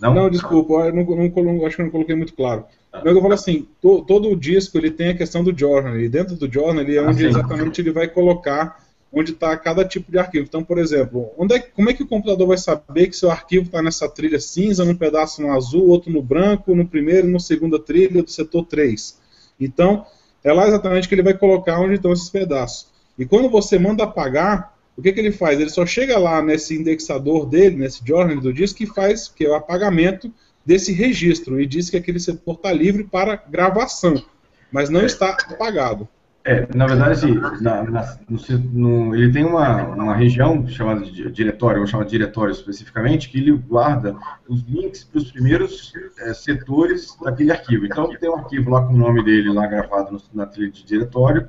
não, 0.00 0.14
não? 0.14 0.30
desculpa, 0.30 0.72
eu 0.74 0.94
não, 0.94 1.04
não, 1.04 1.66
acho 1.66 1.76
que 1.76 1.82
eu 1.82 1.84
não 1.84 1.92
coloquei 1.92 2.16
muito 2.16 2.34
claro. 2.34 2.64
Ah. 2.92 3.02
Mas 3.04 3.14
eu 3.14 3.20
falo 3.20 3.34
assim, 3.34 3.68
to, 3.80 4.02
todo 4.02 4.30
o 4.30 4.36
disco 4.36 4.78
ele 4.78 4.90
tem 4.90 5.10
a 5.10 5.16
questão 5.16 5.44
do 5.44 5.56
journal, 5.56 5.98
e 5.98 6.08
dentro 6.08 6.34
do 6.34 6.50
journal 6.50 6.82
ele 6.82 6.96
é 6.96 7.02
onde 7.02 7.26
ah, 7.26 7.28
exatamente 7.28 7.80
ele 7.80 7.92
vai 7.92 8.08
colocar 8.08 8.87
onde 9.12 9.32
está 9.32 9.56
cada 9.56 9.84
tipo 9.84 10.10
de 10.10 10.18
arquivo. 10.18 10.44
Então, 10.46 10.62
por 10.62 10.78
exemplo, 10.78 11.32
onde 11.38 11.54
é, 11.54 11.58
como 11.58 11.90
é 11.90 11.94
que 11.94 12.02
o 12.02 12.06
computador 12.06 12.46
vai 12.46 12.58
saber 12.58 13.08
que 13.08 13.16
seu 13.16 13.30
arquivo 13.30 13.66
está 13.66 13.82
nessa 13.82 14.08
trilha 14.08 14.38
cinza, 14.38 14.84
num 14.84 14.94
pedaço 14.94 15.40
no 15.40 15.52
azul, 15.52 15.88
outro 15.88 16.10
no 16.12 16.22
branco, 16.22 16.74
no 16.74 16.86
primeiro 16.86 17.26
e 17.26 17.30
no 17.30 17.40
segunda 17.40 17.78
trilha 17.78 18.22
do 18.22 18.30
setor 18.30 18.64
3? 18.66 19.18
Então, 19.58 20.04
é 20.44 20.52
lá 20.52 20.68
exatamente 20.68 21.08
que 21.08 21.14
ele 21.14 21.22
vai 21.22 21.34
colocar 21.34 21.80
onde 21.80 21.94
estão 21.94 22.12
esses 22.12 22.30
pedaços. 22.30 22.88
E 23.18 23.24
quando 23.26 23.48
você 23.48 23.78
manda 23.78 24.04
apagar, 24.04 24.76
o 24.96 25.02
que, 25.02 25.12
que 25.12 25.20
ele 25.20 25.32
faz? 25.32 25.58
Ele 25.58 25.70
só 25.70 25.86
chega 25.86 26.18
lá 26.18 26.42
nesse 26.42 26.74
indexador 26.74 27.46
dele, 27.46 27.76
nesse 27.76 28.06
journal 28.06 28.40
do 28.40 28.52
disco, 28.52 28.82
e 28.82 28.86
faz 28.86 29.28
que 29.28 29.44
é 29.44 29.48
o 29.48 29.54
apagamento 29.54 30.32
desse 30.64 30.92
registro 30.92 31.60
e 31.60 31.66
diz 31.66 31.88
que 31.88 31.96
aquele 31.96 32.20
setor 32.20 32.54
está 32.54 32.70
livre 32.70 33.02
para 33.02 33.36
gravação, 33.36 34.22
mas 34.70 34.90
não 34.90 35.00
é. 35.00 35.06
está 35.06 35.30
apagado. 35.30 36.06
É, 36.48 36.66
na 36.74 36.86
verdade, 36.86 37.30
na, 37.60 37.82
na, 37.82 38.18
no, 38.26 38.38
no, 38.72 39.14
ele 39.14 39.30
tem 39.30 39.44
uma, 39.44 39.82
uma 39.88 40.16
região 40.16 40.66
chamada 40.66 41.02
de 41.02 41.30
diretório, 41.30 41.82
ou 41.82 41.86
chama 41.86 42.06
de 42.06 42.12
diretório 42.12 42.52
especificamente, 42.52 43.28
que 43.28 43.36
ele 43.36 43.52
guarda 43.52 44.16
os 44.48 44.62
links 44.62 45.04
para 45.04 45.18
os 45.18 45.30
primeiros 45.30 45.92
é, 46.20 46.32
setores 46.32 47.14
daquele 47.22 47.52
arquivo. 47.52 47.84
Então, 47.84 48.08
tem 48.18 48.30
um 48.30 48.36
arquivo 48.36 48.70
lá 48.70 48.82
com 48.82 48.94
o 48.94 48.96
nome 48.96 49.22
dele 49.22 49.52
lá 49.52 49.66
gravado 49.66 50.10
no, 50.10 50.22
na 50.32 50.46
trilha 50.46 50.70
de 50.70 50.86
diretório, 50.86 51.46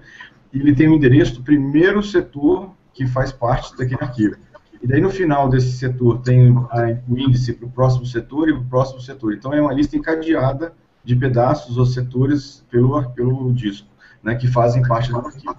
e 0.51 0.59
ele 0.59 0.75
tem 0.75 0.89
o 0.89 0.95
endereço 0.95 1.35
do 1.35 1.43
primeiro 1.43 2.03
setor 2.03 2.69
que 2.93 3.07
faz 3.07 3.31
parte 3.31 3.77
daquele 3.77 4.03
arquivo. 4.03 4.35
E 4.83 4.85
daí, 4.85 4.99
no 4.99 5.09
final 5.09 5.47
desse 5.47 5.77
setor, 5.77 6.19
tem 6.23 6.49
a, 6.71 6.97
o 7.07 7.17
índice 7.17 7.53
para 7.53 7.67
o 7.67 7.71
próximo 7.71 8.05
setor 8.05 8.49
e 8.49 8.51
para 8.51 8.63
o 8.63 8.65
próximo 8.65 8.99
setor. 8.99 9.33
Então, 9.33 9.53
é 9.53 9.62
uma 9.62 9.73
lista 9.73 9.95
encadeada 9.95 10.73
de 11.05 11.15
pedaços 11.15 11.77
ou 11.77 11.85
setores 11.85 12.65
pelo, 12.69 13.01
pelo 13.12 13.53
disco 13.53 13.88
né, 14.23 14.36
que 14.36 14.47
fazem 14.47 14.82
parte 14.88 15.12
do 15.12 15.19
arquivo. 15.19 15.55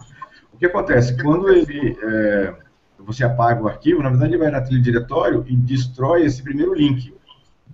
O 0.52 0.58
que 0.58 0.66
acontece? 0.66 1.16
Quando 1.22 1.48
ele, 1.48 1.98
é, 2.02 2.54
você 2.98 3.24
apaga 3.24 3.62
o 3.62 3.68
arquivo, 3.68 4.02
na 4.02 4.10
verdade 4.10 4.32
ele 4.32 4.42
vai 4.42 4.50
na 4.50 4.60
trilha 4.60 4.82
diretório 4.82 5.44
e 5.46 5.56
destrói 5.56 6.24
esse 6.24 6.42
primeiro 6.42 6.74
link 6.74 7.14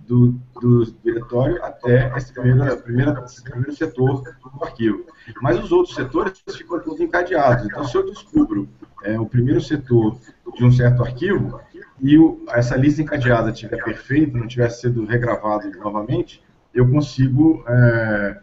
do, 0.07 0.39
do 0.61 0.85
diretório 1.03 1.61
até 1.63 2.11
esse 2.17 2.33
primeiro, 2.33 2.77
primeiro, 2.77 3.25
esse 3.25 3.43
primeiro 3.43 3.75
setor 3.75 4.23
do 4.23 4.63
arquivo. 4.63 5.05
Mas 5.41 5.61
os 5.61 5.71
outros 5.71 5.95
setores 5.95 6.41
ficam 6.49 6.79
todos 6.79 7.01
encadeados. 7.01 7.65
Então, 7.65 7.83
se 7.83 7.95
eu 7.95 8.05
descubro 8.05 8.69
é, 9.03 9.19
o 9.19 9.25
primeiro 9.25 9.59
setor 9.59 10.17
de 10.55 10.63
um 10.63 10.71
certo 10.71 11.03
arquivo 11.03 11.59
e 11.99 12.17
o, 12.17 12.41
essa 12.49 12.75
lista 12.77 13.01
encadeada 13.01 13.51
estiver 13.51 13.83
perfeita, 13.83 14.37
não 14.37 14.47
tiver 14.47 14.69
sido 14.69 15.05
regravado 15.05 15.69
novamente, 15.77 16.41
eu 16.73 16.89
consigo 16.89 17.63
é, 17.67 18.39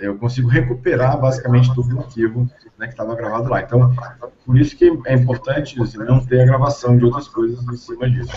eu 0.00 0.16
consigo 0.18 0.48
recuperar 0.48 1.18
basicamente 1.20 1.74
todo 1.74 1.96
o 1.96 2.00
arquivo 2.00 2.50
né, 2.78 2.86
que 2.86 2.92
estava 2.92 3.14
gravado 3.14 3.48
lá. 3.48 3.62
Então, 3.62 3.94
por 4.44 4.58
isso 4.58 4.76
que 4.76 4.90
é 5.06 5.14
importante 5.14 5.80
assim, 5.80 5.98
não 5.98 6.24
ter 6.24 6.42
a 6.42 6.46
gravação 6.46 6.96
de 6.96 7.04
outras 7.04 7.28
coisas 7.28 7.62
em 7.64 7.76
cima 7.76 8.10
disso. 8.10 8.32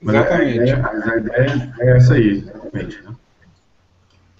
Mas 0.00 0.14
a 0.14 0.44
ideia, 0.44 0.86
a 0.86 1.16
ideia, 1.16 1.74
é 1.80 1.96
essa 1.96 2.14
aí, 2.14 2.38
exatamente. 2.38 3.02
Né? 3.02 3.16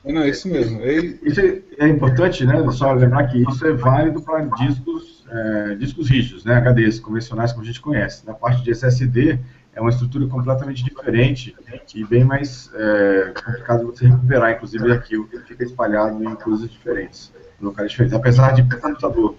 Não, 0.05 0.23
é 0.23 0.29
isso 0.29 0.49
mesmo. 0.49 0.81
Isso 1.23 1.41
é, 1.41 1.61
é, 1.79 1.89
importante, 1.89 2.47
né? 2.47 2.55
Só 2.71 2.93
lembrar 2.93 3.27
que 3.27 3.43
isso 3.43 3.67
é 3.67 3.73
válido 3.73 4.23
para 4.23 4.45
discos, 4.45 5.25
é, 5.31 5.75
discos 5.75 6.09
rígidos, 6.09 6.45
né? 6.45 6.55
HDs 6.61 7.01
convencionais 7.01 7.53
como 7.53 7.65
a 7.65 7.67
gente 7.67 7.81
conhece. 7.81 8.25
Na 8.27 8.33
parte 8.33 8.63
de 8.63 8.71
SSD, 8.71 9.39
é 9.79 9.81
uma 9.81 9.91
estrutura 9.91 10.27
completamente 10.27 10.83
diferente 10.83 11.55
e 11.95 12.05
bem 12.05 12.25
mais 12.25 12.69
é, 12.75 13.33
complicado 13.33 13.87
você 13.87 14.09
recuperar, 14.09 14.51
inclusive 14.51 14.93
aquilo 14.93 15.29
que 15.29 15.39
fica 15.39 15.63
espalhado 15.63 16.23
em 16.23 16.35
coisas 16.35 16.69
diferentes, 16.69 17.33
locais 17.61 17.93
diferentes. 17.93 18.19
Apesar 18.19 18.53
de 18.53 18.63
o 18.63 18.81
computador 18.81 19.37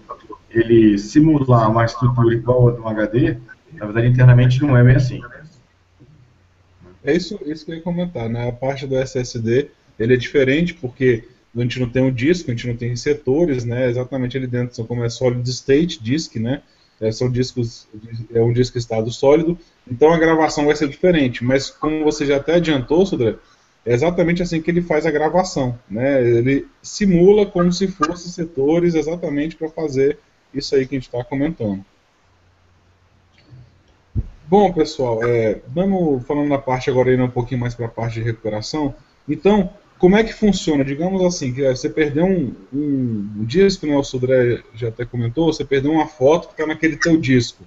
ele 0.48 0.96
simular 0.98 1.70
uma 1.70 1.84
estrutura 1.84 2.34
igual 2.34 2.68
a 2.68 2.72
de 2.72 2.80
um 2.80 2.88
HD, 2.88 3.36
na 3.74 3.84
verdade 3.84 4.08
internamente 4.08 4.62
não 4.62 4.74
é 4.76 4.82
bem 4.82 4.96
assim. 4.96 5.20
É 7.04 7.14
isso, 7.14 7.38
isso 7.44 7.66
que 7.66 7.72
eu 7.72 7.76
ia 7.76 7.82
comentar, 7.82 8.28
né? 8.28 8.48
A 8.48 8.52
parte 8.52 8.86
do 8.86 8.96
SSD 8.96 9.70
ele 9.98 10.14
é 10.14 10.16
diferente 10.16 10.72
porque 10.72 11.28
a 11.54 11.60
gente 11.60 11.78
não 11.78 11.90
tem 11.90 12.02
um 12.02 12.12
disco, 12.12 12.50
a 12.50 12.54
gente 12.54 12.66
não 12.66 12.76
tem 12.76 12.96
setores, 12.96 13.66
né? 13.66 13.90
Exatamente 13.90 14.38
ali 14.38 14.46
dentro 14.46 14.74
são 14.74 14.86
como 14.86 15.04
é 15.04 15.10
solid 15.10 15.48
state 15.50 16.02
disk, 16.02 16.36
né? 16.36 16.62
É, 17.00 17.10
são 17.10 17.30
discos, 17.30 17.88
é 18.32 18.42
um 18.42 18.52
disco 18.52 18.76
estado 18.76 19.10
sólido, 19.10 19.58
então 19.90 20.12
a 20.12 20.18
gravação 20.18 20.66
vai 20.66 20.76
ser 20.76 20.86
diferente. 20.88 21.42
Mas 21.42 21.70
como 21.70 22.04
você 22.04 22.26
já 22.26 22.36
até 22.36 22.56
adiantou, 22.56 23.06
Sudré, 23.06 23.36
é 23.84 23.94
exatamente 23.94 24.42
assim 24.42 24.60
que 24.60 24.70
ele 24.70 24.82
faz 24.82 25.06
a 25.06 25.10
gravação. 25.10 25.78
Né? 25.88 26.22
Ele 26.22 26.66
simula 26.82 27.46
como 27.46 27.72
se 27.72 27.88
fossem 27.88 28.30
setores 28.30 28.94
exatamente 28.94 29.56
para 29.56 29.70
fazer 29.70 30.18
isso 30.52 30.74
aí 30.74 30.86
que 30.86 30.94
a 30.94 30.98
gente 30.98 31.06
está 31.06 31.24
comentando. 31.24 31.84
Bom, 34.46 34.72
pessoal, 34.72 35.24
é, 35.24 35.60
vamos 35.68 36.26
falando 36.26 36.48
na 36.48 36.58
parte 36.58 36.90
agora 36.90 37.14
indo 37.14 37.22
um 37.22 37.30
pouquinho 37.30 37.60
mais 37.60 37.74
para 37.74 37.86
a 37.86 37.90
parte 37.90 38.14
de 38.14 38.22
recuperação. 38.22 38.94
Então, 39.28 39.70
como 40.00 40.16
é 40.16 40.24
que 40.24 40.32
funciona? 40.32 40.82
Digamos 40.82 41.22
assim, 41.22 41.52
que 41.52 41.62
você 41.62 41.90
perdeu 41.90 42.24
um, 42.24 42.54
um, 42.72 43.30
um 43.36 43.44
disco, 43.44 43.86
né, 43.86 43.94
o 43.94 44.02
Sudré 44.02 44.62
já 44.74 44.88
até 44.88 45.04
comentou, 45.04 45.52
você 45.52 45.62
perdeu 45.62 45.92
uma 45.92 46.06
foto 46.06 46.48
que 46.48 46.54
está 46.54 46.66
naquele 46.66 46.96
teu 46.96 47.18
disco. 47.18 47.62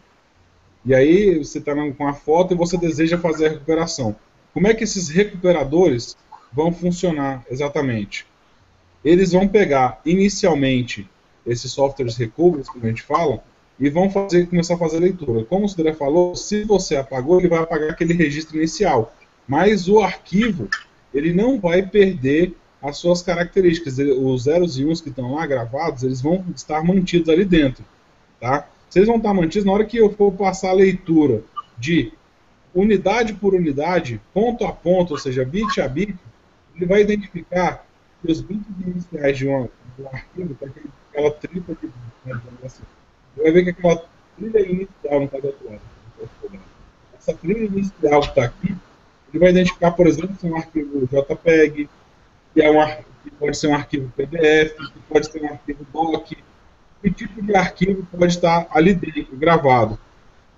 E 0.83 0.95
aí 0.95 1.37
você 1.37 1.59
está 1.59 1.73
com 1.91 2.07
a 2.07 2.13
foto 2.13 2.53
e 2.53 2.57
você 2.57 2.75
deseja 2.75 3.19
fazer 3.19 3.45
a 3.45 3.49
recuperação. 3.51 4.15
Como 4.51 4.67
é 4.67 4.73
que 4.73 4.83
esses 4.83 5.09
recuperadores 5.09 6.17
vão 6.51 6.73
funcionar 6.73 7.45
exatamente? 7.51 8.25
Eles 9.05 9.31
vão 9.31 9.47
pegar 9.47 10.01
inicialmente 10.03 11.07
esses 11.45 11.71
softwares 11.71 12.17
recovery, 12.17 12.63
que 12.63 12.79
a 12.81 12.89
gente 12.89 13.03
fala, 13.03 13.43
e 13.79 13.91
vão 13.91 14.09
fazer, 14.09 14.47
começar 14.47 14.73
a 14.73 14.79
fazer 14.79 14.97
a 14.97 15.01
leitura. 15.01 15.45
Como 15.45 15.65
o 15.65 15.69
Sudré 15.69 15.93
falou, 15.93 16.35
se 16.35 16.63
você 16.63 16.95
apagou, 16.95 17.39
ele 17.39 17.47
vai 17.49 17.59
apagar 17.59 17.91
aquele 17.91 18.13
registro 18.15 18.57
inicial. 18.57 19.15
Mas 19.47 19.87
o 19.87 19.99
arquivo 19.99 20.67
ele 21.13 21.33
não 21.33 21.59
vai 21.59 21.83
perder 21.83 22.55
as 22.81 22.97
suas 22.97 23.21
características. 23.21 23.97
Os 23.97 24.43
zeros 24.43 24.77
e 24.77 24.85
uns 24.85 24.99
que 24.99 25.09
estão 25.09 25.35
lá 25.35 25.45
gravados, 25.45 26.03
eles 26.03 26.21
vão 26.21 26.43
estar 26.55 26.83
mantidos 26.83 27.29
ali 27.29 27.45
dentro. 27.45 27.83
Tá? 28.39 28.67
Eles 28.93 29.07
vão 29.07 29.17
estar 29.17 29.33
mantidos, 29.33 29.65
na 29.65 29.71
hora 29.71 29.85
que 29.85 29.97
eu 29.97 30.11
for 30.13 30.31
passar 30.33 30.69
a 30.69 30.73
leitura 30.73 31.43
de 31.77 32.11
unidade 32.73 33.33
por 33.33 33.53
unidade, 33.53 34.19
ponto 34.33 34.65
a 34.65 34.71
ponto, 34.71 35.11
ou 35.11 35.19
seja, 35.19 35.45
bit 35.45 35.79
a 35.79 35.87
bit, 35.87 36.15
ele 36.75 36.85
vai 36.85 37.01
identificar 37.01 37.85
que 38.21 38.31
os 38.31 38.41
bits 38.41 38.65
iniciais 38.85 39.37
de 39.37 39.47
um, 39.47 39.67
de 39.97 40.03
um 40.03 40.07
arquivo, 40.07 40.57
aquela 41.11 41.31
trilha 41.31 41.61
de 41.81 41.87
né, 42.25 42.41
assim, 42.63 42.83
vai 43.37 43.51
ver 43.51 43.63
que 43.63 43.69
aquela 43.69 44.03
trilha 44.37 44.59
inicial 44.59 45.19
não 45.19 45.25
está 45.25 45.39
do 45.39 45.47
outro 45.47 45.69
lado. 45.69 45.81
Essa 47.17 47.33
trilha 47.33 47.65
inicial 47.65 48.21
que 48.21 48.29
está 48.29 48.43
aqui, 48.45 48.75
ele 49.33 49.39
vai 49.39 49.49
identificar, 49.49 49.91
por 49.91 50.05
exemplo, 50.05 50.35
se 50.39 50.47
é 50.47 50.49
um 50.49 50.55
arquivo 50.55 51.07
JPEG, 51.07 51.89
que, 52.53 52.61
é 52.61 52.69
um, 52.69 52.85
que 53.23 53.31
pode 53.31 53.57
ser 53.57 53.67
um 53.67 53.73
arquivo 53.73 54.13
PDF, 54.15 54.75
que 54.75 54.99
pode 55.09 55.31
ser 55.31 55.41
um 55.41 55.47
arquivo 55.47 55.85
DOC, 55.91 56.37
que 57.01 57.11
tipo 57.11 57.41
de 57.41 57.55
arquivo 57.55 58.07
pode 58.11 58.33
estar 58.33 58.67
ali 58.69 58.93
dentro, 58.93 59.35
gravado. 59.35 59.99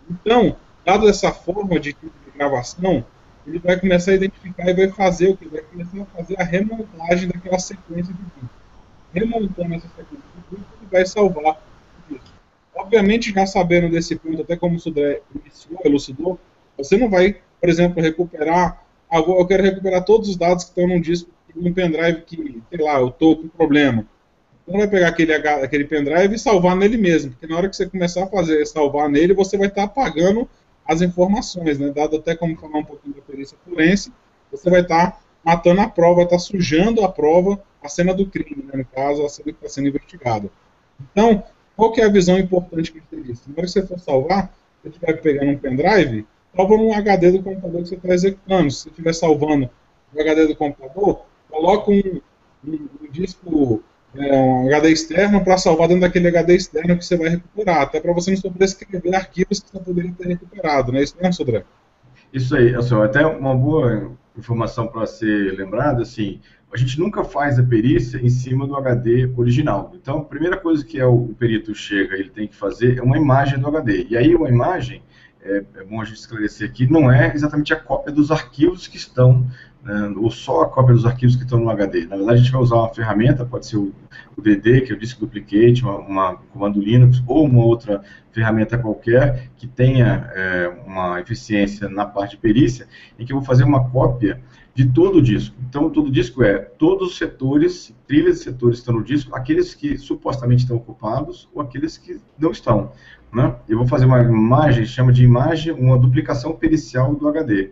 Então, 0.10 0.58
dado 0.86 1.08
essa 1.08 1.32
forma 1.32 1.80
de 1.80 1.94
tipo 1.94 2.12
de 2.26 2.38
gravação, 2.38 3.04
ele 3.48 3.60
vai 3.60 3.80
começar 3.80 4.12
a 4.12 4.16
identificar 4.16 4.70
e 4.70 4.74
vai 4.74 4.90
fazer 4.90 5.30
o 5.30 5.38
que? 5.38 5.48
Vai 5.48 5.62
começar 5.62 6.02
a 6.02 6.06
fazer 6.06 6.40
a 6.40 6.44
remontagem 6.44 7.30
daquela 7.30 7.60
sequência 7.60 8.14
de 8.14 8.20
bits. 8.20 8.50
Remontando 9.14 9.76
essa 9.76 9.88
sequência 9.88 10.28
de 10.36 10.56
bits, 10.56 10.68
ele 10.82 10.90
vai 10.92 11.06
salvar 11.06 11.62
isso. 12.10 12.34
Obviamente, 12.76 13.32
já 13.32 13.46
sabendo 13.46 13.90
desse 13.90 14.16
ponto, 14.18 14.42
até 14.42 14.58
como 14.58 14.76
o 14.76 14.80
Sudré 14.80 15.22
iniciou, 15.34 15.80
elucidou, 15.86 16.40
você 16.78 16.98
não 16.98 17.10
vai, 17.10 17.38
por 17.60 17.70
exemplo, 17.70 18.02
recuperar. 18.02 18.82
Ah, 19.10 19.20
eu 19.20 19.46
quero 19.46 19.64
recuperar 19.64 20.04
todos 20.04 20.30
os 20.30 20.36
dados 20.36 20.64
que 20.64 20.72
estão 20.72 20.88
num 20.88 21.00
disco, 21.00 21.30
num 21.56 21.74
pendrive 21.74 22.22
que, 22.22 22.62
sei 22.70 22.84
lá, 22.84 23.00
eu 23.00 23.10
estou 23.10 23.38
com 23.38 23.48
problema. 23.48 24.06
Então 24.64 24.80
vai 24.80 24.88
pegar 24.88 25.10
aquele, 25.10 25.34
aquele 25.34 25.86
pendrive 25.86 26.36
e 26.36 26.40
salvar 26.40 26.76
nele 26.76 26.98
mesmo, 26.98 27.32
porque 27.32 27.46
na 27.46 27.56
hora 27.56 27.70
que 27.70 27.76
você 27.76 27.88
começar 27.88 28.24
a 28.24 28.28
fazer 28.28 28.66
salvar 28.66 29.08
nele, 29.08 29.34
você 29.34 29.58
vai 29.58 29.68
estar 29.68 29.84
apagando 29.84 30.50
as 30.88 31.02
informações, 31.02 31.78
né? 31.78 31.92
Dado 31.92 32.18
até 32.18 32.36
como 32.36 32.56
falar 32.58 32.80
um 32.80 32.84
pouquinho 32.84 33.16
da 33.16 33.22
perícia 33.22 33.58
forense, 33.64 34.12
você 34.52 34.70
vai 34.70 34.82
estar 34.82 35.22
matando 35.44 35.82
a 35.82 35.88
prova, 35.88 36.24
está 36.24 36.40
sujando 36.40 37.04
a 37.04 37.10
prova, 37.10 37.62
a 37.82 37.88
cena 37.88 38.14
do 38.14 38.26
crime, 38.26 38.64
né? 38.64 38.80
no 38.80 38.86
caso, 38.86 39.24
a 39.24 39.30
cena 39.30 39.52
que 39.52 39.58
está 39.58 39.70
sendo 39.70 39.88
investigada. 39.88 40.50
Então, 41.12 41.44
qual 41.76 41.92
que 41.92 42.02
é 42.02 42.06
a 42.06 42.10
visão 42.10 42.38
importante 42.40 42.92
que 42.92 43.02
tem 43.02 43.20
isso? 43.32 43.44
Na 43.48 43.54
hora 43.58 43.66
que 43.66 43.72
você 43.72 43.86
for 43.86 44.00
salvar, 44.00 44.52
você 44.82 44.90
estiver 44.90 45.22
pegando 45.22 45.52
um 45.52 45.58
pendrive, 45.58 46.26
salva 46.56 46.78
no 46.78 46.94
HD 46.94 47.32
do 47.32 47.44
computador 47.44 47.82
que 47.82 47.90
você 47.90 47.96
está 47.96 48.14
executando. 48.14 48.72
Se 48.72 48.84
você 48.84 48.90
estiver 48.90 49.14
salvando 49.14 49.70
no 50.14 50.22
HD 50.22 50.48
do 50.48 50.56
computador, 50.56 51.26
coloca 51.50 51.92
um, 51.92 52.22
um, 52.66 52.90
um 53.02 53.12
disco 53.12 53.84
é, 54.18 54.36
um 54.38 54.68
HD 54.68 54.90
externo 54.92 55.44
para 55.44 55.58
salvar 55.58 55.88
dentro 55.88 56.02
daquele 56.02 56.30
HD 56.30 56.56
externo 56.56 56.98
que 56.98 57.06
você 57.06 57.18
vai 57.18 57.30
recuperar, 57.30 57.82
até 57.82 58.00
para 58.00 58.14
você 58.14 58.32
não 58.32 58.38
sobrescrever 58.38 59.14
arquivos 59.14 59.60
que 59.60 59.72
você 59.72 59.80
poderia 59.80 60.14
ter 60.14 60.28
recuperado, 60.28 60.92
não 60.92 61.00
é 61.00 61.04
isso 61.04 61.16
mesmo, 61.18 61.34
Sodré? 61.34 61.66
Isso 62.32 62.56
aí, 62.56 62.74
assim, 62.76 62.96
até 62.96 63.26
uma 63.26 63.56
boa 63.56 64.12
informação 64.38 64.88
para 64.88 65.06
ser 65.06 65.58
lembrada, 65.58 66.02
assim, 66.02 66.40
a 66.74 66.78
gente 66.78 67.00
nunca 67.00 67.24
faz 67.24 67.58
a 67.58 67.64
perícia 67.64 68.18
em 68.18 68.30
cima 68.30 68.68
do 68.68 68.76
HD 68.76 69.32
original. 69.38 69.94
Então, 69.96 70.20
a 70.20 70.26
primeira 70.26 70.58
coisa 70.58 70.84
que 70.84 71.00
é 71.00 71.06
o, 71.06 71.34
perito 71.40 71.74
chega, 71.74 72.16
ele 72.16 72.30
tem 72.30 72.48
que 72.48 72.56
fazer 72.56 72.98
é 72.98 73.02
uma 73.02 73.18
imagem 73.18 73.58
do 73.60 73.68
HD. 73.68 74.08
E 74.10 74.18
aí, 74.18 74.36
uma 74.36 74.50
imagem, 74.50 75.02
é, 75.46 75.64
é 75.76 75.84
bom 75.84 76.02
a 76.02 76.06
gente 76.06 76.18
esclarecer 76.18 76.70
aqui, 76.70 76.92
não 76.92 77.12
é 77.12 77.34
exatamente 77.34 77.74
a 77.74 77.80
cópia 77.80 78.12
dos 78.12 78.32
arquivos 78.32 78.88
que 78.88 78.98
estão 78.98 79.46
né, 79.86 80.12
ou 80.18 80.32
só 80.32 80.64
a 80.64 80.70
cópia 80.70 80.96
dos 80.96 81.06
arquivos 81.06 81.36
que 81.36 81.44
estão 81.44 81.60
no 81.60 81.70
HD. 81.70 82.08
Na 82.08 82.18
verdade, 82.18 82.40
a 82.40 82.42
gente 82.42 82.52
vai 82.52 82.62
usar 82.62 82.78
uma 82.78 82.94
ferramenta, 82.94 83.46
pode 83.46 83.68
ser 83.68 83.78
o, 83.78 83.94
o 84.36 84.42
DD, 84.42 84.82
que 84.82 84.92
é 84.92 84.96
o 84.96 85.00
Disk 85.00 85.20
Duplicate, 85.20 85.84
uma, 85.84 85.98
uma, 86.00 86.36
comando 86.52 86.82
Linux, 86.82 87.24
ou 87.28 87.46
uma 87.46 87.64
outra 87.64 88.02
ferramenta 88.32 88.80
qualquer 88.80 89.50
que 89.56 89.68
tenha 89.68 90.30
é, 90.34 90.68
uma 90.88 91.22
eficiência 91.22 91.88
na 91.88 92.06
parte 92.06 92.32
de 92.32 92.38
perícia, 92.38 92.88
em 93.20 93.26
que 93.26 93.32
eu 93.32 93.38
vou 93.38 93.46
fazer 93.46 93.64
uma 93.64 93.88
cópia 93.90 94.42
de 94.76 94.86
todo 94.92 95.20
o 95.20 95.22
disco. 95.22 95.56
Então, 95.68 95.90
todo 95.90 96.08
o 96.08 96.12
disco 96.12 96.44
é 96.44 96.58
todos 96.58 97.12
os 97.12 97.18
setores, 97.18 97.96
trilhas 98.06 98.40
de 98.40 98.44
setores 98.44 98.80
estão 98.80 98.94
no 98.94 99.04
disco, 99.04 99.34
aqueles 99.34 99.74
que 99.74 99.98
supostamente 99.98 100.64
estão 100.64 100.76
ocupados 100.76 101.50
ou 101.54 101.62
aqueles 101.62 101.98
que 101.98 102.20
não 102.38 102.52
estão. 102.52 102.92
Né? 103.34 103.56
Eu 103.70 103.78
vou 103.78 103.88
fazer 103.88 104.06
uma 104.06 104.22
imagem, 104.22 104.86
chama 104.86 105.14
de 105.14 105.24
imagem, 105.24 105.72
uma 105.72 105.98
duplicação 105.98 106.54
pericial 106.54 107.16
do 107.16 107.26
HD. 107.30 107.72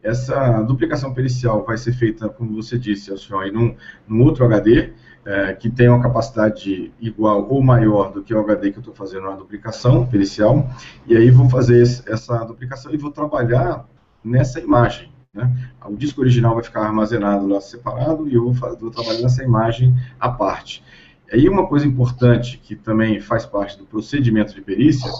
Essa 0.00 0.62
duplicação 0.62 1.12
pericial 1.12 1.64
vai 1.64 1.76
ser 1.76 1.92
feita, 1.92 2.28
como 2.28 2.54
você 2.54 2.78
disse, 2.78 3.10
Alcione, 3.10 3.50
num, 3.50 3.74
num 4.06 4.22
outro 4.22 4.44
HD, 4.44 4.92
é, 5.24 5.52
que 5.52 5.68
tem 5.68 5.88
uma 5.88 6.00
capacidade 6.00 6.92
igual 7.00 7.48
ou 7.50 7.60
maior 7.60 8.12
do 8.12 8.22
que 8.22 8.32
o 8.32 8.38
HD 8.38 8.70
que 8.70 8.78
eu 8.78 8.82
estou 8.82 8.94
fazendo 8.94 9.24
na 9.24 9.34
duplicação 9.34 10.06
pericial, 10.06 10.70
e 11.08 11.16
aí 11.16 11.28
vou 11.28 11.50
fazer 11.50 11.82
essa 11.82 12.44
duplicação 12.44 12.94
e 12.94 12.96
vou 12.96 13.10
trabalhar 13.10 13.84
nessa 14.22 14.60
imagem. 14.60 15.15
Né? 15.36 15.52
O 15.84 15.94
disco 15.94 16.20
original 16.20 16.54
vai 16.54 16.64
ficar 16.64 16.80
armazenado 16.80 17.46
lá 17.46 17.60
separado 17.60 18.26
e 18.28 18.34
eu 18.34 18.50
vou, 18.50 18.76
vou 18.78 18.90
trabalhar 18.90 19.20
nessa 19.20 19.44
imagem 19.44 19.94
à 20.18 20.28
parte. 20.28 20.82
Aí 21.30 21.48
uma 21.48 21.66
coisa 21.66 21.86
importante 21.86 22.58
que 22.58 22.74
também 22.74 23.20
faz 23.20 23.44
parte 23.44 23.76
do 23.76 23.84
procedimento 23.84 24.54
de 24.54 24.62
perícia 24.62 25.10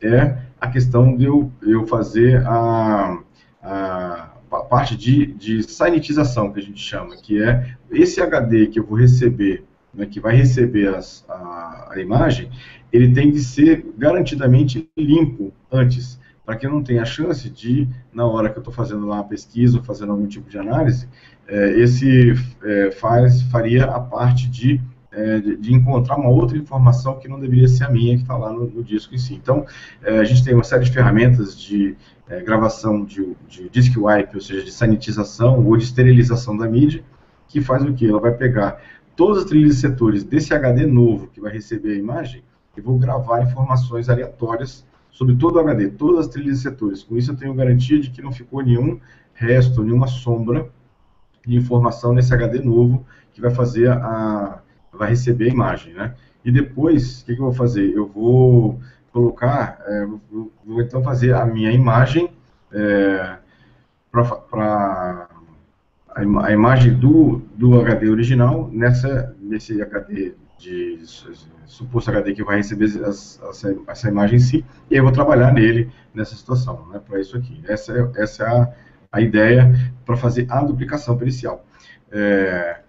é 0.00 0.36
a 0.60 0.68
questão 0.68 1.16
de 1.16 1.24
eu, 1.24 1.50
eu 1.62 1.86
fazer 1.86 2.44
a, 2.46 3.18
a 3.62 4.32
a 4.52 4.62
parte 4.62 4.96
de, 4.96 5.26
de 5.26 5.62
sanitização, 5.62 6.52
que 6.52 6.60
a 6.60 6.62
gente 6.62 6.80
chama, 6.80 7.16
que 7.16 7.42
é 7.42 7.74
esse 7.90 8.20
HD 8.20 8.66
que 8.66 8.78
eu 8.78 8.84
vou 8.84 8.98
receber, 8.98 9.64
né, 9.94 10.06
que 10.06 10.20
vai 10.20 10.36
receber 10.36 10.94
as, 10.94 11.24
a, 11.28 11.92
a 11.92 12.00
imagem, 12.00 12.50
ele 12.92 13.12
tem 13.12 13.30
que 13.30 13.40
ser 13.40 13.84
garantidamente 13.96 14.88
limpo 14.96 15.52
antes, 15.70 16.20
para 16.44 16.56
que 16.56 16.66
eu 16.66 16.70
não 16.70 16.82
tenha 16.82 17.02
a 17.02 17.06
chance 17.06 17.48
de, 17.48 17.88
na 18.12 18.26
hora 18.26 18.50
que 18.50 18.58
eu 18.58 18.60
estou 18.60 18.74
fazendo 18.74 19.06
lá 19.06 19.16
uma 19.16 19.24
pesquisa 19.24 19.78
ou 19.78 19.84
fazendo 19.84 20.12
algum 20.12 20.26
tipo 20.26 20.50
de 20.50 20.58
análise, 20.58 21.08
é, 21.46 21.78
esse 21.78 22.34
é, 22.64 22.90
faz, 22.90 23.42
faria 23.42 23.84
a 23.84 24.00
parte 24.00 24.48
de, 24.48 24.80
é, 25.12 25.38
de, 25.38 25.56
de, 25.56 25.74
encontrar 25.74 26.16
uma 26.16 26.28
outra 26.28 26.56
informação 26.56 27.18
que 27.18 27.28
não 27.28 27.38
deveria 27.38 27.68
ser 27.68 27.84
a 27.84 27.90
minha, 27.90 28.16
que 28.16 28.22
está 28.22 28.36
lá 28.36 28.52
no, 28.52 28.66
no, 28.66 28.82
disco 28.82 29.14
em 29.14 29.18
si. 29.18 29.34
Então, 29.34 29.64
é, 30.02 30.18
a 30.18 30.24
gente 30.24 30.44
tem 30.44 30.54
uma 30.54 30.64
série 30.64 30.84
de 30.84 30.90
ferramentas 30.90 31.58
de 31.58 31.96
é, 32.28 32.40
gravação 32.40 33.04
de, 33.04 33.36
de 33.48 33.68
disk 33.68 33.96
wipe, 33.96 34.34
ou 34.34 34.40
seja, 34.40 34.64
de 34.64 34.72
sanitização 34.72 35.64
ou 35.64 35.76
de 35.76 35.84
esterilização 35.84 36.56
da 36.56 36.66
mídia, 36.66 37.04
que 37.46 37.60
faz 37.60 37.84
o 37.84 37.92
que? 37.92 38.08
Ela 38.08 38.20
vai 38.20 38.32
pegar 38.32 38.80
todas 39.14 39.42
as 39.42 39.44
trilhas 39.44 39.74
de 39.74 39.80
setores 39.80 40.24
desse 40.24 40.54
HD 40.54 40.86
novo 40.86 41.28
que 41.28 41.40
vai 41.40 41.52
receber 41.52 41.92
a 41.92 41.98
imagem 41.98 42.42
e 42.76 42.80
vou 42.80 42.98
gravar 42.98 43.42
informações 43.42 44.08
aleatórias 44.08 44.84
sobre 45.12 45.36
todo 45.36 45.56
o 45.56 45.60
HD, 45.60 45.88
todas 45.88 46.26
as 46.26 46.32
trilhas 46.32 46.56
de 46.56 46.62
setores. 46.62 47.04
Com 47.04 47.16
isso 47.16 47.30
eu 47.30 47.36
tenho 47.36 47.54
garantia 47.54 48.00
de 48.00 48.10
que 48.10 48.20
não 48.20 48.32
ficou 48.32 48.62
nenhum 48.62 48.98
resto, 49.34 49.84
nenhuma 49.84 50.08
sombra 50.08 50.68
de 51.46 51.56
informação 51.56 52.12
nesse 52.12 52.34
HD 52.34 52.60
novo 52.60 53.06
que 53.32 53.40
vai 53.40 53.50
fazer 53.50 53.90
a 53.90 54.60
vai 54.92 55.08
receber 55.10 55.46
a 55.46 55.52
imagem, 55.52 55.94
né? 55.94 56.14
E 56.44 56.52
depois, 56.52 57.22
o 57.22 57.24
que, 57.24 57.34
que 57.34 57.40
eu 57.40 57.46
vou 57.46 57.54
fazer? 57.54 57.92
Eu 57.94 58.06
vou 58.06 58.78
colocar, 59.10 59.78
é, 59.86 60.06
vou, 60.30 60.82
então 60.82 61.02
fazer 61.02 61.34
a 61.34 61.46
minha 61.46 61.70
imagem 61.70 62.30
é, 62.72 63.36
para 64.10 64.32
a, 64.52 65.28
a, 66.14 66.52
imagem 66.52 66.94
do, 66.94 67.42
do 67.54 67.80
HD 67.80 68.08
original 68.10 68.68
nessa, 68.72 69.34
nesse 69.40 69.80
HD 69.80 70.34
de 70.62 71.00
suposto 71.66 72.10
HD 72.10 72.34
que 72.34 72.44
vai 72.44 72.58
receber 72.58 72.84
essa, 73.88 74.08
imagem 74.08 74.36
em 74.36 74.40
si, 74.40 74.64
e 74.88 74.94
eu 74.94 75.02
vou 75.02 75.12
trabalhar 75.12 75.52
nele 75.52 75.90
nessa 76.14 76.36
situação, 76.36 76.86
né, 76.88 77.00
para 77.04 77.20
isso 77.20 77.36
aqui. 77.36 77.60
Essa 77.66 77.92
é, 77.92 78.22
essa 78.22 78.44
é 78.44 78.46
a, 78.46 78.72
a 79.10 79.20
ideia 79.20 79.92
para 80.04 80.16
fazer 80.16 80.46
a 80.48 80.62
duplicação 80.62 81.16
pericial. 81.16 81.64
É, 82.12 82.80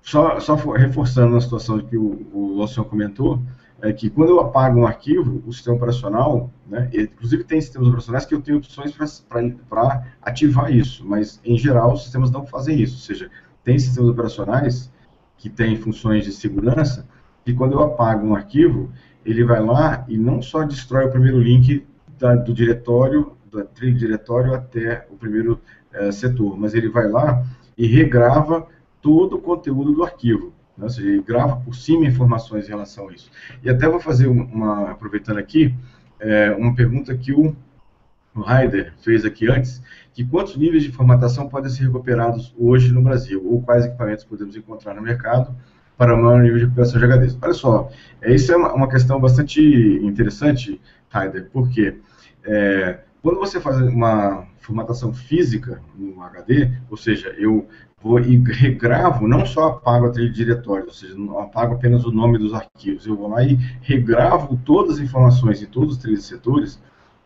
só, 0.00 0.38
só 0.38 0.54
reforçando 0.54 1.36
a 1.36 1.40
situação 1.40 1.80
que 1.80 1.96
o, 1.96 2.28
o 2.32 2.84
comentou, 2.84 3.42
é 3.82 3.92
que 3.92 4.08
quando 4.08 4.30
eu 4.30 4.40
apago 4.40 4.78
um 4.78 4.86
arquivo, 4.86 5.42
o 5.44 5.52
sistema 5.52 5.76
operacional, 5.76 6.50
né, 6.66 6.88
inclusive 6.94 7.42
tem 7.42 7.60
sistemas 7.60 7.88
operacionais 7.88 8.24
que 8.24 8.34
eu 8.34 8.40
tenho 8.40 8.58
opções 8.58 8.94
para 9.68 10.06
ativar 10.22 10.72
isso, 10.72 11.04
mas 11.04 11.40
em 11.44 11.58
geral 11.58 11.92
os 11.92 12.04
sistemas 12.04 12.30
não 12.30 12.46
fazem 12.46 12.80
isso, 12.80 12.94
ou 12.94 13.00
seja, 13.00 13.30
tem 13.64 13.78
sistemas 13.78 14.10
operacionais 14.10 14.93
que 15.36 15.48
têm 15.48 15.76
funções 15.76 16.24
de 16.24 16.32
segurança 16.32 17.06
que 17.44 17.52
quando 17.52 17.72
eu 17.72 17.82
apago 17.82 18.26
um 18.26 18.34
arquivo, 18.34 18.90
ele 19.24 19.44
vai 19.44 19.62
lá 19.62 20.04
e 20.08 20.16
não 20.16 20.40
só 20.40 20.64
destrói 20.64 21.06
o 21.06 21.10
primeiro 21.10 21.38
link 21.38 21.86
da, 22.18 22.34
do 22.34 22.54
diretório, 22.54 23.36
da 23.52 23.64
trilha 23.64 23.94
diretório 23.94 24.54
até 24.54 25.06
o 25.10 25.16
primeiro 25.16 25.60
é, 25.92 26.10
setor, 26.10 26.58
mas 26.58 26.74
ele 26.74 26.88
vai 26.88 27.08
lá 27.08 27.44
e 27.76 27.86
regrava 27.86 28.66
todo 29.00 29.36
o 29.36 29.40
conteúdo 29.40 29.92
do 29.92 30.02
arquivo. 30.02 30.52
Né? 30.76 30.84
Ou 30.84 30.88
seja, 30.88 31.08
ele 31.08 31.22
grava 31.22 31.56
por 31.56 31.74
cima 31.74 32.06
informações 32.06 32.66
em 32.66 32.68
relação 32.68 33.08
a 33.08 33.12
isso. 33.12 33.30
E 33.62 33.68
até 33.68 33.88
vou 33.88 34.00
fazer 34.00 34.26
uma, 34.26 34.90
aproveitando 34.90 35.38
aqui, 35.38 35.74
é, 36.18 36.50
uma 36.52 36.74
pergunta 36.74 37.14
que 37.14 37.32
o, 37.32 37.54
o 38.34 38.50
Heider 38.50 38.94
fez 39.02 39.24
aqui 39.24 39.50
antes, 39.50 39.82
que 40.14 40.24
quantos 40.24 40.56
níveis 40.56 40.84
de 40.84 40.92
formatação 40.92 41.48
podem 41.48 41.68
ser 41.68 41.84
recuperados 41.84 42.54
hoje 42.56 42.92
no 42.92 43.02
Brasil, 43.02 43.44
ou 43.44 43.60
quais 43.60 43.84
equipamentos 43.84 44.24
podemos 44.24 44.56
encontrar 44.56 44.94
no 44.94 45.02
mercado 45.02 45.54
para 45.98 46.14
o 46.14 46.22
maior 46.22 46.40
nível 46.40 46.58
de 46.58 46.64
recuperação 46.64 47.00
de 47.00 47.06
HDs. 47.06 47.38
Olha 47.42 47.52
só, 47.52 47.90
é, 48.22 48.32
isso 48.32 48.52
é 48.52 48.56
uma, 48.56 48.72
uma 48.72 48.88
questão 48.88 49.20
bastante 49.20 49.60
interessante, 50.02 50.80
Heider, 51.12 51.50
porque 51.52 51.98
é, 52.44 53.00
quando 53.22 53.38
você 53.38 53.60
faz 53.60 53.76
uma 53.80 54.46
formatação 54.58 55.12
física 55.12 55.80
no 55.96 56.22
HD, 56.22 56.70
ou 56.88 56.96
seja, 56.96 57.34
eu 57.36 57.66
vou 58.00 58.20
e 58.20 58.36
regravo, 58.36 59.26
não 59.26 59.44
só 59.44 59.68
apago 59.68 60.06
a 60.06 60.10
trilha 60.10 60.28
de 60.28 60.36
diretório, 60.36 60.84
ou 60.84 60.92
seja, 60.92 61.16
não 61.16 61.38
apago 61.38 61.74
apenas 61.74 62.04
o 62.04 62.12
nome 62.12 62.38
dos 62.38 62.52
arquivos, 62.54 63.06
eu 63.06 63.16
vou 63.16 63.28
lá 63.28 63.42
e 63.42 63.54
regravo 63.80 64.60
todas 64.64 64.96
as 64.96 65.00
informações 65.00 65.62
em 65.62 65.66
todos 65.66 65.96
os 65.96 66.02
três 66.02 66.24
setores, 66.24 66.80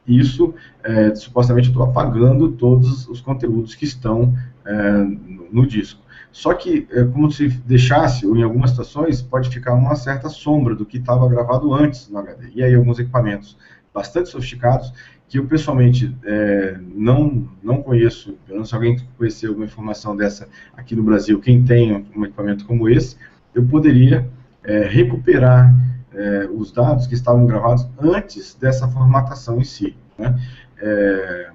isso, 0.08 0.54
é, 0.82 1.14
supostamente, 1.14 1.68
estou 1.68 1.82
apagando 1.82 2.50
todos 2.52 3.08
os 3.08 3.20
conteúdos 3.20 3.74
que 3.74 3.84
estão 3.84 4.34
é, 4.64 5.06
no 5.50 5.66
disco. 5.66 6.02
Só 6.32 6.54
que, 6.54 6.86
é, 6.90 7.04
como 7.04 7.30
se 7.30 7.48
deixasse, 7.48 8.26
ou 8.26 8.36
em 8.36 8.42
algumas 8.42 8.70
situações, 8.70 9.22
pode 9.22 9.50
ficar 9.50 9.74
uma 9.74 9.94
certa 9.94 10.28
sombra 10.28 10.74
do 10.74 10.86
que 10.86 10.98
estava 10.98 11.28
gravado 11.28 11.72
antes 11.74 12.08
no 12.08 12.18
HD. 12.18 12.50
E 12.54 12.62
aí, 12.62 12.74
alguns 12.74 12.98
equipamentos 12.98 13.56
bastante 13.92 14.28
sofisticados, 14.28 14.92
que 15.28 15.38
eu 15.38 15.46
pessoalmente 15.46 16.16
é, 16.24 16.78
não, 16.94 17.48
não 17.62 17.82
conheço, 17.82 18.38
pelo 18.46 18.56
menos 18.58 18.70
se 18.70 18.74
alguém 18.74 18.98
conhecer 19.16 19.48
alguma 19.48 19.66
informação 19.66 20.16
dessa 20.16 20.48
aqui 20.76 20.96
no 20.96 21.02
Brasil, 21.02 21.38
quem 21.38 21.64
tem 21.64 22.06
um 22.16 22.24
equipamento 22.24 22.64
como 22.64 22.88
esse, 22.88 23.16
eu 23.54 23.64
poderia 23.66 24.28
é, 24.64 24.86
recuperar 24.86 25.74
é, 26.18 26.48
os 26.50 26.72
dados 26.72 27.06
que 27.06 27.14
estavam 27.14 27.46
gravados 27.46 27.86
antes 28.00 28.54
dessa 28.54 28.88
formatação 28.88 29.58
em 29.58 29.64
si. 29.64 29.96
Né? 30.18 30.36
É, 30.78 31.50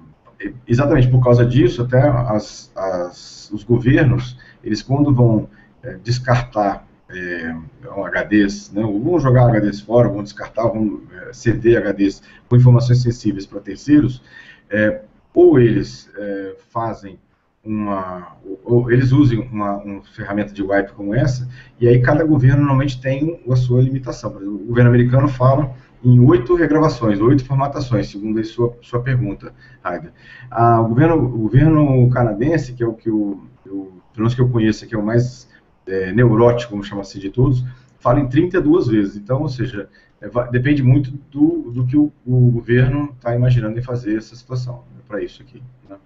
exatamente 0.66 1.08
por 1.08 1.22
causa 1.22 1.44
disso, 1.44 1.82
até 1.82 2.00
as, 2.00 2.72
as, 2.74 3.50
os 3.52 3.62
governos, 3.62 4.38
eles 4.62 4.82
quando 4.82 5.14
vão 5.14 5.48
é, 5.82 5.98
descartar 6.02 6.86
é, 7.10 7.54
HDs, 7.84 8.72
né, 8.72 8.82
vão 8.82 9.20
jogar 9.20 9.48
HDs 9.50 9.82
fora, 9.82 10.08
vão 10.08 10.22
descartar, 10.22 10.68
vão 10.68 11.02
é, 11.12 11.32
ceder 11.32 11.82
HDs 11.82 12.22
com 12.48 12.56
informações 12.56 13.02
sensíveis 13.02 13.46
para 13.46 13.60
terceiros, 13.60 14.22
é, 14.70 15.02
ou 15.34 15.60
eles 15.60 16.10
é, 16.16 16.56
fazem 16.70 17.18
uma, 17.64 18.36
ou 18.62 18.90
eles 18.90 19.10
usem 19.12 19.40
uma, 19.40 19.76
uma, 19.76 20.02
ferramenta 20.02 20.52
de 20.52 20.62
wipe 20.62 20.92
como 20.92 21.14
essa, 21.14 21.48
e 21.80 21.88
aí 21.88 22.00
cada 22.00 22.24
governo 22.24 22.58
normalmente 22.58 23.00
tem 23.00 23.40
a 23.50 23.56
sua 23.56 23.80
limitação. 23.80 24.30
o 24.30 24.58
governo 24.66 24.90
americano 24.90 25.28
fala 25.28 25.74
em 26.04 26.20
oito 26.20 26.54
regravações, 26.54 27.18
oito 27.20 27.44
formatações, 27.44 28.10
segundo 28.10 28.38
a 28.38 28.44
sua, 28.44 28.76
sua 28.82 29.00
pergunta, 29.00 29.54
Raida. 29.82 30.12
Ah, 30.50 30.80
o, 30.82 30.88
governo, 30.88 31.16
o 31.16 31.38
governo 31.38 32.10
canadense, 32.10 32.74
que 32.74 32.82
é 32.82 32.86
o 32.86 32.92
que 32.92 33.08
eu, 33.08 33.42
eu, 33.64 33.92
pelo 34.12 34.18
menos 34.18 34.34
que 34.34 34.40
eu 34.42 34.48
conheço, 34.50 34.86
que 34.86 34.94
é 34.94 34.98
o 34.98 35.04
mais 35.04 35.48
é, 35.86 36.12
neurótico, 36.12 36.72
vamos 36.72 36.86
chamar 36.86 37.02
assim, 37.02 37.18
de 37.18 37.30
todos, 37.30 37.64
fala 37.98 38.20
em 38.20 38.28
32 38.28 38.88
vezes. 38.88 39.16
Então, 39.16 39.40
ou 39.40 39.48
seja, 39.48 39.88
é, 40.20 40.28
depende 40.50 40.82
muito 40.82 41.10
do, 41.30 41.70
do 41.70 41.86
que 41.86 41.96
o, 41.96 42.12
o 42.26 42.50
governo 42.50 43.14
está 43.16 43.34
imaginando 43.34 43.78
em 43.78 43.82
fazer 43.82 44.18
essa 44.18 44.36
situação, 44.36 44.84
né, 44.94 45.00
para 45.08 45.22
isso 45.22 45.40
aqui. 45.40 45.62
Né? 45.88 45.96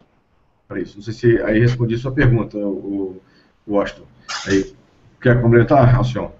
Para 0.68 0.80
isso. 0.80 0.96
Não 0.96 1.02
sei 1.02 1.14
se 1.14 1.42
aí 1.42 1.58
respondi 1.58 1.94
a 1.94 1.98
sua 1.98 2.12
pergunta, 2.12 2.58
o, 2.58 3.20
o 3.66 3.72
Washington. 3.72 4.04
Aí, 4.46 4.74
quer 5.20 5.40
complementar, 5.40 5.94
Alcion? 5.96 6.30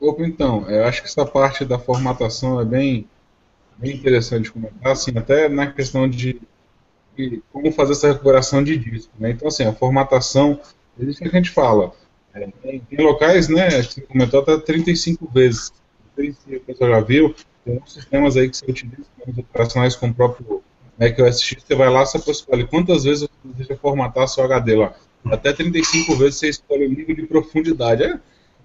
Opa, 0.00 0.24
então, 0.26 0.68
eu 0.68 0.84
acho 0.84 1.02
que 1.02 1.06
essa 1.06 1.24
parte 1.24 1.64
da 1.64 1.78
formatação 1.78 2.60
é 2.60 2.64
bem, 2.64 3.06
bem 3.76 3.94
interessante 3.94 4.50
comentar, 4.50 4.92
assim, 4.92 5.16
até 5.16 5.48
na 5.48 5.70
questão 5.70 6.08
de, 6.08 6.40
de 7.16 7.42
como 7.52 7.70
fazer 7.70 7.92
essa 7.92 8.08
recuperação 8.08 8.64
de 8.64 8.76
disco, 8.76 9.12
né? 9.20 9.30
Então, 9.30 9.46
assim, 9.46 9.64
a 9.64 9.72
formatação, 9.72 10.58
existe 10.98 11.20
o 11.20 11.30
que 11.30 11.36
a 11.36 11.38
gente 11.38 11.50
fala, 11.50 11.92
é, 12.34 12.48
tem, 12.62 12.80
tem, 12.80 13.04
locais, 13.04 13.48
né, 13.48 13.70
você 13.82 14.00
comentou 14.00 14.40
até 14.40 14.58
35 14.58 15.30
vezes, 15.30 15.72
não 16.04 16.24
sei 16.24 16.32
se 16.32 16.56
a 16.56 16.60
pessoa 16.60 16.90
já 16.90 17.00
viu, 17.00 17.34
tem 17.64 17.74
muitos 17.74 17.92
sistemas 17.92 18.36
aí 18.36 18.48
que 18.48 18.56
você 18.56 18.64
utiliza, 18.68 19.04
operacionais 19.38 19.94
com 19.94 20.08
o 20.08 20.14
próprio 20.14 20.64
Mac 20.98 21.18
OS 21.18 21.42
X, 21.42 21.62
você 21.62 21.74
vai 21.74 21.90
lá, 21.90 22.04
você 22.04 22.18
escolhe 22.30 22.66
quantas 22.66 23.04
vezes 23.04 23.22
você 23.22 23.30
deseja 23.44 23.76
formatar 23.76 24.28
seu 24.28 24.44
HD 24.44 24.76
lá. 24.76 24.94
Até 25.26 25.52
35 25.52 26.16
vezes 26.16 26.36
você 26.36 26.48
escolhe 26.48 26.86
o 26.86 26.90
nível 26.90 27.14
de 27.14 27.26
profundidade. 27.26 28.02
É, 28.02 28.18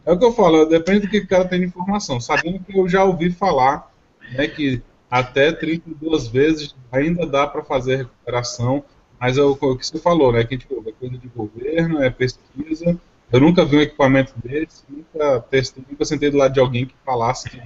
é 0.05 0.11
o 0.11 0.17
que 0.17 0.25
eu 0.25 0.33
falo, 0.33 0.65
depende 0.65 1.01
do 1.01 1.09
que 1.09 1.19
o 1.19 1.27
cara 1.27 1.45
tem 1.45 1.59
de 1.59 1.65
informação. 1.65 2.19
Sabendo 2.19 2.59
que 2.59 2.77
eu 2.77 2.87
já 2.87 3.03
ouvi 3.03 3.31
falar 3.31 3.91
né, 4.33 4.47
que 4.47 4.81
até 5.09 5.51
32 5.51 6.27
vezes 6.27 6.75
ainda 6.91 7.25
dá 7.25 7.47
para 7.47 7.63
fazer 7.63 7.97
recuperação, 7.97 8.83
mas 9.19 9.37
é 9.37 9.41
o, 9.41 9.55
que 9.55 9.85
você 9.85 9.97
falou, 9.97 10.31
né? 10.31 10.43
Que 10.43 10.57
tipo, 10.57 10.83
é 10.87 10.91
coisa 10.91 11.17
de 11.17 11.27
governo, 11.27 12.03
é 12.03 12.09
pesquisa. 12.09 12.99
Eu 13.31 13.39
nunca 13.39 13.65
vi 13.65 13.77
um 13.77 13.81
equipamento 13.81 14.33
desse, 14.43 14.83
nunca 14.87 15.41
testei, 15.41 15.83
nunca 15.89 16.05
sentei 16.05 16.29
do 16.29 16.37
lado 16.37 16.53
de 16.53 16.59
alguém 16.59 16.85
que 16.85 16.95
falasse 17.05 17.49
que 17.49 17.61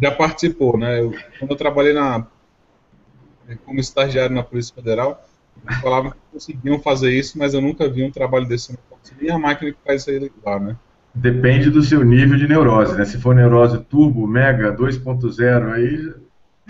já 0.00 0.10
participou, 0.10 0.78
né? 0.78 1.00
Eu, 1.00 1.12
quando 1.38 1.50
eu 1.50 1.56
trabalhei 1.56 1.92
na, 1.92 2.26
como 3.64 3.80
estagiário 3.80 4.34
na 4.34 4.42
Polícia 4.42 4.74
Federal, 4.74 5.26
falavam 5.80 6.10
que 6.10 6.16
conseguiam 6.32 6.78
fazer 6.80 7.12
isso, 7.12 7.38
mas 7.38 7.54
eu 7.54 7.60
nunca 7.60 7.88
vi 7.88 8.02
um 8.02 8.10
trabalho 8.10 8.46
desse. 8.46 8.78
Nem 9.20 9.30
a 9.30 9.38
máquina 9.38 9.72
que 9.72 9.78
faz 9.84 10.02
isso 10.02 10.10
aí 10.10 10.32
lá, 10.44 10.58
né? 10.58 10.76
Depende 11.14 11.70
do 11.70 11.82
seu 11.82 12.02
nível 12.04 12.36
de 12.36 12.48
neurose, 12.48 12.96
né? 12.96 13.04
Se 13.04 13.18
for 13.18 13.34
neurose 13.34 13.78
turbo, 13.84 14.26
mega, 14.26 14.72
2.0, 14.72 15.72
aí. 15.72 16.12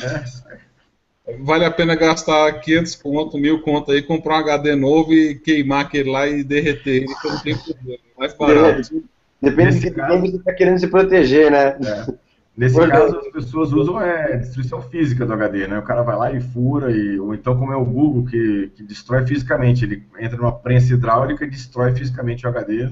É. 0.03 1.39
Vale 1.41 1.65
a 1.65 1.71
pena 1.71 1.95
gastar 1.95 2.61
500 2.61 2.97
conto, 2.97 3.39
mil 3.39 3.63
conto 3.63 3.91
aí, 3.91 4.03
comprar 4.03 4.37
um 4.37 4.41
HD 4.41 4.77
novo 4.77 5.15
e 5.15 5.37
queimar 5.37 5.87
aquele 5.87 6.11
lá 6.11 6.27
e 6.27 6.45
derreter 6.45 6.97
ele, 6.97 7.07
que 7.07 7.29
não 7.29 7.39
tem 7.41 7.57
problema. 7.57 7.99
É 8.15 8.21
mais 8.21 8.35
barato. 8.35 9.05
Depende 9.41 9.81
de 9.81 9.91
quem 9.91 10.21
você 10.21 10.37
está 10.37 10.53
querendo 10.53 10.79
se 10.79 10.87
proteger, 10.89 11.51
né? 11.51 11.79
É. 11.83 12.15
Nesse 12.57 12.79
caso, 12.87 13.19
as 13.19 13.29
pessoas 13.29 13.73
usam 13.73 14.01
é, 14.01 14.37
destruição 14.37 14.81
física 14.81 15.27
do 15.27 15.33
HD, 15.33 15.67
né? 15.67 15.79
O 15.79 15.83
cara 15.83 16.03
vai 16.03 16.17
lá 16.17 16.33
e 16.33 16.41
fura, 16.41 16.93
e, 16.93 17.19
ou 17.19 17.35
então 17.35 17.59
como 17.59 17.73
é 17.73 17.77
o 17.77 17.85
Google, 17.85 18.25
que, 18.27 18.71
que 18.77 18.83
destrói 18.85 19.27
fisicamente, 19.27 19.85
ele 19.85 20.07
entra 20.21 20.37
numa 20.37 20.53
prensa 20.53 20.93
hidráulica 20.95 21.45
e 21.45 21.51
destrói 21.51 21.93
fisicamente 21.93 22.47
o 22.47 22.49
HD, 22.49 22.91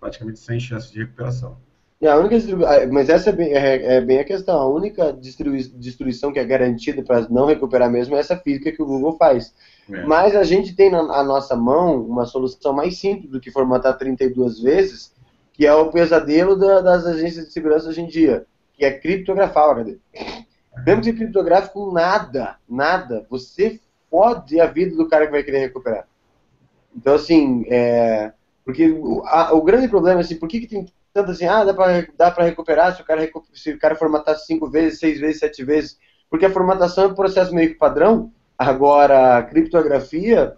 praticamente 0.00 0.38
sem 0.38 0.58
chance 0.58 0.90
de 0.90 1.00
recuperação. 1.00 1.58
É, 2.00 2.08
a 2.08 2.16
única 2.16 2.36
mas 2.90 3.08
essa 3.08 3.30
é 3.30 3.32
bem, 3.32 3.52
é, 3.52 3.96
é 3.96 4.00
bem, 4.00 4.18
a 4.18 4.24
questão. 4.24 4.58
A 4.58 4.68
única 4.68 5.12
destruição 5.12 6.32
que 6.32 6.38
é 6.38 6.44
garantida 6.44 7.00
para 7.00 7.28
não 7.28 7.46
recuperar 7.46 7.88
mesmo 7.88 8.16
é 8.16 8.18
essa 8.18 8.36
física 8.36 8.72
que 8.72 8.82
o 8.82 8.86
Google 8.86 9.16
faz. 9.16 9.54
É. 9.88 10.04
Mas 10.04 10.34
a 10.34 10.42
gente 10.42 10.74
tem 10.74 10.90
na 10.90 11.22
nossa 11.22 11.54
mão 11.54 12.02
uma 12.04 12.26
solução 12.26 12.72
mais 12.72 12.98
simples 12.98 13.30
do 13.30 13.38
que 13.38 13.52
formatar 13.52 13.96
32 13.96 14.60
vezes, 14.60 15.14
que 15.52 15.64
é 15.64 15.72
o 15.72 15.92
pesadelo 15.92 16.56
da, 16.56 16.80
das 16.80 17.06
agências 17.06 17.46
de 17.46 17.52
segurança 17.52 17.88
hoje 17.88 18.00
em 18.00 18.08
dia, 18.08 18.46
que 18.82 18.86
é 18.86 18.98
criptografar 18.98 19.68
o 19.68 19.70
HD. 19.70 19.98
Mesmo 20.84 21.02
que 21.02 21.12
criptografe 21.12 21.72
com 21.72 21.92
nada, 21.92 22.56
nada, 22.68 23.24
você 23.30 23.78
fode 24.10 24.60
a 24.60 24.66
vida 24.66 24.96
do 24.96 25.08
cara 25.08 25.26
que 25.26 25.30
vai 25.30 25.44
querer 25.44 25.60
recuperar. 25.60 26.08
Então, 26.92 27.14
assim, 27.14 27.64
é, 27.68 28.32
porque 28.64 28.90
o, 28.90 29.22
a, 29.24 29.52
o 29.52 29.62
grande 29.62 29.86
problema 29.86 30.18
é 30.18 30.24
assim, 30.24 30.36
por 30.36 30.48
que, 30.48 30.58
que 30.58 30.66
tem 30.66 30.84
tanto 31.14 31.30
assim, 31.30 31.46
ah, 31.46 31.62
dá 31.62 31.72
para 31.72 32.06
dá 32.18 32.30
pra 32.32 32.44
recuperar 32.44 32.96
se 32.96 33.02
o, 33.02 33.04
cara, 33.04 33.30
se 33.54 33.70
o 33.70 33.78
cara 33.78 33.94
formatar 33.94 34.36
cinco 34.36 34.68
vezes, 34.68 34.98
seis 34.98 35.20
vezes, 35.20 35.38
sete 35.38 35.62
vezes? 35.62 35.96
Porque 36.28 36.46
a 36.46 36.50
formatação 36.50 37.04
é 37.04 37.06
um 37.06 37.14
processo 37.14 37.54
meio 37.54 37.68
que 37.68 37.78
padrão, 37.78 38.32
agora 38.58 39.38
a 39.38 39.42
criptografia, 39.44 40.56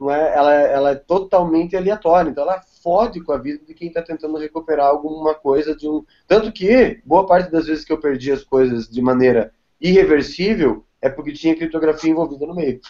não 0.00 0.10
é, 0.10 0.34
ela, 0.34 0.54
ela 0.54 0.90
é 0.92 0.94
totalmente 0.94 1.76
aleatória, 1.76 2.30
então 2.30 2.44
ela 2.44 2.62
fode 2.82 3.20
com 3.20 3.32
a 3.32 3.38
vida 3.38 3.62
de 3.66 3.74
quem 3.74 3.88
está 3.88 4.00
tentando 4.00 4.38
recuperar 4.38 4.86
alguma 4.86 5.34
coisa 5.34 5.76
de 5.76 5.86
um... 5.86 6.02
Tanto 6.26 6.50
que, 6.50 7.00
boa 7.04 7.26
parte 7.26 7.50
das 7.50 7.66
vezes 7.66 7.84
que 7.84 7.92
eu 7.92 8.00
perdi 8.00 8.32
as 8.32 8.42
coisas 8.42 8.88
de 8.88 9.02
maneira 9.02 9.52
irreversível, 9.78 10.84
é 11.02 11.10
porque 11.10 11.32
tinha 11.32 11.54
criptografia 11.54 12.10
envolvida 12.10 12.46
no 12.46 12.54
meio. 12.54 12.80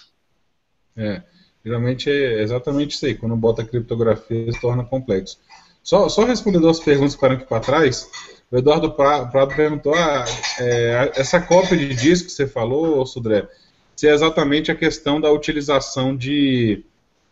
É. 0.96 1.22
Geralmente 1.64 2.10
é 2.10 2.42
exatamente 2.42 2.94
isso 2.94 3.06
aí. 3.06 3.14
Quando 3.14 3.36
bota 3.36 3.64
criptografia, 3.64 4.50
se 4.52 4.60
torna 4.60 4.84
complexo. 4.84 5.38
Só, 5.82 6.08
só 6.08 6.24
respondendo 6.24 6.68
as 6.68 6.80
perguntas 6.80 7.14
que 7.14 7.18
ficaram 7.18 7.36
aqui 7.36 7.46
para 7.46 7.60
trás, 7.60 8.08
o 8.50 8.56
Eduardo 8.56 8.92
Prado 8.92 9.54
perguntou: 9.54 9.94
ah, 9.94 10.24
é, 10.58 11.12
essa 11.16 11.40
cópia 11.40 11.76
de 11.76 11.94
disco 11.94 12.26
que 12.26 12.32
você 12.32 12.46
falou, 12.46 13.04
Sudré, 13.04 13.48
se 13.94 14.08
é 14.08 14.14
exatamente 14.14 14.70
a 14.70 14.74
questão 14.74 15.20
da 15.20 15.30
utilização 15.30 16.16
de, 16.16 16.84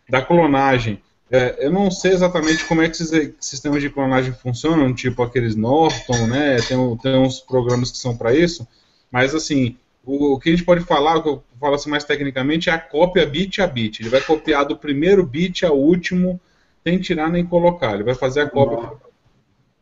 da 0.09 0.23
clonagem. 0.23 1.03
É, 1.31 1.67
eu 1.67 1.71
não 1.71 1.91
sei 1.91 2.13
exatamente 2.13 2.65
como 2.65 2.81
é 2.81 2.89
que 2.89 2.97
esses 2.97 3.35
sistemas 3.39 3.83
de 3.83 3.91
clonagem 3.91 4.33
funcionam, 4.33 4.95
tipo 4.95 5.23
aqueles 5.23 5.55
Norton, 5.55 6.27
né? 6.27 6.57
Tem, 6.63 6.97
tem 6.97 7.19
uns 7.19 7.41
programas 7.41 7.91
que 7.91 7.99
são 7.99 8.17
para 8.17 8.35
isso, 8.35 8.67
mas 9.11 9.35
assim, 9.35 9.77
o, 10.05 10.35
o, 10.35 10.39
que 10.39 10.49
a 10.49 10.53
gente 10.53 10.65
pode 10.65 10.83
falar, 10.85 11.17
o 11.17 11.23
que 11.23 11.29
eu 11.29 11.45
falo 11.61 11.75
assim 11.75 11.91
mais 11.91 12.05
tecnicamente, 12.05 12.71
é 12.71 12.73
a 12.73 12.79
cópia 12.79 13.27
bit 13.27 13.61
a 13.61 13.67
bit. 13.67 14.01
Ele 14.01 14.09
vai 14.09 14.23
copiar 14.23 14.65
do 14.65 14.77
primeiro 14.77 15.25
bit 15.25 15.67
ao 15.67 15.79
último, 15.79 16.41
sem 16.83 16.99
tirar 16.99 17.29
nem 17.29 17.45
colocar. 17.45 17.95
Ele 17.95 18.05
vai 18.05 18.15
fazer 18.15 18.41
a 18.41 18.49
cópia. 18.49 18.93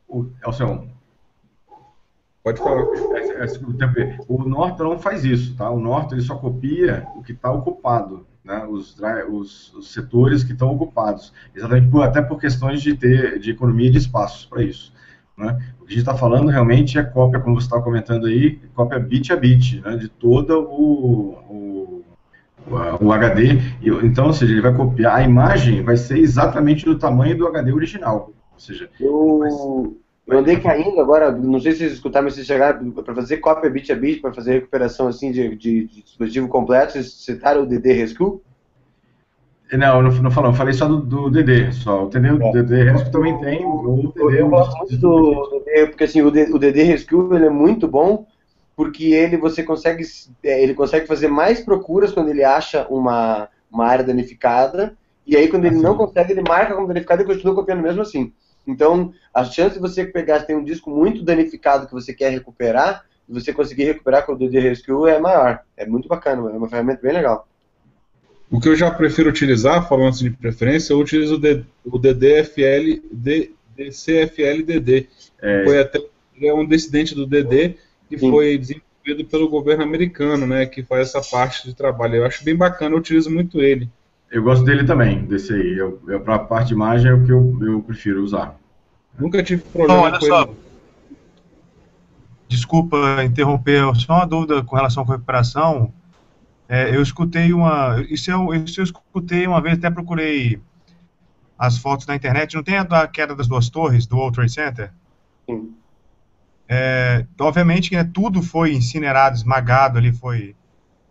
O, 0.08 0.26
Elson, 0.44 0.88
Pode 2.46 2.60
falar. 2.60 2.84
É, 3.16 3.44
é, 3.44 4.18
o 4.28 4.44
Norton 4.44 4.84
não 4.84 4.98
faz 5.00 5.24
isso, 5.24 5.56
tá? 5.56 5.68
O 5.68 5.80
Norton 5.80 6.14
ele 6.14 6.22
só 6.22 6.36
copia 6.36 7.04
o 7.16 7.22
que 7.22 7.32
está 7.32 7.50
ocupado, 7.50 8.24
né? 8.46 8.64
Os, 8.64 8.96
os, 9.28 9.74
os, 9.74 9.92
setores 9.92 10.44
que 10.44 10.52
estão 10.52 10.70
ocupados, 10.70 11.32
exatamente 11.54 11.88
por, 11.88 12.02
até 12.02 12.22
por 12.22 12.40
questões 12.40 12.80
de 12.80 12.94
ter 12.94 13.40
de 13.40 13.50
economia 13.50 13.90
de 13.90 13.98
espaços 13.98 14.46
para 14.46 14.62
isso. 14.62 14.94
Né? 15.36 15.48
O 15.80 15.84
que 15.84 15.92
a 15.92 15.96
gente 15.96 15.98
está 15.98 16.16
falando 16.16 16.48
realmente 16.48 16.96
é 16.96 17.02
cópia, 17.02 17.40
como 17.40 17.60
você 17.60 17.66
estava 17.66 17.82
comentando 17.82 18.26
aí, 18.26 18.60
cópia 18.74 18.98
bit 19.00 19.32
a 19.32 19.36
bit, 19.36 19.80
né, 19.80 19.96
de 19.96 20.08
todo 20.08 20.60
o, 20.60 21.32
o, 21.50 22.04
o 23.00 23.12
HD. 23.12 23.58
Então, 24.02 24.28
ou 24.28 24.32
seja, 24.32 24.52
ele 24.52 24.62
vai 24.62 24.74
copiar, 24.74 25.16
a 25.16 25.22
imagem 25.22 25.82
vai 25.82 25.96
ser 25.96 26.18
exatamente 26.18 26.84
do 26.84 26.98
tamanho 26.98 27.36
do 27.36 27.46
HD 27.46 27.72
original. 27.72 28.32
Ou 28.54 28.60
seja, 28.60 28.88
eu, 28.98 29.98
eu 30.26 30.38
andei 30.38 30.58
caindo 30.58 31.00
agora, 31.00 31.30
não 31.30 31.60
sei 31.60 31.72
se 31.72 31.78
vocês 31.78 31.92
escutaram, 31.92 32.24
mas 32.24 32.34
se 32.34 32.44
chegar 32.44 32.80
para 33.04 33.14
fazer 33.14 33.36
cópia 33.36 33.70
bit 33.70 33.92
a 33.92 33.94
bit, 33.94 34.20
para 34.20 34.32
fazer 34.32 34.54
recuperação 34.54 35.06
assim 35.06 35.30
de, 35.30 35.56
de, 35.56 35.86
de 35.86 36.02
dispositivo 36.02 36.48
completo, 36.48 36.92
vocês 36.92 37.12
citaram 37.12 37.62
o 37.62 37.66
DD 37.66 37.92
Rescue? 37.92 38.40
Não, 39.72 40.02
não, 40.02 40.10
não 40.10 40.30
falou, 40.30 40.52
falei 40.52 40.74
só 40.74 40.86
do, 40.86 41.00
do 41.00 41.30
DD, 41.30 41.72
só. 41.72 42.04
O 42.04 42.08
DD, 42.08 42.30
o 42.30 42.52
DD 42.52 42.84
Rescue 42.84 43.10
também 43.10 43.38
tem. 43.38 43.64
O 43.64 44.12
DD, 44.14 44.40
eu 44.40 44.48
gosto 44.48 44.76
muito 44.78 44.96
do 44.96 45.62
DD, 45.64 45.86
porque 45.86 46.04
assim, 46.04 46.22
o 46.22 46.30
DD, 46.30 46.52
o 46.52 46.58
DD 46.58 46.82
Rescue 46.84 47.34
ele 47.34 47.46
é 47.46 47.50
muito 47.50 47.88
bom, 47.88 48.26
porque 48.76 49.06
ele 49.06 49.36
você 49.36 49.62
consegue 49.62 50.04
é, 50.42 50.62
ele 50.62 50.74
consegue 50.74 51.06
fazer 51.06 51.28
mais 51.28 51.60
procuras 51.60 52.12
quando 52.12 52.28
ele 52.28 52.44
acha 52.44 52.86
uma, 52.88 53.48
uma 53.70 53.86
área 53.86 54.04
danificada 54.04 54.96
e 55.26 55.36
aí 55.36 55.48
quando 55.48 55.64
ele 55.64 55.76
não 55.76 55.96
consegue 55.96 56.32
ele 56.32 56.42
marca 56.46 56.74
como 56.74 56.86
danificado 56.86 57.22
e 57.22 57.26
continua 57.26 57.54
copiando 57.54 57.82
mesmo 57.82 58.02
assim. 58.02 58.32
Então 58.66 59.12
a 59.32 59.44
chance 59.44 59.76
de 59.76 59.80
você 59.80 60.04
pegar 60.04 60.40
tem 60.40 60.56
um 60.56 60.64
disco 60.64 60.90
muito 60.90 61.22
danificado 61.22 61.86
que 61.86 61.92
você 61.92 62.12
quer 62.12 62.30
recuperar 62.30 63.04
você 63.28 63.52
conseguir 63.52 63.84
recuperar 63.84 64.24
com 64.24 64.32
o 64.32 64.38
DD 64.38 64.60
Rescue 64.60 65.10
é 65.10 65.18
maior. 65.18 65.60
É 65.76 65.86
muito 65.86 66.08
bacana, 66.08 66.50
é 66.50 66.56
uma 66.56 66.68
ferramenta 66.68 67.02
bem 67.02 67.12
legal. 67.12 67.48
O 68.50 68.60
que 68.60 68.68
eu 68.68 68.76
já 68.76 68.90
prefiro 68.90 69.28
utilizar, 69.28 69.88
falando 69.88 70.10
assim 70.10 70.30
de 70.30 70.36
preferência, 70.36 70.92
eu 70.92 71.00
utilizo 71.00 71.40
o 71.84 71.98
DDFL, 71.98 73.02
DCFL-DD. 73.76 75.08
É. 75.42 75.64
Foi 75.64 75.80
até 75.80 76.00
é 76.40 76.52
um 76.52 76.66
descendente 76.66 77.14
do 77.14 77.26
DD 77.26 77.76
que 78.08 78.18
Sim. 78.18 78.30
foi 78.30 78.58
desenvolvido 78.58 79.24
pelo 79.28 79.48
governo 79.48 79.82
americano, 79.82 80.46
né, 80.46 80.66
que 80.66 80.82
faz 80.82 81.08
essa 81.08 81.22
parte 81.22 81.66
de 81.66 81.74
trabalho. 81.74 82.16
Eu 82.16 82.26
acho 82.26 82.44
bem 82.44 82.54
bacana, 82.54 82.94
eu 82.94 82.98
utilizo 82.98 83.30
muito 83.30 83.60
ele. 83.60 83.88
Eu 84.30 84.42
gosto 84.42 84.64
dele 84.64 84.84
também, 84.84 85.24
desse 85.24 85.52
aí. 85.52 85.78
Eu, 85.78 86.02
eu 86.08 86.20
para 86.20 86.34
a 86.34 86.38
parte 86.38 86.68
de 86.68 86.74
imagem 86.74 87.10
é 87.10 87.14
o 87.14 87.24
que 87.24 87.32
eu, 87.32 87.58
eu 87.62 87.82
prefiro 87.82 88.22
usar. 88.22 88.56
Nunca 89.18 89.42
tive 89.42 89.62
problema 89.62 90.10
Não, 90.10 90.18
com 90.18 90.26
só. 90.26 90.42
ele. 90.42 90.56
Desculpa 92.48 93.24
interromper, 93.24 93.82
só 93.96 94.14
uma 94.14 94.26
dúvida 94.26 94.62
com 94.62 94.76
relação 94.76 95.02
à 95.02 95.06
recuperação. 95.06 95.92
É, 96.68 96.94
eu 96.94 97.02
escutei 97.02 97.52
uma. 97.52 98.04
Isso 98.08 98.30
eu, 98.30 98.52
isso 98.54 98.80
eu 98.80 98.84
escutei 98.84 99.46
uma 99.46 99.60
vez, 99.60 99.78
até 99.78 99.90
procurei 99.90 100.60
as 101.58 101.78
fotos 101.78 102.06
na 102.06 102.14
internet. 102.14 102.54
Não 102.54 102.62
tem 102.62 102.76
a 102.76 102.82
da 102.82 103.06
queda 103.06 103.34
das 103.34 103.48
duas 103.48 103.68
torres 103.68 104.06
do 104.06 104.16
World 104.16 104.34
Trade 104.34 104.52
Center? 104.52 104.92
Sim. 105.48 105.74
É, 106.68 107.24
obviamente 107.40 107.88
que 107.88 107.96
né, 107.96 108.04
tudo 108.12 108.42
foi 108.42 108.74
incinerado, 108.74 109.36
esmagado 109.36 109.98
ali, 109.98 110.12
foi. 110.12 110.54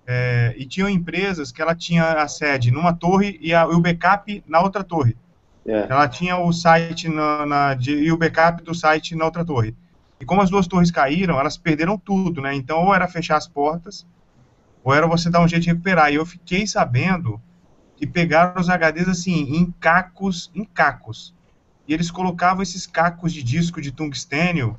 É, 0.08 0.53
e 0.58 0.66
tinham 0.66 0.88
empresas 0.88 1.51
que 1.51 1.62
ela 1.62 1.74
tinha 1.74 2.22
a 2.22 2.28
sede 2.28 2.70
numa 2.70 2.93
torre 2.93 3.39
e, 3.41 3.53
a, 3.53 3.64
e 3.64 3.74
o 3.74 3.80
backup 3.80 4.43
na 4.47 4.62
outra 4.62 4.84
torre. 4.84 5.18
É. 5.66 5.88
Ela 5.89 6.08
tinha 6.08 6.38
o 6.38 6.53
site 6.53 7.10
na, 7.10 7.45
na 7.45 7.74
de, 7.74 7.91
e 7.91 8.12
o 8.12 8.18
backup 8.18 8.64
do 8.64 8.76
site 8.76 9.16
na 9.16 9.26
outra 9.26 9.43
torre. 9.43 9.76
E 10.20 10.26
como 10.26 10.41
as 10.41 10.49
duas 10.49 10.68
torres 10.68 10.91
caíram, 10.91 11.39
elas 11.39 11.58
perderam 11.58 11.97
tudo, 11.97 12.41
né? 12.41 12.53
Então, 12.53 12.86
ou 12.86 12.93
era 12.93 13.08
fechar 13.08 13.38
as 13.38 13.47
portas, 13.47 14.06
ou 14.84 14.93
era 14.93 15.08
você 15.08 15.30
dar 15.30 15.41
um 15.41 15.47
jeito 15.47 15.64
de 15.64 15.70
recuperar. 15.70 16.12
E 16.12 16.16
eu 16.16 16.26
fiquei 16.26 16.68
sabendo 16.68 17.41
que 17.97 18.06
pegaram 18.06 18.62
os 18.62 18.70
HDs 18.70 19.08
assim, 19.08 19.56
em 19.56 19.74
cacos, 19.80 20.51
em 20.53 20.64
cacos. 20.64 21.34
E 21.88 21.93
eles 21.93 22.12
colocavam 22.12 22.62
esses 22.62 22.86
cacos 22.86 23.34
de 23.34 23.41
disco 23.41 23.82
de 23.82 23.91
tungstênio 23.91 24.76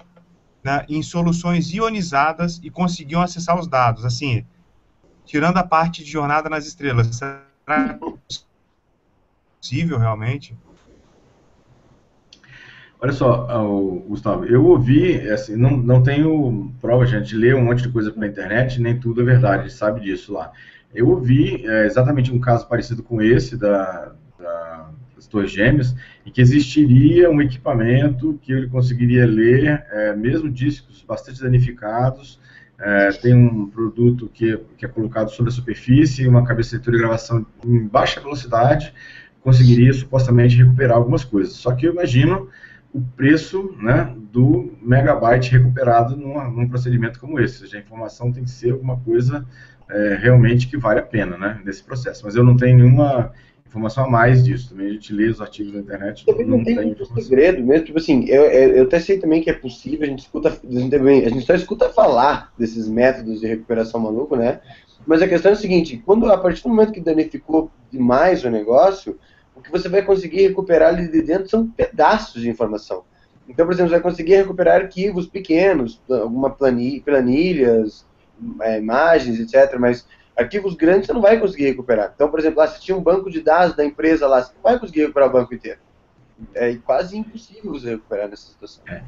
né, 0.62 0.85
em 0.89 1.03
soluções 1.03 1.72
ionizadas 1.72 2.61
e 2.62 2.70
conseguiam 2.70 3.22
acessar 3.22 3.59
os 3.59 3.66
dados. 3.66 4.05
Assim, 4.05 4.45
tirando 5.27 5.59
a 5.59 5.64
parte 5.64 6.03
de 6.03 6.11
jornada 6.11 6.49
nas 6.49 6.66
estrelas, 6.66 7.09
será 7.14 7.99
possível 9.61 9.99
realmente? 9.99 10.57
Olha 12.99 13.12
só, 13.12 13.47
Gustavo, 14.09 14.47
eu 14.47 14.64
ouvi, 14.64 15.20
assim, 15.29 15.55
não, 15.55 15.77
não 15.77 16.03
tenho 16.03 16.72
prova, 16.81 17.05
gente 17.05 17.37
lê 17.37 17.53
um 17.53 17.62
monte 17.62 17.83
de 17.83 17.91
coisa 17.91 18.11
pela 18.11 18.27
internet, 18.27 18.81
nem 18.81 18.99
tudo 18.99 19.20
é 19.20 19.24
verdade, 19.24 19.64
a 19.64 19.68
gente 19.68 19.77
sabe 19.77 20.01
disso 20.01 20.33
lá. 20.33 20.51
Eu 20.95 21.09
ouvi 21.11 21.66
é, 21.66 21.85
exatamente 21.85 22.33
um 22.33 22.41
caso 22.41 22.66
parecido 22.66 23.03
com 23.03 23.20
esse 23.20 23.55
da, 23.55 24.12
da, 24.39 24.91
das 25.14 25.27
Torres 25.27 25.51
Gêmeas, 25.51 25.95
em 26.24 26.31
que 26.31 26.41
existiria 26.41 27.31
um 27.31 27.43
equipamento 27.43 28.39
que 28.41 28.51
ele 28.51 28.66
conseguiria 28.66 29.27
ler, 29.27 29.85
é, 29.91 30.16
mesmo 30.16 30.51
discos 30.51 31.03
bastante 31.03 31.43
danificados, 31.43 32.41
é, 32.79 33.11
tem 33.12 33.35
um 33.35 33.68
produto 33.68 34.31
que, 34.33 34.59
que 34.77 34.85
é 34.85 34.89
colocado 34.89 35.31
sobre 35.31 35.51
a 35.51 35.55
superfície, 35.55 36.27
uma 36.27 36.45
cabeça 36.45 36.79
de 36.79 36.91
gravação 36.91 37.47
em 37.64 37.87
baixa 37.87 38.20
velocidade, 38.20 38.93
conseguiria 39.41 39.93
supostamente 39.93 40.57
recuperar 40.57 40.97
algumas 40.97 41.24
coisas. 41.24 41.55
Só 41.55 41.72
que 41.72 41.87
eu 41.87 41.93
imagino 41.93 42.49
o 42.93 43.01
preço 43.01 43.74
né, 43.79 44.14
do 44.33 44.72
megabyte 44.83 45.53
recuperado 45.53 46.16
numa, 46.16 46.49
num 46.49 46.68
procedimento 46.68 47.20
como 47.20 47.39
esse. 47.39 47.61
Ou 47.62 47.66
seja, 47.66 47.79
a 47.79 47.81
informação 47.81 48.33
tem 48.33 48.45
que 48.45 48.51
ser 48.51 48.72
alguma 48.72 48.99
coisa 48.99 49.47
é, 49.89 50.18
realmente 50.20 50.66
que 50.66 50.77
vale 50.77 51.01
a 51.01 51.03
pena 51.03 51.37
né, 51.39 51.61
nesse 51.64 51.83
processo. 51.83 52.24
Mas 52.24 52.35
eu 52.35 52.43
não 52.43 52.57
tenho 52.57 52.79
nenhuma 52.79 53.33
informação 53.67 54.05
a 54.05 54.11
mais 54.11 54.45
disso. 54.45 54.71
Também 54.71 54.89
a 54.89 54.93
gente 54.93 55.12
lê 55.12 55.29
os 55.29 55.41
artigos 55.41 55.73
da 55.73 55.81
internet. 55.81 56.25
Também 56.25 56.47
não, 56.47 56.59
não 56.59 56.64
tem, 56.64 56.95
tem 56.95 57.23
segredo 57.23 57.62
mesmo. 57.62 57.87
Tipo 57.87 57.99
assim, 57.99 58.25
eu, 58.29 58.45
eu 58.45 58.85
até 58.85 58.99
sei 58.99 59.19
também 59.19 59.43
que 59.43 59.51
é 59.51 59.53
possível, 59.53 60.07
a 60.07 60.11
gente 60.11 60.21
escuta, 60.21 60.49
a 60.49 61.29
gente 61.29 61.47
só 61.47 61.55
escuta 61.55 61.89
falar 61.91 62.53
desses 62.59 62.89
métodos 62.89 63.41
de 63.41 63.47
recuperação 63.47 64.01
maluco, 64.01 64.37
né? 64.37 64.61
Mas 65.07 65.23
a 65.23 65.29
questão 65.29 65.51
é 65.51 65.55
a 65.55 65.57
seguinte, 65.57 66.03
quando 66.05 66.31
a 66.31 66.39
partir 66.39 66.62
do 66.62 66.69
momento 66.69 66.93
que 66.93 67.01
danificou 67.01 67.71
demais 67.93 68.45
o 68.45 68.51
negócio, 68.51 69.19
o 69.55 69.61
que 69.61 69.71
você 69.71 69.89
vai 69.89 70.03
conseguir 70.03 70.43
recuperar 70.43 70.89
ali 70.89 71.09
de 71.09 71.23
dentro 71.23 71.49
são 71.49 71.67
pedaços 71.67 72.43
de 72.43 72.51
informação. 72.51 73.05
Então, 73.49 73.64
por 73.64 73.73
exemplo, 73.73 73.91
você 73.91 74.01
vai 74.01 74.11
conseguir 74.11 74.37
recuperar 74.37 74.83
arquivos 74.83 75.27
pequenos, 75.27 76.01
alguma 76.11 76.51
planilha, 76.51 77.01
planilhas, 77.03 78.05
é, 78.61 78.79
imagens, 78.79 79.39
etc. 79.39 79.79
Mas 79.79 80.07
arquivos 80.37 80.74
grandes 80.74 81.07
você 81.07 81.12
não 81.12 81.20
vai 81.20 81.39
conseguir 81.39 81.64
recuperar. 81.64 82.12
Então, 82.14 82.28
por 82.28 82.39
exemplo, 82.39 82.59
lá, 82.59 82.68
se 82.68 82.80
tinha 82.80 82.97
um 82.97 83.03
banco 83.03 83.30
de 83.30 83.41
dados 83.41 83.76
da 83.76 83.84
empresa 83.84 84.26
lá, 84.26 84.43
você 84.43 84.53
não 84.55 84.62
vai 84.62 84.78
conseguir 84.78 85.01
recuperar 85.01 85.28
o 85.28 85.32
banco 85.32 85.55
inteiro. 85.55 85.78
É 86.55 86.74
quase 86.84 87.16
impossível 87.16 87.72
você 87.72 87.91
recuperar 87.91 88.28
nessa 88.28 88.47
situação. 88.49 88.82
É. 88.87 89.03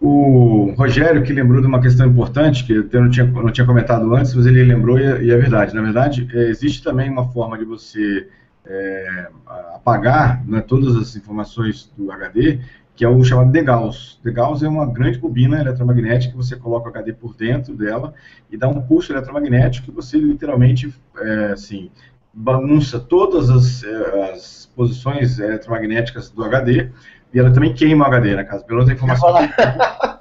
O 0.00 0.74
Rogério, 0.76 1.22
que 1.22 1.32
lembrou 1.32 1.60
de 1.60 1.66
uma 1.66 1.80
questão 1.80 2.06
importante, 2.06 2.64
que 2.64 2.72
eu 2.72 3.02
não 3.02 3.08
tinha, 3.08 3.24
não 3.24 3.50
tinha 3.50 3.66
comentado 3.66 4.14
antes, 4.14 4.34
mas 4.34 4.44
ele 4.44 4.64
lembrou 4.64 4.98
e, 4.98 5.04
é, 5.04 5.34
é 5.34 5.36
verdade. 5.36 5.74
Na 5.74 5.82
verdade, 5.82 6.28
é, 6.32 6.48
existe 6.48 6.82
também 6.82 7.08
uma 7.08 7.28
forma 7.28 7.56
de 7.56 7.64
você 7.64 8.28
é, 8.66 9.28
apagar 9.74 10.44
né, 10.46 10.60
todas 10.60 10.96
as 10.96 11.14
informações 11.14 11.92
do 11.96 12.10
HD, 12.10 12.60
que 12.96 13.04
é 13.04 13.08
o 13.08 13.24
chamado 13.24 13.50
DeGauss. 13.50 14.20
DeGauss 14.22 14.62
é 14.62 14.68
uma 14.68 14.86
grande 14.86 15.18
bobina 15.18 15.60
eletromagnética 15.60 16.32
que 16.32 16.36
você 16.36 16.56
coloca 16.56 16.88
o 16.88 16.90
HD 16.90 17.12
por 17.12 17.34
dentro 17.34 17.74
dela 17.74 18.14
e 18.50 18.56
dá 18.56 18.68
um 18.68 18.80
pulso 18.80 19.12
eletromagnético 19.12 19.86
que 19.86 19.92
você 19.92 20.16
literalmente, 20.16 20.94
é, 21.18 21.46
assim, 21.52 21.90
bagunça 22.32 23.00
todas 23.00 23.50
as, 23.50 23.82
é, 23.82 24.32
as 24.32 24.70
posições 24.76 25.38
eletromagnéticas 25.38 26.30
do 26.30 26.44
HD 26.44 26.90
e 27.32 27.38
ela 27.38 27.52
também 27.52 27.74
queima 27.74 28.04
o 28.04 28.06
HD, 28.06 28.36
na 28.36 28.44
casa. 28.44 28.64
Pela 28.64 28.78
outra 28.78 28.94
informação, 28.94 29.34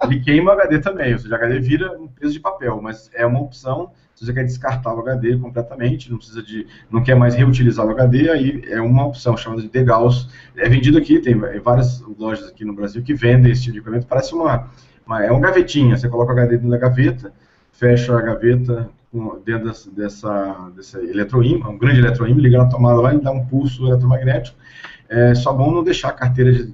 ele 0.04 0.20
queima 0.22 0.50
o 0.50 0.54
HD 0.54 0.80
também, 0.80 1.14
ou 1.14 1.20
seja, 1.20 1.36
o 1.36 1.38
HD 1.38 1.60
vira 1.60 1.92
um 1.92 2.08
peso 2.08 2.34
de 2.34 2.40
papel, 2.40 2.82
mas 2.82 3.12
é 3.14 3.24
uma 3.24 3.40
opção 3.40 3.92
se 4.16 4.26
você 4.26 4.34
quer 4.34 4.44
descartar 4.44 4.94
o 4.94 5.00
HD 5.00 5.38
completamente, 5.38 6.12
não 6.12 6.18
precisa 6.18 6.42
de, 6.42 6.68
não 6.90 7.04
quer 7.04 7.16
mais 7.16 7.36
reutilizar 7.36 7.86
o 7.86 7.92
HD, 7.92 8.30
aí 8.30 8.64
é 8.68 8.82
uma 8.82 9.06
opção 9.06 9.36
chamada 9.36 9.62
de 9.62 9.70
degauss. 9.70 10.30
É 10.56 10.70
vendido 10.70 10.98
aqui, 10.98 11.20
tem 11.20 11.36
várias 11.60 12.02
lojas 12.18 12.48
aqui 12.48 12.64
no 12.64 12.74
Brasil 12.74 13.02
que 13.02 13.14
vendem 13.14 13.52
esse 13.52 13.64
tipo 13.64 13.74
de 13.74 13.80
equipamento. 13.80 14.08
Parece 14.08 14.34
uma, 14.34 14.70
uma 15.06 15.24
é 15.24 15.32
uma 15.32 15.40
gavetinha. 15.40 15.98
Você 15.98 16.08
coloca 16.08 16.32
o 16.32 16.36
HD 16.36 16.58
dentro 16.58 16.70
da 16.70 16.78
gaveta, 16.78 17.34
fecha 17.72 18.18
a 18.18 18.22
gaveta 18.22 18.90
dentro 19.46 19.92
dessa, 19.92 20.70
dessa, 20.76 21.00
eletroímã, 21.00 21.70
um 21.70 21.78
grande 21.78 22.00
eletroímã, 22.00 22.40
liga 22.40 22.58
na 22.58 22.66
tomada 22.66 23.00
lá 23.00 23.14
e 23.14 23.22
dá 23.22 23.32
um 23.32 23.46
pulso 23.46 23.86
eletromagnético. 23.88 24.58
É 25.10 25.36
só 25.36 25.54
bom 25.54 25.72
não 25.72 25.84
deixar 25.84 26.12
carteira 26.14 26.52
de 26.52 26.74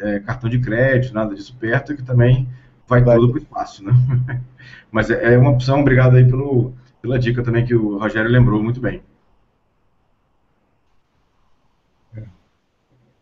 é, 0.00 0.20
cartão 0.20 0.48
de 0.48 0.58
crédito, 0.58 1.14
nada 1.14 1.34
disso 1.34 1.54
perto, 1.58 1.94
que 1.94 2.02
também 2.02 2.48
vai, 2.86 3.02
vai. 3.02 3.16
tudo 3.16 3.28
para 3.32 3.38
o 3.38 3.42
espaço, 3.42 3.84
né? 3.84 3.92
Mas 4.94 5.10
é, 5.10 5.34
é 5.34 5.36
uma 5.36 5.50
opção, 5.50 5.80
obrigado 5.80 6.14
aí 6.14 6.24
pelo, 6.24 6.72
pela 7.02 7.18
dica 7.18 7.42
também 7.42 7.66
que 7.66 7.74
o 7.74 7.98
Rogério 7.98 8.30
lembrou 8.30 8.62
muito 8.62 8.80
bem. 8.80 9.02
É. 12.16 12.22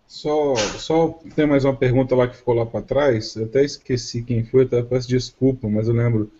Só, 0.07 0.55
só 0.55 1.19
tem 1.35 1.47
mais 1.47 1.65
uma 1.65 1.75
pergunta 1.75 2.15
lá 2.15 2.29
que 2.29 2.37
ficou 2.37 2.53
lá 2.53 2.67
para 2.67 2.83
trás. 2.83 3.35
Eu 3.37 3.47
até 3.47 3.65
esqueci 3.65 4.23
quem 4.23 4.45
foi, 4.45 4.65
até 4.65 4.83
peço 4.83 5.09
desculpa, 5.09 5.67
mas 5.67 5.89
eu 5.89 5.95
lembro. 5.95 6.31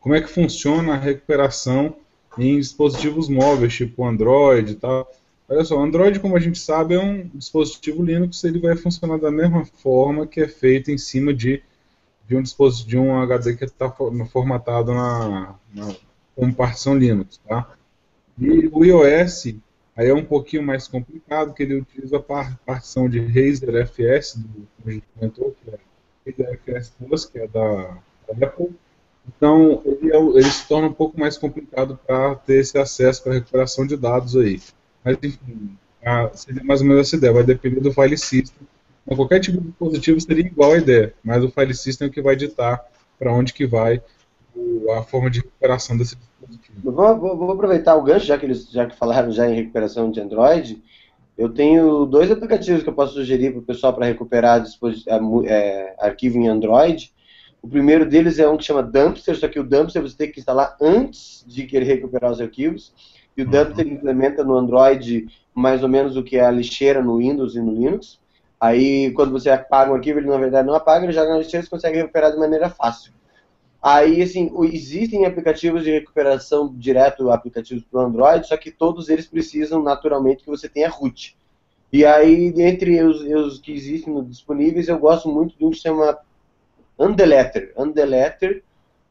Como 0.00 0.14
é 0.14 0.22
que 0.22 0.28
funciona 0.28 0.94
a 0.94 0.98
recuperação 0.98 1.94
em 2.38 2.58
dispositivos 2.58 3.28
móveis, 3.28 3.74
tipo 3.74 4.06
Android 4.06 4.72
e 4.72 4.76
tal? 4.76 5.06
Olha 5.50 5.64
só, 5.66 5.78
Android, 5.78 6.18
como 6.18 6.34
a 6.34 6.40
gente 6.40 6.58
sabe, 6.58 6.94
é 6.94 6.98
um 6.98 7.28
dispositivo 7.34 8.02
Linux, 8.02 8.42
ele 8.42 8.58
vai 8.58 8.74
funcionar 8.74 9.18
da 9.18 9.30
mesma 9.30 9.66
forma 9.66 10.26
que 10.26 10.40
é 10.40 10.48
feito 10.48 10.90
em 10.90 10.96
cima 10.96 11.34
de 11.34 11.62
de 12.28 12.36
um 12.36 12.42
dispositivo, 12.42 12.88
de 12.88 12.98
um 12.98 13.20
HD 13.22 13.56
que 13.56 13.64
está 13.64 13.90
formatado 13.90 14.92
na, 14.92 15.54
na, 15.74 15.96
como 16.36 16.54
partição 16.54 16.96
Linux, 16.96 17.40
tá? 17.48 17.72
E 18.38 18.68
o 18.70 18.84
iOS 18.84 19.46
aí 19.96 20.08
é 20.08 20.14
um 20.14 20.24
pouquinho 20.24 20.62
mais 20.62 20.86
complicado, 20.86 21.54
que 21.54 21.62
ele 21.62 21.76
utiliza 21.76 22.18
a 22.18 22.56
partição 22.66 23.08
de 23.08 23.18
Razer 23.18 23.86
FS, 23.88 24.36
do, 24.36 24.68
a 24.86 24.90
gente 24.90 25.04
comentou, 25.14 25.56
que 25.64 25.70
é 25.70 26.44
Razer 26.44 26.60
FS 26.64 26.92
Plus, 26.98 27.24
que 27.24 27.38
é 27.38 27.48
da, 27.48 27.98
da 28.28 28.46
Apple. 28.46 28.70
Então, 29.26 29.82
ele, 29.84 30.12
é, 30.12 30.16
ele, 30.16 30.50
se 30.50 30.68
torna 30.68 30.88
um 30.88 30.92
pouco 30.92 31.18
mais 31.18 31.36
complicado 31.36 31.98
para 32.06 32.34
ter 32.36 32.60
esse 32.60 32.78
acesso 32.78 33.22
para 33.22 33.34
recuperação 33.34 33.86
de 33.86 33.96
dados 33.96 34.36
aí. 34.36 34.60
Mas, 35.02 35.18
enfim, 35.22 35.76
a, 36.04 36.30
seria 36.34 36.62
mais 36.62 36.80
ou 36.82 36.86
menos 36.86 37.08
essa 37.08 37.16
ideia, 37.16 37.32
vai 37.32 37.42
depender 37.42 37.80
do 37.80 37.92
file 37.92 38.16
system 38.16 38.66
então, 39.08 39.16
qualquer 39.16 39.40
tipo 39.40 39.58
de 39.58 39.68
dispositivo 39.68 40.20
seria 40.20 40.44
igual 40.44 40.72
a 40.72 40.76
ideia, 40.76 41.14
mas 41.24 41.42
o 41.42 41.48
file 41.48 41.74
system 41.74 42.06
é 42.06 42.10
o 42.10 42.12
que 42.12 42.20
vai 42.20 42.36
ditar 42.36 42.84
para 43.18 43.32
onde 43.32 43.54
que 43.54 43.66
vai 43.66 44.02
a 44.98 45.02
forma 45.02 45.30
de 45.30 45.40
recuperação 45.40 45.96
desse 45.96 46.14
dispositivo. 46.14 46.92
Vou, 46.92 47.18
vou, 47.18 47.36
vou, 47.38 47.52
aproveitar 47.52 47.96
o 47.96 48.02
gancho, 48.02 48.26
já 48.26 48.36
que 48.36 48.44
eles 48.44 48.70
já 48.70 48.84
que 48.84 48.94
falaram 48.96 49.32
já 49.32 49.48
em 49.48 49.54
recuperação 49.54 50.10
de 50.10 50.20
Android. 50.20 50.82
Eu 51.38 51.48
tenho 51.48 52.04
dois 52.04 52.30
aplicativos 52.30 52.82
que 52.82 52.88
eu 52.88 52.94
posso 52.94 53.14
sugerir 53.14 53.52
para 53.52 53.60
o 53.60 53.62
pessoal 53.62 53.94
para 53.94 54.04
recuperar 54.04 54.62
é, 55.46 55.94
arquivo 56.00 56.36
em 56.36 56.48
Android. 56.48 57.10
O 57.62 57.68
primeiro 57.68 58.04
deles 58.04 58.38
é 58.38 58.46
um 58.46 58.58
que 58.58 58.64
chama 58.64 58.82
Dumpster, 58.82 59.38
só 59.38 59.48
que 59.48 59.58
o 59.58 59.64
Dumpster 59.64 60.02
você 60.02 60.16
tem 60.16 60.30
que 60.30 60.38
instalar 60.38 60.76
antes 60.82 61.44
de 61.46 61.64
querer 61.64 61.86
recuperar 61.86 62.30
os 62.30 62.40
arquivos. 62.42 62.92
E 63.34 63.42
o 63.42 63.46
uhum. 63.46 63.50
Dumpster 63.50 63.86
implementa 63.86 64.44
no 64.44 64.54
Android 64.54 65.28
mais 65.54 65.82
ou 65.82 65.88
menos 65.88 66.14
o 66.14 66.22
que 66.22 66.36
é 66.36 66.44
a 66.44 66.50
lixeira 66.50 67.02
no 67.02 67.16
Windows 67.16 67.56
e 67.56 67.60
no 67.60 67.72
Linux. 67.72 68.18
Aí, 68.60 69.12
quando 69.12 69.32
você 69.32 69.50
apaga 69.50 69.92
um 69.92 69.94
arquivo, 69.94 70.18
ele 70.18 70.28
na 70.28 70.36
verdade 70.36 70.66
não 70.66 70.74
apaga, 70.74 71.04
ele 71.04 71.12
joga 71.12 71.30
na 71.30 71.38
lixeira 71.38 71.64
e 71.64 71.68
consegue 71.68 71.98
recuperar 71.98 72.32
de 72.32 72.38
maneira 72.38 72.68
fácil. 72.68 73.12
Aí, 73.80 74.20
assim, 74.20 74.50
existem 74.64 75.24
aplicativos 75.24 75.84
de 75.84 75.92
recuperação 75.92 76.74
direto, 76.76 77.30
aplicativos 77.30 77.84
para 77.84 78.00
o 78.00 78.04
Android, 78.04 78.46
só 78.46 78.56
que 78.56 78.72
todos 78.72 79.08
eles 79.08 79.26
precisam 79.26 79.82
naturalmente 79.82 80.42
que 80.42 80.50
você 80.50 80.68
tenha 80.68 80.88
root. 80.88 81.36
E 81.92 82.04
aí, 82.04 82.52
entre 82.58 83.02
os, 83.02 83.22
os 83.22 83.60
que 83.60 83.72
existem 83.72 84.22
disponíveis, 84.24 84.88
eu 84.88 84.98
gosto 84.98 85.28
muito 85.28 85.56
de 85.56 85.64
um 85.64 85.70
que 85.70 85.76
se 85.76 85.82
chama 85.82 86.18
Undeleter. 86.98 87.72
Undeleter, 87.76 88.64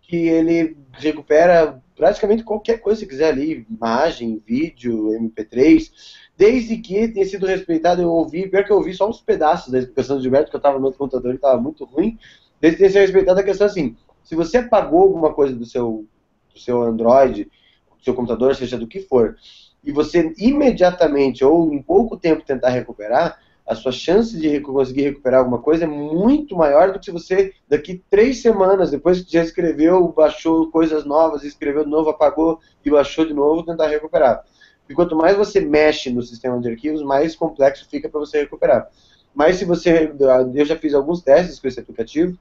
que 0.07 0.15
ele 0.15 0.77
recupera 0.93 1.81
praticamente 1.95 2.43
qualquer 2.43 2.79
coisa 2.79 3.01
que 3.01 3.07
quiser 3.07 3.29
ali, 3.29 3.65
imagem, 3.69 4.41
vídeo, 4.45 5.09
MP3, 5.09 5.91
desde 6.37 6.77
que 6.77 7.07
tenha 7.09 7.25
sido 7.25 7.45
respeitado, 7.45 8.01
eu 8.01 8.09
ouvi, 8.09 8.47
pior 8.47 8.63
que 8.63 8.71
eu 8.71 8.77
ouvi 8.77 8.93
só 8.93 9.09
uns 9.09 9.19
pedaços 9.19 9.71
da 9.71 9.79
explicação 9.79 10.15
do 10.15 10.21
Gilberto, 10.21 10.49
que 10.49 10.55
eu 10.55 10.59
estava 10.59 10.79
no 10.79 10.85
outro 10.85 10.99
computador 10.99 11.33
e 11.33 11.35
estava 11.35 11.59
muito 11.59 11.83
ruim, 11.83 12.17
desde 12.61 12.77
que 12.77 12.83
tenha 12.83 12.91
sido 12.91 13.01
respeitado 13.01 13.39
a 13.39 13.43
questão 13.43 13.67
assim, 13.67 13.97
se 14.23 14.35
você 14.35 14.57
apagou 14.57 15.01
alguma 15.01 15.33
coisa 15.33 15.55
do 15.55 15.65
seu, 15.65 16.05
do 16.53 16.59
seu 16.59 16.81
Android, 16.83 17.45
do 17.45 18.03
seu 18.03 18.13
computador, 18.13 18.55
seja 18.55 18.77
do 18.77 18.87
que 18.87 19.01
for, 19.01 19.35
e 19.83 19.91
você 19.91 20.33
imediatamente 20.37 21.43
ou 21.43 21.73
em 21.73 21.81
pouco 21.81 22.15
tempo 22.15 22.45
tentar 22.45 22.69
recuperar, 22.69 23.39
a 23.67 23.75
sua 23.75 23.91
chance 23.91 24.39
de 24.39 24.61
conseguir 24.61 25.01
recuperar 25.01 25.41
alguma 25.41 25.59
coisa 25.59 25.83
é 25.83 25.87
muito 25.87 26.55
maior 26.55 26.93
do 26.93 26.99
que 26.99 27.05
se 27.05 27.11
você, 27.11 27.53
daqui 27.67 28.01
três 28.09 28.41
semanas, 28.41 28.91
depois 28.91 29.21
que 29.21 29.31
já 29.31 29.43
escreveu, 29.43 30.07
baixou 30.07 30.71
coisas 30.71 31.03
novas, 31.03 31.43
escreveu 31.43 31.83
de 31.83 31.89
novo, 31.89 32.09
apagou 32.09 32.59
e 32.85 32.89
baixou 32.89 33.25
de 33.25 33.33
novo, 33.33 33.65
tentar 33.65 33.87
recuperar. 33.87 34.41
E 34.89 34.93
quanto 34.93 35.17
mais 35.17 35.35
você 35.35 35.59
mexe 35.59 36.09
no 36.09 36.21
sistema 36.21 36.57
de 36.61 36.69
arquivos, 36.69 37.03
mais 37.03 37.35
complexo 37.35 37.89
fica 37.89 38.07
para 38.07 38.21
você 38.21 38.39
recuperar. 38.39 38.89
Mas 39.35 39.57
se 39.57 39.65
você, 39.65 40.13
eu 40.53 40.65
já 40.65 40.77
fiz 40.77 40.93
alguns 40.93 41.21
testes 41.21 41.59
com 41.59 41.67
esse 41.67 41.79
aplicativo, 41.81 42.37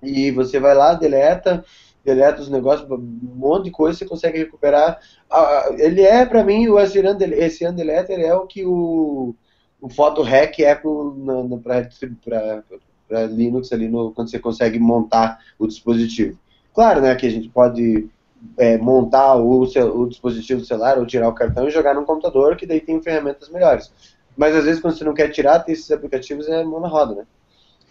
e 0.00 0.30
você 0.30 0.60
vai 0.60 0.74
lá, 0.74 0.94
deleta, 0.94 1.64
deleta 2.04 2.40
os 2.40 2.48
negócios, 2.48 2.88
um 2.88 2.98
monte 3.34 3.64
de 3.64 3.70
coisa, 3.72 3.98
você 3.98 4.04
consegue 4.04 4.38
recuperar. 4.38 5.00
Ele 5.78 6.02
é, 6.02 6.24
para 6.24 6.44
mim, 6.44 6.68
o 6.68 6.78
esse 6.78 7.66
Undeleter 7.66 8.20
é 8.20 8.34
o 8.34 8.46
que 8.46 8.64
o, 8.64 9.34
o 9.84 9.88
Photo 9.90 10.22
Hack 10.22 10.60
é 10.60 10.74
para 10.74 13.26
Linux 13.26 13.70
ali 13.70 13.86
no, 13.86 14.12
quando 14.12 14.30
você 14.30 14.38
consegue 14.38 14.78
montar 14.78 15.38
o 15.58 15.66
dispositivo. 15.66 16.38
Claro, 16.72 17.02
né, 17.02 17.14
que 17.14 17.26
a 17.26 17.30
gente 17.30 17.50
pode 17.50 18.08
é, 18.56 18.78
montar 18.78 19.36
o, 19.36 19.60
o 19.60 20.08
dispositivo 20.08 20.62
do 20.62 20.66
celular 20.66 20.96
ou 20.96 21.04
tirar 21.04 21.28
o 21.28 21.34
cartão 21.34 21.68
e 21.68 21.70
jogar 21.70 21.94
no 21.94 22.06
computador, 22.06 22.56
que 22.56 22.64
daí 22.64 22.80
tem 22.80 23.02
ferramentas 23.02 23.50
melhores. 23.50 23.92
Mas 24.34 24.56
às 24.56 24.64
vezes 24.64 24.80
quando 24.80 24.96
você 24.96 25.04
não 25.04 25.12
quer 25.12 25.28
tirar, 25.28 25.60
tem 25.60 25.74
esses 25.74 25.90
aplicativos 25.90 26.48
é 26.48 26.64
mão 26.64 26.80
na 26.80 26.88
roda, 26.88 27.16
né? 27.16 27.26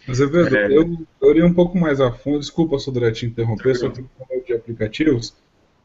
Mas 0.08 0.20
é 0.20 0.26
verdade, 0.26 0.74
é. 0.74 0.76
eu, 0.76 0.98
eu 1.22 1.30
iria 1.30 1.46
um 1.46 1.54
pouco 1.54 1.78
mais 1.78 2.00
a 2.00 2.10
fundo, 2.10 2.40
desculpa, 2.40 2.76
Sodré, 2.80 3.12
te 3.12 3.24
interromper, 3.24 3.76
só 3.76 3.88
que 3.88 4.04
de 4.44 4.52
aplicativos. 4.52 5.32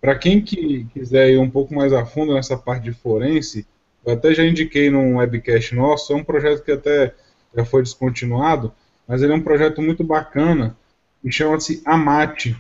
Para 0.02 0.18
quem 0.18 0.42
que 0.42 0.88
quiser 0.92 1.30
ir 1.30 1.38
um 1.38 1.52
pouco 1.52 1.76
mais 1.76 1.94
a 1.94 2.04
fundo 2.04 2.34
nessa 2.34 2.58
parte 2.58 2.86
de 2.86 2.94
forense, 2.94 3.68
eu 4.06 4.14
até 4.14 4.34
já 4.34 4.44
indiquei 4.44 4.90
num 4.90 5.18
webcast 5.18 5.76
nosso, 5.76 6.14
é 6.14 6.16
um 6.16 6.24
projeto 6.24 6.64
que 6.64 6.72
até 6.72 7.14
já 7.56 7.66
foi 7.66 7.82
descontinuado, 7.82 8.72
mas 9.08 9.22
ele 9.22 9.34
é 9.34 9.36
um 9.36 9.42
projeto 9.42 9.82
muito 9.82 10.04
bacana 10.04 10.76
e 11.24 11.32
chama-se 11.32 11.82
AMAT. 11.86 12.56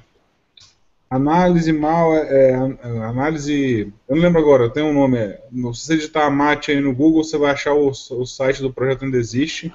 Análise 1.10 1.72
mal, 1.72 2.16
é, 2.16 2.52
é, 2.52 2.56
análise, 3.04 3.92
eu 4.08 4.16
não 4.16 4.24
lembro 4.24 4.40
agora, 4.40 4.70
tem 4.70 4.84
um 4.84 4.94
nome, 4.94 5.18
é, 5.18 5.42
se 5.52 5.86
você 5.86 5.96
digitar 5.96 6.28
AMAT 6.28 6.70
aí 6.70 6.80
no 6.80 6.94
Google, 6.94 7.24
você 7.24 7.38
vai 7.38 7.52
achar 7.52 7.74
o, 7.74 7.90
o 7.90 8.26
site 8.26 8.62
do 8.62 8.72
projeto 8.72 9.06
ainda 9.06 9.18
existe, 9.18 9.74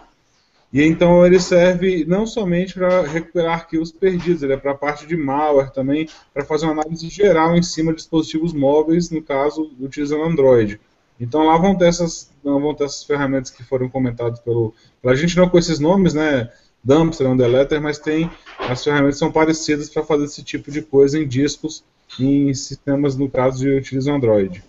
e 0.73 0.83
então 0.83 1.25
ele 1.25 1.41
serve 1.41 2.05
não 2.05 2.27
somente 2.27 2.75
para 2.75 3.03
recuperar 3.03 3.55
arquivos 3.55 3.91
perdidos, 3.93 4.43
ele 4.43 4.55
é 4.55 4.57
para 4.57 4.73
a 4.73 4.77
parte 4.77 5.07
de 5.07 5.17
malware 5.17 5.73
também, 5.73 6.09
para 6.33 6.45
fazer 6.45 6.67
uma 6.67 6.83
análise 6.83 7.09
geral 7.09 7.57
em 7.57 7.62
cima 7.62 7.93
de 7.93 7.99
dispositivos 7.99 8.53
móveis, 8.53 9.11
no 9.11 9.23
caso, 9.23 9.73
utilizando 9.81 10.25
Android. 10.25 10.81
Então 11.19 11.47
lá 11.47 11.57
vão 11.57 11.77
ter 11.77 11.87
essas, 11.87 12.31
vão 12.43 12.75
ter 12.75 12.85
essas 12.85 13.05
ferramentas 13.05 13.51
que 13.51 13.62
foram 13.62 13.89
comentadas 13.89 14.41
pelo. 14.41 14.75
A 15.05 15.15
gente 15.15 15.37
não 15.37 15.49
com 15.49 15.59
esses 15.59 15.79
nomes, 15.79 16.15
né? 16.15 16.51
Dumpster, 16.83 17.27
Undeleter, 17.27 17.81
mas 17.81 17.99
tem 17.99 18.31
as 18.59 18.85
ferramentas 18.85 19.19
são 19.19 19.33
parecidas 19.33 19.89
para 19.89 20.05
fazer 20.05 20.25
esse 20.25 20.43
tipo 20.43 20.71
de 20.71 20.83
coisa 20.83 21.19
em 21.19 21.27
discos 21.27 21.83
em 22.19 22.53
sistemas, 22.55 23.17
no 23.17 23.29
caso, 23.29 23.59
de 23.59 23.71
utilizam 23.71 24.17
Android. 24.17 24.62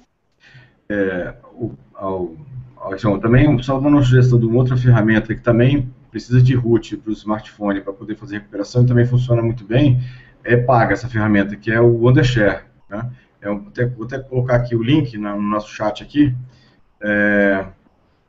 É, 0.90 1.34
o, 1.54 1.74
ao, 1.94 2.34
ao, 2.78 3.20
também, 3.20 3.62
só 3.62 3.78
uma 3.78 4.04
sugestão 4.04 4.40
de 4.40 4.46
uma 4.46 4.58
outra 4.58 4.78
ferramenta 4.78 5.34
que 5.34 5.42
também 5.42 5.92
precisa 6.10 6.42
de 6.42 6.56
root 6.56 6.96
para 6.98 7.10
o 7.10 7.14
smartphone 7.14 7.82
para 7.82 7.92
poder 7.92 8.16
fazer 8.16 8.36
recuperação 8.38 8.84
e 8.84 8.88
também 8.88 9.06
funciona 9.06 9.42
muito 9.42 9.66
bem, 9.66 10.02
é 10.44 10.56
paga 10.56 10.94
essa 10.94 11.10
ferramenta, 11.10 11.56
que 11.56 11.72
é 11.72 11.82
o 11.82 12.08
Undershare. 12.08 12.64
Né? 12.90 13.12
É 13.46 13.52
um, 13.52 13.64
vou 13.96 14.06
até 14.06 14.18
colocar 14.18 14.56
aqui 14.56 14.76
o 14.76 14.82
link 14.82 15.16
no 15.18 15.40
nosso 15.40 15.70
chat 15.70 16.02
aqui. 16.02 16.36
É, 17.00 17.66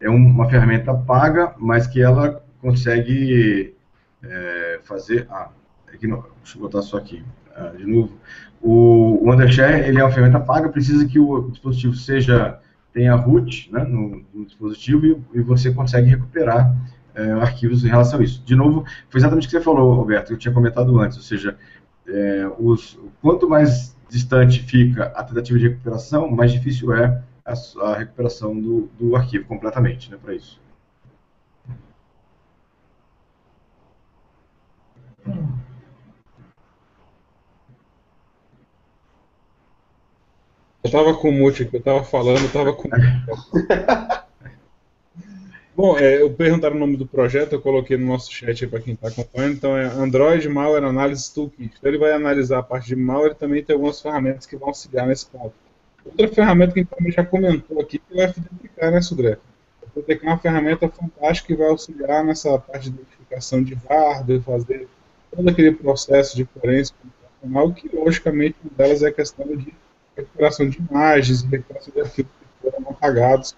é 0.00 0.10
uma 0.10 0.48
ferramenta 0.48 0.92
paga, 0.92 1.54
mas 1.58 1.86
que 1.86 2.02
ela 2.02 2.44
consegue 2.60 3.74
é, 4.22 4.80
fazer... 4.84 5.26
Ah, 5.30 5.48
aqui 5.92 6.06
não, 6.06 6.22
deixa 6.42 6.58
eu 6.58 6.60
botar 6.60 6.82
só 6.82 6.98
aqui, 6.98 7.24
ah, 7.54 7.72
de 7.76 7.86
novo. 7.86 8.12
O, 8.60 9.26
o 9.26 9.32
Undershare, 9.32 9.88
ele 9.88 9.98
é 9.98 10.04
uma 10.04 10.12
ferramenta 10.12 10.40
paga, 10.40 10.68
precisa 10.68 11.06
que 11.06 11.18
o 11.18 11.48
dispositivo 11.50 11.94
seja 11.94 12.60
tenha 12.92 13.14
root 13.14 13.70
né, 13.72 13.84
no, 13.84 14.22
no 14.34 14.44
dispositivo 14.44 15.06
e, 15.06 15.38
e, 15.38 15.42
você 15.42 15.72
consegue 15.72 16.08
recuperar 16.08 16.74
é, 17.14 17.30
arquivos 17.32 17.84
em 17.84 17.88
relação 17.88 18.20
a 18.20 18.22
isso. 18.22 18.42
De 18.44 18.54
novo, 18.54 18.84
foi 19.08 19.20
exatamente 19.20 19.46
o 19.46 19.50
que 19.50 19.56
você 19.56 19.62
falou, 19.62 19.94
Roberto, 19.94 20.28
que 20.28 20.34
eu 20.34 20.38
tinha 20.38 20.52
comentado 20.52 20.98
antes, 20.98 21.16
ou 21.16 21.22
seja, 21.22 21.56
é, 22.06 22.50
os, 22.58 22.98
quanto 23.20 23.48
mais 23.48 23.95
distante 24.08 24.62
fica 24.62 25.04
a 25.14 25.24
tentativa 25.24 25.58
de 25.58 25.68
recuperação, 25.68 26.30
mais 26.30 26.52
difícil 26.52 26.92
é 26.94 27.22
a, 27.44 27.54
a 27.84 27.98
recuperação 27.98 28.58
do, 28.58 28.88
do, 28.98 29.16
arquivo 29.16 29.46
completamente, 29.46 30.10
né, 30.10 30.18
para 30.22 30.34
isso. 30.34 30.60
Eu 40.84 40.88
estava 40.88 41.14
com 41.14 41.30
o 41.30 41.32
mute 41.32 41.64
aqui, 41.64 41.74
eu 41.74 41.80
estava 41.80 42.04
falando, 42.04 42.38
eu 42.38 42.46
estava 42.46 42.72
com 42.72 42.88
Bom, 45.76 45.98
é, 45.98 46.22
eu 46.22 46.32
perguntaram 46.32 46.74
o 46.74 46.78
nome 46.78 46.96
do 46.96 47.06
projeto, 47.06 47.52
eu 47.52 47.60
coloquei 47.60 47.98
no 47.98 48.06
nosso 48.06 48.32
chat 48.32 48.66
para 48.66 48.80
quem 48.80 48.94
está 48.94 49.08
acompanhando. 49.08 49.52
Então 49.52 49.76
é 49.76 49.84
Android 49.84 50.48
Malware 50.48 50.84
Analysis 50.84 51.28
Toolkit. 51.28 51.74
Então 51.78 51.90
ele 51.90 51.98
vai 51.98 52.12
analisar 52.12 52.60
a 52.60 52.62
parte 52.62 52.86
de 52.86 52.96
malware 52.96 53.32
e 53.32 53.34
também 53.34 53.62
tem 53.62 53.74
algumas 53.74 54.00
ferramentas 54.00 54.46
que 54.46 54.56
vão 54.56 54.68
auxiliar 54.68 55.06
nesse 55.06 55.26
ponto. 55.26 55.52
Outra 56.02 56.28
ferramenta 56.28 56.72
que 56.72 56.80
a 56.80 56.82
gente 56.82 56.94
também 56.96 57.12
já 57.12 57.22
comentou 57.26 57.78
aqui 57.78 58.00
é 58.10 58.16
o 58.16 58.22
FDTK, 58.22 58.90
né, 58.90 59.02
Sudré? 59.02 59.38
O 59.82 60.00
FDTK 60.00 60.24
é 60.24 60.28
uma 60.30 60.38
ferramenta 60.38 60.88
fantástica 60.88 61.48
que 61.48 61.60
vai 61.60 61.68
auxiliar 61.68 62.24
nessa 62.24 62.58
parte 62.58 62.88
de 62.88 62.96
identificação 62.96 63.62
de 63.62 63.74
hardware, 63.86 64.40
fazer 64.40 64.88
todo 65.30 65.46
aquele 65.46 65.72
processo 65.72 66.34
de 66.34 66.46
forense 66.46 66.94
computacional, 66.94 67.74
que 67.74 67.94
logicamente 67.94 68.56
uma 68.64 68.72
delas 68.74 69.02
é 69.02 69.08
a 69.08 69.12
questão 69.12 69.46
de 69.54 69.74
recuperação 70.16 70.70
de 70.70 70.78
imagens 70.78 71.42
recuperação 71.42 71.92
de 71.92 72.00
arquivos 72.00 72.32
que 72.40 72.70
foram 72.70 72.88
apagados 72.88 73.54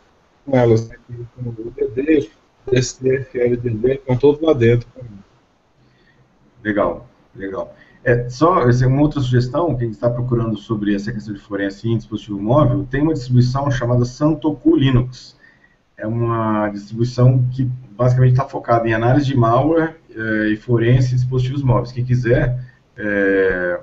com 0.48 0.56
elas, 0.56 0.88
né? 0.88 0.96
Como 1.34 1.50
o 1.50 1.70
DD, 1.70 2.30
STF, 2.74 3.38
LDD, 3.38 3.94
estão 3.94 4.16
todos 4.16 4.40
lá 4.40 4.52
dentro. 4.52 4.88
Legal, 6.64 7.08
legal. 7.34 7.74
É, 8.04 8.28
só 8.28 8.62
é 8.62 8.86
uma 8.86 9.02
outra 9.02 9.20
sugestão, 9.20 9.76
quem 9.76 9.90
está 9.90 10.08
procurando 10.08 10.56
sobre 10.56 10.94
essa 10.94 11.12
questão 11.12 11.34
de 11.34 11.40
forense 11.40 11.88
em 11.88 11.96
dispositivo 11.96 12.40
móvel, 12.40 12.86
tem 12.90 13.02
uma 13.02 13.12
distribuição 13.12 13.70
chamada 13.70 14.04
Santoku 14.04 14.76
Linux. 14.76 15.36
É 15.96 16.06
uma 16.06 16.68
distribuição 16.68 17.44
que 17.50 17.64
basicamente 17.90 18.32
está 18.32 18.44
focada 18.44 18.88
em 18.88 18.94
análise 18.94 19.26
de 19.26 19.36
malware 19.36 19.96
é, 20.14 20.48
e 20.50 20.56
forense 20.56 21.12
em 21.12 21.16
dispositivos 21.16 21.62
móveis. 21.62 21.92
Quem 21.92 22.04
quiser 22.04 22.64
é, 22.96 23.80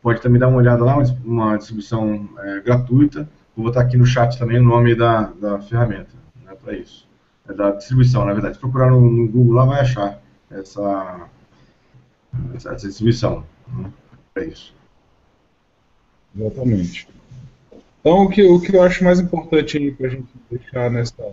pode 0.00 0.22
também 0.22 0.38
dar 0.38 0.48
uma 0.48 0.58
olhada 0.58 0.84
lá, 0.84 0.96
uma 1.24 1.56
distribuição 1.56 2.28
é, 2.38 2.60
gratuita. 2.60 3.28
Vou 3.56 3.64
botar 3.64 3.80
aqui 3.80 3.96
no 3.96 4.04
chat 4.04 4.38
também 4.38 4.58
o 4.58 4.62
nome 4.62 4.94
da, 4.94 5.32
da 5.32 5.58
ferramenta, 5.62 6.10
né, 6.44 6.54
para 6.62 6.76
isso. 6.76 7.08
É 7.48 7.54
da 7.54 7.70
distribuição, 7.70 8.26
na 8.26 8.34
verdade. 8.34 8.56
Se 8.56 8.60
procurar 8.60 8.90
no, 8.90 9.00
no 9.00 9.26
Google 9.26 9.54
lá, 9.54 9.64
vai 9.64 9.80
achar 9.80 10.20
essa, 10.50 11.26
essa, 12.54 12.76
distribuição. 12.76 13.46
Né, 13.68 13.90
para 14.34 14.44
isso. 14.44 14.74
Exatamente. 16.38 17.08
Então, 18.00 18.24
o 18.24 18.28
que, 18.28 18.42
o 18.42 18.60
que 18.60 18.76
eu 18.76 18.82
acho 18.82 19.02
mais 19.02 19.18
importante 19.18 19.90
para 19.92 20.08
a 20.08 20.10
gente 20.10 20.28
deixar 20.50 20.90
nessa 20.90 21.24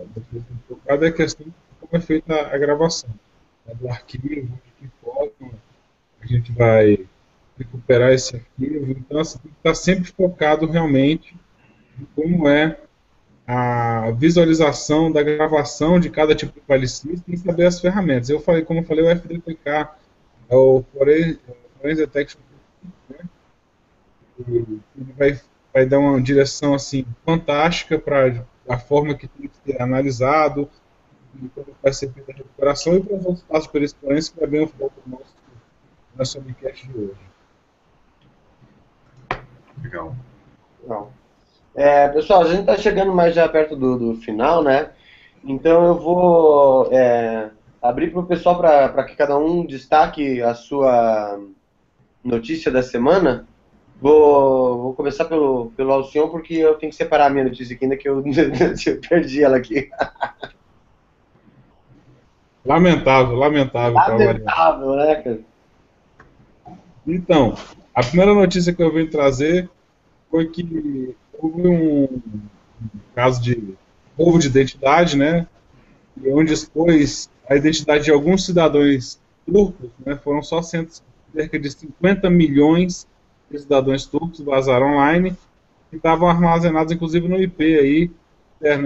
focada 0.66 1.04
é 1.04 1.10
a 1.10 1.12
questão 1.12 1.46
de 1.46 1.52
como 1.78 1.94
é 1.94 2.00
feita 2.00 2.34
a, 2.34 2.56
gravação. 2.56 3.10
Né, 3.66 3.74
do 3.74 3.86
arquivo, 3.86 4.58
de 4.80 4.88
que 4.88 4.88
forma 5.02 5.50
a 6.22 6.26
gente 6.26 6.52
vai 6.52 7.06
recuperar 7.58 8.12
esse 8.12 8.36
arquivo. 8.36 8.92
Então, 8.92 9.20
assim, 9.20 9.38
estar 9.58 9.74
sempre 9.74 10.10
focado 10.10 10.64
realmente 10.66 11.36
como 12.14 12.48
é 12.48 12.78
a 13.46 14.10
visualização 14.12 15.12
da 15.12 15.22
gravação 15.22 16.00
de 16.00 16.08
cada 16.08 16.34
tipo 16.34 16.52
de 16.54 16.66
file 16.66 16.88
system 16.88 17.34
e 17.34 17.36
saber 17.36 17.66
as 17.66 17.80
ferramentas. 17.80 18.30
Eu 18.30 18.40
falei, 18.40 18.64
como 18.64 18.80
eu 18.80 18.84
falei, 18.84 19.04
o 19.04 19.10
FDPK 19.10 19.90
é 20.48 20.56
o 20.56 20.82
Forensic 20.92 21.40
Detection 21.82 22.40
né? 23.10 23.18
ele 24.48 25.12
vai, 25.16 25.40
vai 25.72 25.86
dar 25.86 25.98
uma 25.98 26.20
direção 26.20 26.74
assim 26.74 27.04
fantástica 27.24 27.98
para 27.98 28.44
a 28.68 28.78
forma 28.78 29.14
que 29.14 29.28
tem 29.28 29.48
que 29.48 29.56
ser 29.64 29.80
analisado 29.80 30.68
e 31.42 31.48
como 31.48 31.66
vai 31.82 31.92
ser 31.92 32.12
feita 32.12 32.32
a 32.32 32.36
recuperação 32.36 32.94
e 32.96 33.02
para 33.02 33.16
os 33.16 33.26
outros 33.26 33.44
passos 33.44 33.66
por 33.66 33.82
experiência 33.82 34.32
que 34.32 34.40
vai 34.40 34.48
bem 34.48 34.64
o 34.64 34.68
foco 34.68 34.94
do 35.04 35.10
nosso, 35.10 35.34
nosso 36.16 36.38
webcast 36.38 36.88
de 36.88 36.98
hoje. 36.98 37.20
Legal. 39.82 40.16
Legal. 40.82 41.12
É, 41.74 42.08
pessoal, 42.08 42.42
a 42.42 42.46
gente 42.46 42.60
está 42.60 42.76
chegando 42.76 43.12
mais 43.12 43.34
já 43.34 43.48
perto 43.48 43.74
do, 43.74 43.98
do, 43.98 44.16
final, 44.20 44.62
né? 44.62 44.90
Então 45.44 45.84
eu 45.86 45.98
vou 45.98 46.88
é, 46.92 47.50
abrir 47.82 48.10
para 48.10 48.20
o 48.20 48.26
pessoal 48.26 48.58
para 48.58 49.04
que 49.04 49.16
cada 49.16 49.36
um 49.36 49.66
destaque 49.66 50.40
a 50.40 50.54
sua 50.54 51.40
notícia 52.22 52.70
da 52.70 52.82
semana. 52.82 53.46
Vou, 54.00 54.82
vou 54.82 54.94
começar 54.94 55.24
pelo, 55.24 55.72
pelo 55.76 55.92
Alcion, 55.92 56.28
porque 56.28 56.54
eu 56.54 56.74
tenho 56.74 56.90
que 56.90 56.96
separar 56.96 57.26
a 57.26 57.30
minha 57.30 57.44
notícia 57.44 57.74
aqui, 57.74 57.84
ainda 57.84 57.96
que 57.96 58.08
eu, 58.08 58.22
eu 58.24 59.00
perdi 59.08 59.42
ela 59.42 59.56
aqui. 59.56 59.90
Lamentável, 62.64 63.36
lamentável. 63.36 63.94
Lamentável, 63.94 64.96
né, 64.96 65.14
cara? 65.16 65.40
Então, 67.06 67.54
a 67.94 68.02
primeira 68.02 68.32
notícia 68.32 68.72
que 68.72 68.82
eu 68.82 68.92
vim 68.92 69.06
trazer 69.06 69.68
foi 70.34 70.48
que 70.48 71.14
houve 71.38 71.68
um, 71.68 72.08
caso 73.14 73.40
de 73.40 73.76
roubo 74.18 74.40
de 74.40 74.48
identidade, 74.48 75.16
né? 75.16 75.46
E 76.20 76.28
onde 76.28 76.52
expôs 76.52 77.30
a 77.48 77.54
identidade 77.54 78.02
de 78.02 78.10
alguns 78.10 78.44
cidadãos 78.44 79.20
turcos, 79.46 79.90
né? 80.04 80.16
Foram 80.16 80.42
só 80.42 80.60
cerca 80.60 81.56
de 81.56 81.70
50 81.70 82.28
milhões 82.30 83.06
de 83.48 83.60
cidadãos 83.60 84.06
turcos 84.06 84.40
vazaram 84.40 84.96
online 84.96 85.36
e 85.92 85.96
estavam 85.96 86.28
armazenados, 86.28 86.92
inclusive, 86.92 87.28
no 87.28 87.40
IP 87.40 87.62
aí. 87.78 88.10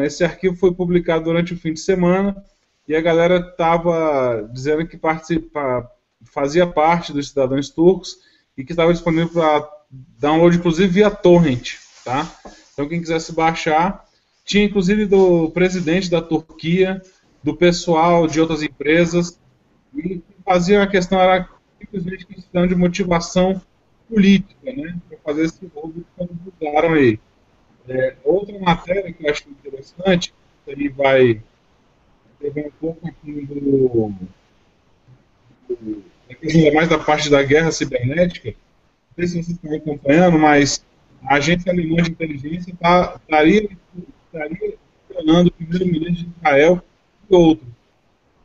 Esse 0.04 0.24
arquivo 0.24 0.54
foi 0.54 0.74
publicado 0.74 1.24
durante 1.24 1.54
o 1.54 1.58
fim 1.58 1.72
de 1.72 1.80
semana 1.80 2.44
e 2.86 2.94
a 2.94 3.00
galera 3.00 3.38
estava 3.38 4.46
dizendo 4.52 4.86
que 4.86 4.98
participa, 4.98 5.90
fazia 6.24 6.66
parte 6.66 7.10
dos 7.10 7.30
cidadãos 7.30 7.70
turcos 7.70 8.18
e 8.54 8.62
que 8.62 8.72
estava 8.72 8.92
disponível 8.92 9.30
para 9.30 9.77
download, 9.90 10.56
inclusive 10.56 10.88
via 10.88 11.10
torrent 11.10 11.78
tá? 12.08 12.26
Então 12.72 12.88
quem 12.88 13.00
quisesse 13.00 13.34
baixar, 13.34 14.06
tinha 14.42 14.64
inclusive 14.64 15.04
do 15.04 15.50
presidente 15.50 16.10
da 16.10 16.22
Turquia, 16.22 17.02
do 17.42 17.54
pessoal 17.54 18.26
de 18.26 18.40
outras 18.40 18.62
empresas, 18.62 19.38
e 19.94 20.22
fazia 20.42 20.82
a 20.82 20.86
questão, 20.86 21.20
era 21.20 21.46
simplesmente 21.78 22.24
questão 22.24 22.66
de 22.66 22.74
motivação 22.74 23.60
política, 24.08 24.72
né? 24.72 24.98
Para 25.06 25.18
fazer 25.18 25.44
esse 25.44 25.70
roubo 25.74 26.02
que 26.16 26.26
divulgaram 26.26 26.94
aí. 26.94 27.20
É, 27.86 28.16
outra 28.24 28.58
matéria 28.58 29.12
que 29.12 29.26
eu 29.26 29.30
acho 29.30 29.48
interessante, 29.50 30.32
aí 30.66 30.88
vai 30.88 31.42
pegar 32.40 32.68
um 32.68 32.70
pouco 32.80 33.06
aqui 33.06 33.32
do, 33.46 34.14
do 35.68 36.72
mais 36.72 36.88
da 36.88 36.98
parte 36.98 37.28
da 37.28 37.42
guerra 37.42 37.70
cibernética, 37.70 38.54
sei 39.18 39.26
se 39.26 39.32
vocês 39.34 39.48
estão 39.48 39.74
acompanhando, 39.74 40.38
mas 40.38 40.84
a 41.22 41.34
agência 41.34 41.72
alemã 41.72 42.02
de 42.02 42.10
inteligência 42.10 42.74
tá, 42.80 43.18
estaria, 43.20 43.68
estaria 44.26 44.74
espionando 45.08 45.48
o 45.48 45.52
primeiro-ministro 45.52 46.26
de 46.26 46.32
Israel 46.38 46.82
e 47.28 47.34
outros. 47.34 47.68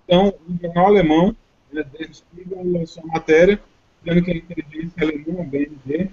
Então, 0.05 0.33
o 0.49 0.61
jornal 0.61 0.87
alemão, 0.87 1.35
né, 1.71 1.85
Spiegel, 2.11 2.71
lançou 2.71 3.03
uma 3.03 3.13
matéria 3.13 3.61
dizendo 4.03 4.25
que 4.25 4.31
a 4.31 4.35
inteligência 4.35 5.03
alemã, 5.03 5.41
a 5.41 5.43
BND, 5.43 6.09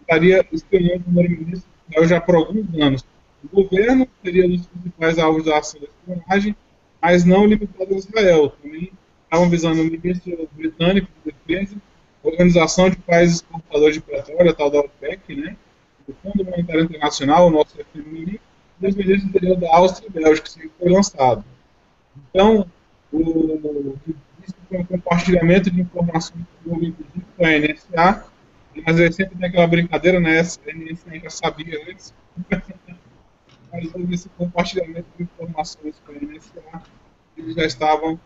estaria 0.00 0.46
espionando 0.52 0.96
o 0.96 1.02
primeiro-ministro 1.04 1.70
de 1.70 1.92
Israel 1.92 2.08
já 2.08 2.20
por 2.20 2.34
alguns 2.34 2.66
anos. 2.80 3.04
O 3.42 3.62
governo 3.62 4.06
seria 4.22 4.46
um 4.46 4.50
dos 4.50 4.66
principais 4.66 5.18
alvos 5.18 5.44
da 5.44 5.58
ação 5.58 5.80
da 5.80 5.86
espionagem, 5.86 6.54
mas 7.00 7.24
não 7.24 7.46
limitado 7.46 7.94
a 7.94 7.98
Israel. 7.98 8.50
Também 8.62 8.92
estavam 9.24 9.48
visando 9.48 9.80
o 9.80 9.84
ministro 9.84 10.48
britânico 10.52 11.08
de 11.24 11.32
defesa, 11.32 11.76
a 11.76 11.91
Organização 12.22 12.88
de 12.88 12.96
Países 12.96 13.36
Exportadores 13.36 13.94
de 13.94 14.00
Petróleo, 14.00 14.54
tal 14.54 14.70
da 14.70 14.80
OPEC, 14.80 15.34
né? 15.34 15.56
o 16.06 16.12
Fundo 16.14 16.44
Monetário 16.44 16.84
Internacional, 16.84 17.46
o 17.46 17.50
nosso 17.50 17.76
FMI, 17.92 18.40
e 18.80 18.92
ministros 18.94 19.22
do 19.22 19.28
interior 19.28 19.56
da 19.56 19.76
Áustria 19.76 20.08
e 20.08 20.12
Bélgica, 20.12 20.48
que 20.48 20.70
foi 20.78 20.90
lançado. 20.90 21.44
Então, 22.30 22.66
o, 23.12 23.98
isso 24.42 24.54
foi 24.68 24.78
um 24.78 24.84
compartilhamento 24.84 25.70
de 25.70 25.80
informações 25.80 26.44
que 26.62 26.70
houve, 26.70 26.94
com 27.36 27.44
a 27.44 27.50
NSA, 27.50 28.24
mas 28.84 29.00
aí 29.00 29.12
sempre 29.12 29.36
tem 29.36 29.48
aquela 29.48 29.66
brincadeira, 29.66 30.18
né? 30.18 30.40
A 30.40 30.42
NSA 30.42 31.18
já 31.22 31.30
sabia 31.30 31.80
antes, 31.88 32.12
mas 33.72 33.94
houve 33.94 34.14
esse 34.14 34.28
compartilhamento 34.30 35.06
de 35.16 35.22
informações 35.22 36.02
com 36.04 36.12
a 36.12 36.14
NSA, 36.16 36.82
eles 37.36 37.54
já 37.54 37.64
estavam 37.64 38.18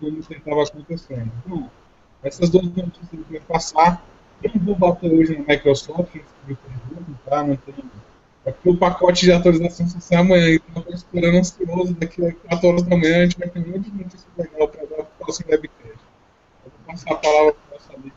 quando 0.00 0.18
isso 0.18 0.32
estava 0.32 0.62
acontecendo. 0.62 1.30
Então, 1.44 1.70
essas 2.26 2.50
duas 2.50 2.64
notícias 2.64 3.08
que 3.08 3.16
eu 3.16 3.24
vou 3.28 3.40
passar 3.48 4.04
eu 4.42 4.50
não 4.54 4.64
vou 4.64 4.74
bater 4.76 5.12
hoje 5.12 5.36
na 5.36 5.44
Microsoft, 5.54 6.14
tá? 7.24 7.42
Não 7.42 7.56
tem. 7.56 7.74
É 8.44 8.52
porque 8.52 8.68
o 8.68 8.76
pacote 8.76 9.24
de 9.24 9.32
atualização 9.32 9.88
só 9.88 9.98
sai 9.98 10.18
amanhã, 10.18 10.54
então 10.54 10.66
eu 10.74 10.80
estou 10.80 10.94
esperando 10.94 11.38
ansioso. 11.38 11.94
Daqui 11.94 12.24
a 12.24 12.32
4 12.32 12.68
horas 12.68 12.82
da 12.82 12.96
manhã 12.96 13.16
a 13.18 13.22
gente 13.24 13.38
vai 13.38 13.48
ter 13.48 13.58
um 13.58 13.72
monte 13.72 13.90
de 13.90 13.96
notícias 13.96 14.26
legal 14.36 14.68
para 14.68 14.86
dar 14.86 15.00
o 15.00 15.06
próximo 15.18 15.50
webcast. 15.50 15.98
Eu 16.64 16.70
vou 16.70 16.80
passar 16.86 17.12
a 17.12 17.16
palavra 17.16 17.54
para 17.54 17.68
o 17.68 17.74
nosso 17.74 17.92
amigo. 17.94 18.16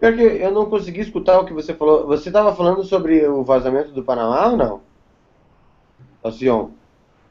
Eu 0.00 0.52
não 0.52 0.70
consegui 0.70 1.00
escutar 1.00 1.40
o 1.40 1.44
que 1.44 1.52
você 1.52 1.74
falou. 1.74 2.06
Você 2.06 2.30
estava 2.30 2.54
falando 2.54 2.82
sobre 2.84 3.26
o 3.26 3.44
vazamento 3.44 3.90
do 3.90 4.02
Panamá 4.02 4.46
ou 4.46 4.56
não? 4.56 4.80
Alcion? 6.22 6.70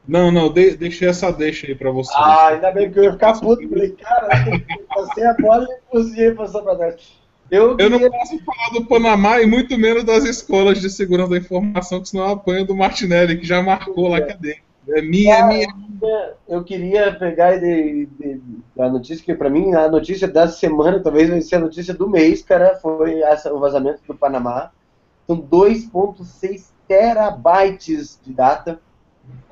Não, 0.06 0.30
não, 0.30 0.52
de, 0.52 0.76
deixei 0.76 1.08
essa 1.08 1.30
deixa 1.30 1.66
aí 1.66 1.74
pra 1.74 1.90
você. 1.90 2.12
Ah, 2.16 2.48
ainda 2.48 2.70
bem 2.72 2.90
que 2.90 2.98
eu 2.98 3.04
ia 3.04 3.12
ficar 3.12 3.38
puto. 3.38 3.68
Falei, 3.68 3.90
cara, 3.90 4.28
passei 4.88 5.24
a 5.24 5.34
bola 5.34 5.64
e 5.64 5.90
consegui 5.90 6.32
passar 6.32 6.62
pra 6.62 6.74
trás. 6.74 7.20
Eu, 7.50 7.76
eu, 7.78 7.90
não 7.90 7.98
posso 7.98 8.38
falar 8.44 8.70
do 8.72 8.86
Panamá 8.86 9.40
e 9.40 9.46
muito 9.46 9.76
menos 9.76 10.04
das 10.04 10.24
escolas 10.24 10.80
de 10.80 10.88
segurança 10.88 11.30
da 11.30 11.36
informação, 11.36 12.00
que 12.00 12.08
senão 12.08 12.24
eu 12.24 12.32
apanho 12.32 12.64
do 12.64 12.76
Martinelli, 12.76 13.38
que 13.38 13.46
já 13.46 13.60
marcou 13.60 14.08
lá 14.08 14.20
que 14.20 14.32
é 14.32 14.36
dele. 14.36 14.60
É 14.88 15.02
minha, 15.02 15.34
é 15.34 15.48
minha. 15.48 15.68
Eu 16.48 16.64
queria 16.64 17.12
pegar 17.12 17.58
de, 17.58 18.06
de, 18.06 18.40
a 18.78 18.88
notícia, 18.88 19.24
que 19.24 19.34
pra 19.34 19.50
mim 19.50 19.74
a 19.74 19.88
notícia 19.88 20.28
da 20.28 20.48
semana, 20.48 21.00
talvez 21.00 21.28
vai 21.28 21.40
ser 21.40 21.56
a 21.56 21.60
notícia 21.60 21.92
do 21.92 22.08
mês, 22.08 22.40
cara, 22.42 22.76
foi 22.76 23.20
essa, 23.20 23.52
o 23.52 23.58
vazamento 23.58 24.00
do 24.06 24.14
Panamá. 24.14 24.70
São 25.26 25.36
2,6 25.36 26.68
terabytes 26.88 28.18
de 28.24 28.32
data 28.32 28.80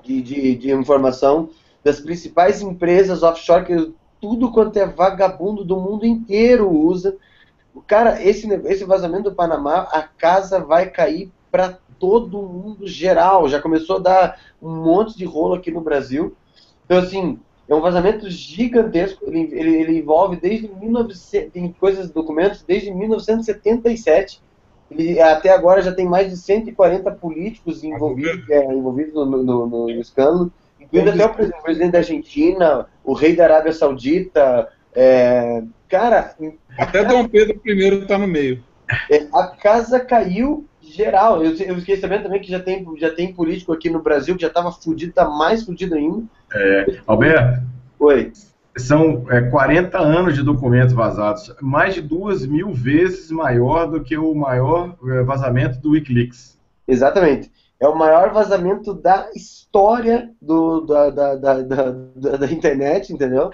de, 0.08 0.22
de, 0.22 0.54
de 0.56 0.72
informação 0.72 1.50
das 1.84 2.00
principais 2.00 2.62
empresas 2.62 3.22
offshore, 3.22 3.66
que 3.66 3.92
tudo 4.20 4.50
quanto 4.50 4.78
é 4.78 4.86
vagabundo 4.86 5.64
do 5.64 5.76
mundo 5.76 6.06
inteiro 6.06 6.70
usa. 6.70 7.16
Cara, 7.86 8.22
esse, 8.22 8.48
esse 8.64 8.84
vazamento 8.84 9.24
do 9.24 9.36
Panamá, 9.36 9.88
a 9.92 10.02
casa 10.02 10.58
vai 10.58 10.90
cair 10.90 11.30
para 11.50 11.78
todo 11.98 12.42
mundo 12.42 12.86
geral. 12.86 13.48
Já 13.48 13.60
começou 13.60 13.96
a 13.96 14.00
dar 14.00 14.40
um 14.60 14.74
monte 14.82 15.16
de 15.16 15.24
rolo 15.24 15.54
aqui 15.54 15.70
no 15.70 15.82
Brasil. 15.82 16.34
Então, 16.84 16.98
assim, 16.98 17.38
é 17.68 17.74
um 17.74 17.80
vazamento 17.80 18.28
gigantesco. 18.30 19.24
Ele, 19.26 19.48
ele, 19.52 19.76
ele 19.76 19.98
envolve 19.98 20.36
desde 20.36 20.68
1900, 20.68 21.52
tem 21.52 21.70
coisas, 21.72 22.10
documentos 22.10 22.62
desde 22.62 22.90
1977. 22.90 24.42
Ele, 24.90 25.20
até 25.20 25.50
agora 25.50 25.82
já 25.82 25.92
tem 25.92 26.06
mais 26.06 26.30
de 26.30 26.36
140 26.36 27.10
políticos 27.12 27.84
envolvidos, 27.84 28.48
é, 28.48 28.64
envolvidos 28.72 29.14
no, 29.14 29.26
no, 29.26 29.66
no, 29.66 29.90
escândalo, 29.90 30.50
incluindo 30.80 31.10
até 31.10 31.26
o 31.26 31.34
presidente, 31.34 31.58
o 31.58 31.62
presidente, 31.62 31.92
da 31.92 31.98
Argentina, 31.98 32.86
o 33.04 33.12
rei 33.12 33.36
da 33.36 33.44
Arábia 33.44 33.72
Saudita. 33.72 34.68
É, 34.94 35.62
cara. 35.88 36.34
Até 36.78 37.04
Dom 37.04 37.28
Pedro 37.28 37.60
I 37.64 38.02
está 38.02 38.18
no 38.18 38.26
meio. 38.26 38.62
É, 39.10 39.26
a 39.32 39.48
casa 39.48 40.00
caiu 40.00 40.66
geral. 40.80 41.44
Eu, 41.44 41.54
eu 41.54 41.76
fiquei 41.76 41.96
sabendo 41.96 42.24
também 42.24 42.40
que 42.40 42.50
já 42.50 42.58
tem, 42.58 42.86
já 42.96 43.10
tem 43.10 43.32
político 43.32 43.72
aqui 43.72 43.90
no 43.90 44.02
Brasil 44.02 44.34
que 44.34 44.42
já 44.42 44.48
estava 44.48 44.72
fudido, 44.72 45.12
tá 45.12 45.28
mais 45.28 45.64
fudido 45.64 45.94
ainda. 45.94 46.24
É, 46.52 47.00
Alberto. 47.06 47.62
Oi. 47.98 48.32
São 48.78 49.26
é, 49.30 49.42
40 49.42 49.98
anos 49.98 50.34
de 50.34 50.42
documentos 50.42 50.92
vazados, 50.92 51.54
mais 51.60 51.94
de 51.94 52.00
duas 52.00 52.46
mil 52.46 52.72
vezes 52.72 53.30
maior 53.30 53.86
do 53.86 54.02
que 54.02 54.16
o 54.16 54.34
maior 54.34 54.96
é, 55.06 55.22
vazamento 55.22 55.78
do 55.80 55.90
Wikileaks. 55.90 56.58
Exatamente. 56.86 57.50
É 57.80 57.86
o 57.86 57.96
maior 57.96 58.32
vazamento 58.32 58.92
da 58.92 59.30
história 59.34 60.30
do, 60.40 60.80
da, 60.80 61.10
da, 61.10 61.34
da, 61.36 61.62
da, 61.62 62.46
internet, 62.50 63.12
entendeu? 63.12 63.50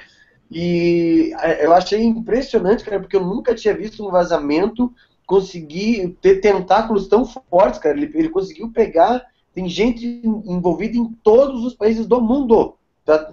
E 0.50 1.34
é, 1.40 1.66
eu 1.66 1.74
achei 1.74 2.02
impressionante, 2.02 2.84
cara, 2.84 3.00
porque 3.00 3.16
eu 3.16 3.24
nunca 3.24 3.54
tinha 3.54 3.74
visto 3.74 4.06
um 4.06 4.10
vazamento 4.10 4.92
conseguir 5.26 6.16
ter 6.20 6.40
tentáculos 6.40 7.08
tão 7.08 7.24
fortes, 7.24 7.78
cara. 7.78 7.96
Ele, 7.96 8.10
ele 8.14 8.28
conseguiu 8.28 8.70
pegar. 8.70 9.22
Tem 9.54 9.68
gente 9.68 10.22
envolvida 10.24 10.96
em 10.96 11.06
todos 11.22 11.64
os 11.64 11.74
países 11.74 12.06
do 12.06 12.20
mundo. 12.20 12.76
Tá, 13.04 13.32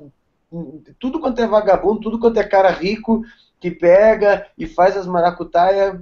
tudo 0.99 1.19
quanto 1.19 1.41
é 1.41 1.47
vagabundo, 1.47 2.01
tudo 2.01 2.19
quanto 2.19 2.37
é 2.39 2.43
cara 2.43 2.69
rico 2.69 3.23
que 3.59 3.71
pega 3.71 4.47
e 4.57 4.67
faz 4.67 4.97
as 4.97 5.07
maracutaia 5.07 6.01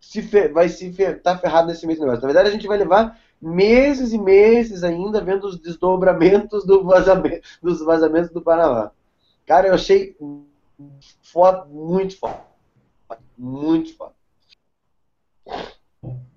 se 0.00 0.20
vai 0.48 0.68
se 0.68 0.92
fer, 0.92 1.22
tá 1.22 1.38
ferrado 1.38 1.68
nesse 1.68 1.86
mesmo 1.86 2.04
negócio. 2.04 2.22
Na 2.22 2.28
verdade, 2.28 2.48
a 2.48 2.52
gente 2.52 2.66
vai 2.66 2.78
levar 2.78 3.18
meses 3.40 4.12
e 4.12 4.18
meses 4.18 4.82
ainda 4.82 5.20
vendo 5.20 5.44
os 5.44 5.58
desdobramentos 5.58 6.64
do 6.64 6.84
vazamento, 6.84 7.40
dos 7.62 7.80
vazamentos 7.80 8.30
do 8.30 8.42
Panamá. 8.42 8.90
Cara, 9.46 9.68
eu 9.68 9.74
achei 9.74 10.16
foda, 11.22 11.64
muito 11.66 12.18
foda. 12.18 12.40
Muito 13.36 13.96
foda. 13.96 14.14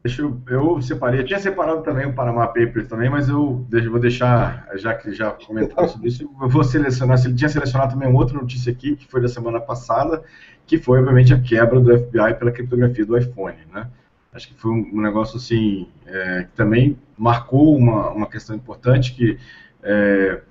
Deixa 0.03 0.21
eu, 0.21 0.39
eu 0.47 0.81
separei, 0.83 1.21
eu 1.21 1.25
tinha 1.25 1.39
separado 1.39 1.81
também 1.81 2.05
o 2.05 2.13
Panama 2.13 2.45
Papers 2.45 2.87
também, 2.87 3.09
mas 3.09 3.27
eu 3.27 3.65
vou 3.89 3.99
deixar, 3.99 4.69
já 4.75 4.93
que 4.93 5.11
já 5.11 5.31
comentaram 5.31 5.87
sobre 5.87 6.09
isso, 6.09 6.29
eu 6.39 6.47
vou 6.47 6.63
selecionar, 6.63 7.19
ele 7.25 7.33
tinha 7.33 7.49
selecionado 7.49 7.93
também 7.93 8.07
uma 8.07 8.19
outra 8.19 8.37
notícia 8.37 8.71
aqui, 8.71 8.95
que 8.95 9.07
foi 9.07 9.19
da 9.19 9.27
semana 9.27 9.59
passada, 9.59 10.23
que 10.67 10.77
foi, 10.77 10.99
obviamente, 10.99 11.33
a 11.33 11.41
quebra 11.41 11.79
do 11.79 11.97
FBI 11.97 12.35
pela 12.37 12.51
criptografia 12.51 13.03
do 13.03 13.17
iPhone, 13.17 13.57
né? 13.73 13.87
Acho 14.31 14.49
que 14.49 14.53
foi 14.53 14.71
um, 14.71 15.01
negócio, 15.01 15.37
assim, 15.37 15.87
é, 16.05 16.43
que 16.43 16.55
também 16.55 16.99
marcou 17.17 17.75
uma, 17.75 18.11
uma 18.11 18.27
questão 18.27 18.55
importante, 18.55 19.15
que 19.15 19.39
é, 19.81 20.41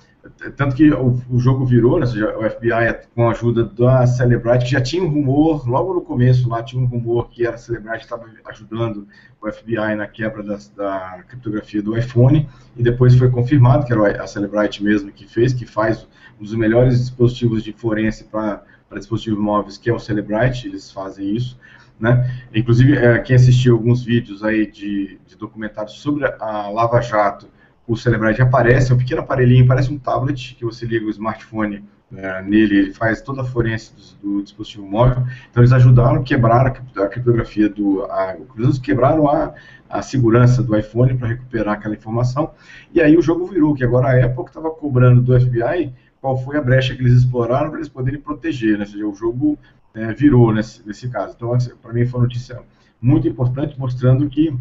tanto 0.57 0.75
que 0.75 0.91
o, 0.91 1.21
o, 1.31 1.39
jogo 1.39 1.67
virou, 1.67 2.01
né, 2.01 2.07
seja, 2.07 2.37
o 2.37 2.49
FBI 2.49 3.09
com 3.15 3.29
a 3.29 3.33
ajuda 3.33 3.65
da 3.65 4.07
Celebrite, 4.07 4.65
que 4.65 4.71
já 4.71 4.81
tinha 4.81 5.03
um 5.03 5.09
rumor, 5.09 5.69
logo 5.69 5.93
no 5.93 6.01
começo 6.01 6.49
lá 6.49 6.63
tinha 6.63 6.83
um 6.83 6.87
rumor 6.87 7.29
que 7.29 7.47
a 7.47 7.57
Celebrite 7.57 8.05
estava 8.05 8.25
ajudando 8.47 9.07
o 9.41 9.53
FBI 9.53 9.95
na 9.97 10.07
quebra 10.07 10.43
da, 10.43 10.59
da, 10.75 11.23
criptografia 11.29 11.83
do 11.83 11.97
iPhone, 11.97 12.49
e 12.75 12.83
depois 12.83 13.15
foi 13.17 13.31
confirmado 13.31 13.85
que 13.85 13.93
era 13.93 14.23
a 14.23 14.27
Celebrite 14.27 14.83
mesmo 14.83 15.13
que 15.13 15.27
fez, 15.27 15.53
que 15.53 15.67
faz 15.67 16.09
um 16.41 16.45
dos 16.45 16.55
melhores 16.55 16.99
dispositivos 16.99 17.63
de 17.63 17.73
forense 17.73 18.25
para 18.25 18.65
dispositivos 18.95 19.39
móveis, 19.39 19.77
que 19.77 19.91
é 19.91 19.93
o 19.93 19.99
Celebrite, 19.99 20.69
eles 20.69 20.91
fazem 20.91 21.35
isso. 21.37 21.59
Né? 22.01 22.29
Inclusive, 22.53 22.97
é, 22.97 23.19
quem 23.19 23.37
assistiu 23.37 23.75
alguns 23.75 24.03
vídeos 24.03 24.43
aí 24.43 24.67
de, 24.71 25.19
de 25.27 25.37
documentários 25.37 26.01
sobre 26.01 26.25
a 26.25 26.69
Lava 26.69 27.01
Jato, 27.01 27.49
o 27.87 27.97
Celebrite 27.97 28.41
aparece, 28.41 28.93
é 28.93 28.95
um 28.95 28.99
pequeno 28.99 29.21
aparelhinho, 29.21 29.67
parece 29.67 29.93
um 29.93 29.99
tablet, 29.99 30.55
que 30.55 30.65
você 30.65 30.87
liga 30.87 31.07
o 31.07 31.11
smartphone 31.11 31.85
é, 32.17 32.43
nele, 32.43 32.79
ele 32.79 32.95
faz 32.95 33.21
toda 33.21 33.43
a 33.43 33.45
forense 33.45 33.93
do, 34.23 34.37
do, 34.37 34.43
dispositivo 34.43 34.87
móvel. 34.87 35.25
Então 35.51 35.63
eles 35.63 35.73
ajudaram 35.73 36.21
a 36.21 36.23
quebrar 36.23 36.67
a, 36.67 36.71
criptografia 37.09 37.69
do. 37.69 38.05
A, 38.05 38.37
quebraram 38.83 39.29
a, 39.29 39.53
a 39.89 40.03
segurança 40.03 40.63
do 40.63 40.77
iPhone 40.77 41.17
para 41.17 41.29
recuperar 41.29 41.75
aquela 41.75 41.95
informação. 41.95 42.53
E 42.93 43.01
aí 43.01 43.17
o 43.17 43.23
jogo 43.23 43.47
virou, 43.47 43.75
que 43.75 43.85
agora 43.85 44.09
a 44.09 44.27
Apple 44.27 44.45
estava 44.45 44.71
cobrando 44.71 45.21
do 45.23 45.39
FBI 45.39 45.93
qual 46.21 46.39
foi 46.39 46.57
a 46.57 46.63
brecha 46.63 46.95
que 46.95 47.03
eles 47.03 47.13
exploraram 47.13 47.69
para 47.69 47.79
eles 47.79 47.89
poderem 47.89 48.19
proteger, 48.19 48.79
né? 48.79 48.85
Ou 48.85 48.91
seja, 48.91 49.07
o 49.07 49.15
jogo 49.15 49.59
é, 49.93 50.13
virou 50.13 50.53
nesse, 50.55 50.87
nesse 50.87 51.09
caso. 51.09 51.35
Então, 51.37 51.53
assim, 51.53 51.71
para 51.83 51.93
mim 51.93 52.07
foi 52.07 52.21
uma 52.21 52.27
notícia 52.27 52.63
muito 52.99 53.29
importante, 53.29 53.79
mostrando 53.79 54.27
que 54.31 54.57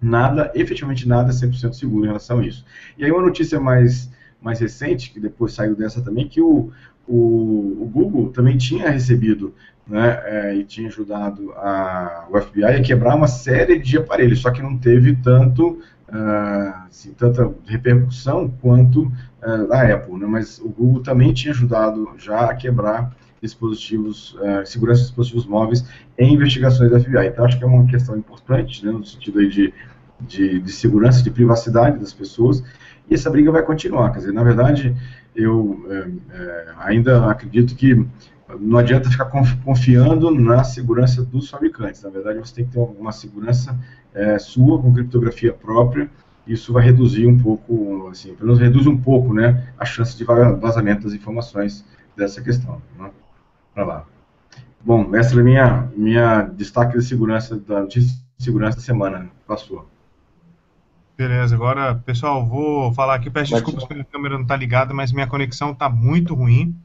nada, 0.00 0.50
efetivamente 0.54 1.08
nada 1.08 1.30
é 1.30 1.32
100% 1.32 1.72
seguro 1.72 2.04
em 2.04 2.08
relação 2.08 2.38
a 2.38 2.46
isso. 2.46 2.64
E 2.96 3.04
aí 3.04 3.10
uma 3.10 3.22
notícia 3.22 3.60
mais, 3.60 4.10
mais 4.40 4.60
recente, 4.60 5.10
que 5.10 5.20
depois 5.20 5.52
saiu 5.52 5.74
dessa 5.74 6.00
também, 6.00 6.28
que 6.28 6.40
o, 6.40 6.70
o, 7.06 7.82
o 7.82 7.90
Google 7.92 8.30
também 8.30 8.56
tinha 8.56 8.90
recebido 8.90 9.54
né, 9.86 10.20
é, 10.24 10.54
e 10.54 10.64
tinha 10.64 10.88
ajudado 10.88 11.50
a, 11.52 12.26
o 12.30 12.40
FBI 12.40 12.64
a 12.64 12.82
quebrar 12.82 13.16
uma 13.16 13.26
série 13.26 13.78
de 13.78 13.96
aparelhos, 13.96 14.40
só 14.40 14.50
que 14.50 14.62
não 14.62 14.76
teve 14.76 15.16
tanto, 15.16 15.80
uh, 16.08 16.86
assim, 16.88 17.12
tanta 17.14 17.50
repercussão 17.64 18.52
quanto 18.60 19.04
uh, 19.04 19.72
a 19.72 19.82
Apple, 19.94 20.18
né, 20.18 20.26
mas 20.26 20.58
o 20.58 20.68
Google 20.68 21.02
também 21.02 21.32
tinha 21.32 21.52
ajudado 21.54 22.10
já 22.18 22.50
a 22.50 22.54
quebrar 22.54 23.16
dispositivos, 23.42 24.34
uh, 24.34 24.66
segurança 24.66 25.00
de 25.00 25.06
dispositivos 25.06 25.46
móveis 25.46 25.84
em 26.18 26.34
investigações 26.34 26.90
da 26.90 27.00
FBI. 27.00 27.26
Então, 27.26 27.44
acho 27.44 27.58
que 27.58 27.64
é 27.64 27.66
uma 27.66 27.86
questão 27.86 28.16
importante, 28.16 28.84
né, 28.84 28.92
no 28.92 29.04
sentido 29.04 29.38
aí 29.38 29.48
de, 29.48 29.72
de, 30.20 30.58
de, 30.60 30.72
segurança, 30.72 31.22
de 31.22 31.30
privacidade 31.30 31.98
das 31.98 32.12
pessoas, 32.12 32.62
e 33.08 33.14
essa 33.14 33.30
briga 33.30 33.50
vai 33.50 33.62
continuar. 33.62 34.10
Quer 34.10 34.18
dizer, 34.18 34.32
na 34.32 34.42
verdade, 34.42 34.94
eu 35.34 35.86
é, 35.88 36.08
é, 36.36 36.66
ainda 36.78 37.30
acredito 37.30 37.74
que 37.74 38.06
não 38.60 38.78
adianta 38.78 39.10
ficar 39.10 39.26
confiando 39.64 40.30
na 40.30 40.64
segurança 40.64 41.22
dos 41.22 41.50
fabricantes. 41.50 42.02
Na 42.02 42.10
verdade, 42.10 42.38
você 42.38 42.54
tem 42.54 42.64
que 42.64 42.72
ter 42.72 42.78
uma 42.78 43.12
segurança 43.12 43.78
é, 44.14 44.38
sua, 44.38 44.80
com 44.80 44.92
criptografia 44.92 45.52
própria, 45.52 46.10
isso 46.46 46.72
vai 46.72 46.82
reduzir 46.82 47.26
um 47.26 47.38
pouco, 47.38 48.08
assim, 48.10 48.34
pelo 48.34 48.46
menos 48.46 48.58
reduz 48.58 48.86
um 48.86 48.96
pouco, 48.96 49.34
né, 49.34 49.68
a 49.78 49.84
chance 49.84 50.16
de 50.16 50.24
vazamento 50.24 51.04
das 51.04 51.12
informações 51.12 51.84
dessa 52.16 52.40
questão. 52.40 52.80
Né? 52.98 53.10
Para 53.78 53.84
lá. 53.84 54.04
Bom, 54.80 55.14
essa 55.14 55.36
é 55.36 55.40
a 55.40 55.44
minha, 55.44 55.88
minha 55.96 56.42
destaque 56.42 56.98
de 56.98 57.04
segurança, 57.04 57.56
da 57.56 57.80
notícia 57.80 58.16
de 58.36 58.44
segurança 58.44 58.78
da 58.78 58.82
semana. 58.82 59.30
Passou. 59.46 59.88
Beleza, 61.16 61.54
agora, 61.54 61.94
pessoal, 61.94 62.44
vou 62.44 62.92
falar 62.92 63.14
aqui, 63.14 63.30
peço 63.30 63.52
desculpas 63.52 63.84
porque 63.84 64.00
a 64.00 64.04
câmera 64.04 64.34
não 64.34 64.42
está 64.42 64.56
ligada, 64.56 64.92
mas 64.94 65.12
minha 65.12 65.26
conexão 65.26 65.72
está 65.72 65.88
muito 65.88 66.34
ruim. 66.34 66.76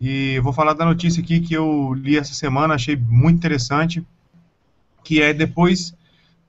E 0.00 0.38
vou 0.40 0.52
falar 0.52 0.74
da 0.74 0.84
notícia 0.84 1.22
aqui 1.22 1.40
que 1.40 1.54
eu 1.54 1.92
li 1.94 2.16
essa 2.16 2.34
semana, 2.34 2.74
achei 2.74 2.96
muito 2.96 3.36
interessante, 3.36 4.04
que 5.04 5.20
é 5.20 5.32
depois 5.32 5.94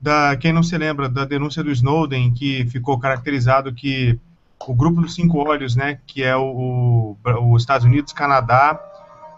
da, 0.00 0.36
quem 0.36 0.52
não 0.52 0.62
se 0.62 0.76
lembra, 0.78 1.08
da 1.08 1.24
denúncia 1.24 1.62
do 1.62 1.70
Snowden, 1.70 2.32
que 2.32 2.64
ficou 2.66 2.98
caracterizado 2.98 3.72
que 3.72 4.18
o 4.66 4.74
grupo 4.74 5.00
dos 5.00 5.14
cinco 5.14 5.38
olhos, 5.38 5.74
né, 5.74 5.98
que 6.06 6.22
é 6.22 6.36
o, 6.36 7.16
o, 7.24 7.54
os 7.54 7.62
Estados 7.62 7.84
Unidos, 7.84 8.12
Canadá, 8.12 8.78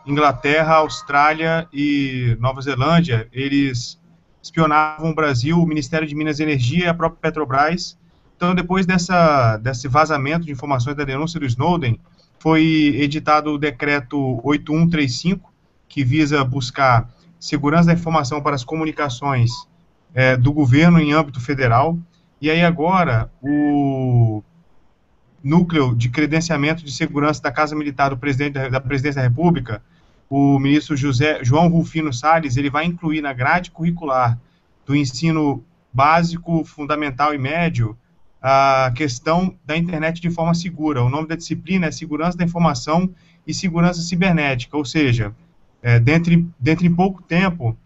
Inglaterra, 0.07 0.77
Austrália 0.77 1.69
e 1.73 2.37
Nova 2.41 2.61
Zelândia, 2.61 3.29
eles 3.33 4.01
espionavam 4.43 5.11
o 5.11 5.15
Brasil, 5.15 5.59
o 5.59 5.67
Ministério 5.67 6.07
de 6.07 6.15
Minas 6.15 6.41
e 6.41 6.43
Energia 6.43 6.85
e 6.87 6.89
a 6.89 6.95
própria 6.95 7.21
Petrobras. 7.21 7.97
Então, 8.37 8.55
depois 8.55 8.85
dessa, 8.85 9.57
desse 9.59 9.87
vazamento 9.87 10.47
de 10.47 10.53
informações 10.53 10.97
da 10.97 11.05
denúncia 11.05 11.39
do 11.39 11.47
Snowden, 11.47 11.99
foi 12.41 12.97
editado 12.99 13.53
o 13.53 13.59
decreto 13.59 14.41
8135, 14.43 15.53
que 15.89 16.03
visa 16.03 16.45
buscar 16.45 17.09
segurança 17.39 17.87
da 17.87 17.93
informação 17.93 18.43
para 18.43 18.57
as 18.57 18.65
comunicações 18.65 19.53
é, 20.13 20.37
do 20.37 20.53
governo 20.53 20.99
em 20.99 21.13
âmbito 21.13 21.41
federal. 21.41 21.97
E 22.41 22.51
aí 22.51 22.65
agora, 22.65 23.31
o 23.41 24.43
núcleo 25.43 25.95
de 25.95 26.09
credenciamento 26.09 26.85
de 26.85 26.91
segurança 26.91 27.41
da 27.41 27.53
Casa 27.53 27.77
Militar 27.77 28.11
do 28.11 28.17
presidente 28.17 28.55
da, 28.55 28.69
da 28.69 28.81
Presidência 28.81 29.23
da 29.23 29.29
República, 29.29 29.83
o 30.35 30.59
ministro 30.59 30.97
José, 30.97 31.45
João 31.45 31.69
Rufino 31.69 32.11
Salles, 32.11 32.57
ele 32.57 32.71
vai 32.71 32.87
incluir 32.87 33.21
na 33.21 33.35
grade 33.35 33.71
curricular 33.71 34.39
do 34.87 34.97
ensino 34.97 35.63
básico, 35.93 36.65
fundamental 36.65 37.35
e 37.35 37.39
médio 37.39 37.95
a 38.41 38.91
questão 38.97 39.55
da 39.63 39.77
internet 39.77 40.23
de 40.23 40.31
forma 40.31 40.55
segura. 40.55 41.05
O 41.05 41.11
nome 41.11 41.29
da 41.29 41.37
disciplina 41.37 41.89
é 41.89 41.91
Segurança 41.91 42.39
da 42.39 42.45
Informação 42.45 43.11
e 43.47 43.53
Segurança 43.53 44.01
Cibernética, 44.01 44.75
ou 44.75 44.87
seja, 44.87 45.35
é, 45.83 46.01
dentro, 46.01 46.51
dentro 46.59 46.87
em 46.87 46.95
pouco 46.95 47.23
tempo, 47.23 47.77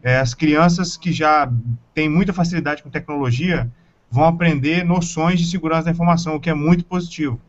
é, 0.00 0.18
as 0.18 0.32
crianças 0.32 0.96
que 0.96 1.12
já 1.12 1.52
têm 1.92 2.08
muita 2.08 2.32
facilidade 2.32 2.84
com 2.84 2.88
tecnologia 2.88 3.68
vão 4.08 4.26
aprender 4.26 4.84
noções 4.84 5.40
de 5.40 5.46
segurança 5.46 5.86
da 5.86 5.90
informação, 5.90 6.36
o 6.36 6.40
que 6.40 6.50
é 6.50 6.54
muito 6.54 6.84
positivo, 6.84 7.40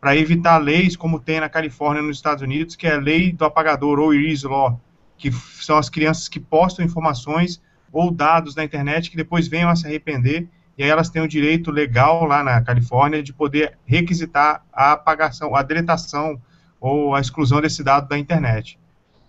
para 0.00 0.16
evitar 0.16 0.58
leis 0.58 0.96
como 0.96 1.20
tem 1.20 1.40
na 1.40 1.48
Califórnia, 1.48 2.02
nos 2.02 2.16
Estados 2.16 2.42
Unidos, 2.42 2.74
que 2.74 2.86
é 2.86 2.94
a 2.94 2.98
lei 2.98 3.32
do 3.32 3.44
apagador, 3.44 3.98
ou 3.98 4.14
Erase 4.14 4.46
Law, 4.46 4.80
que 5.18 5.30
são 5.30 5.76
as 5.76 5.90
crianças 5.90 6.28
que 6.28 6.40
postam 6.40 6.84
informações 6.84 7.60
ou 7.92 8.10
dados 8.10 8.54
na 8.54 8.64
internet 8.64 9.10
que 9.10 9.16
depois 9.16 9.46
venham 9.46 9.68
a 9.68 9.76
se 9.76 9.86
arrepender, 9.86 10.48
e 10.78 10.82
aí 10.82 10.88
elas 10.88 11.10
têm 11.10 11.20
o 11.20 11.28
direito 11.28 11.70
legal 11.70 12.24
lá 12.24 12.42
na 12.42 12.62
Califórnia 12.62 13.22
de 13.22 13.32
poder 13.32 13.76
requisitar 13.84 14.64
a 14.72 14.92
apagação, 14.92 15.54
a 15.54 15.62
deletação 15.62 16.40
ou 16.80 17.14
a 17.14 17.20
exclusão 17.20 17.60
desse 17.60 17.84
dado 17.84 18.08
da 18.08 18.18
internet. 18.18 18.78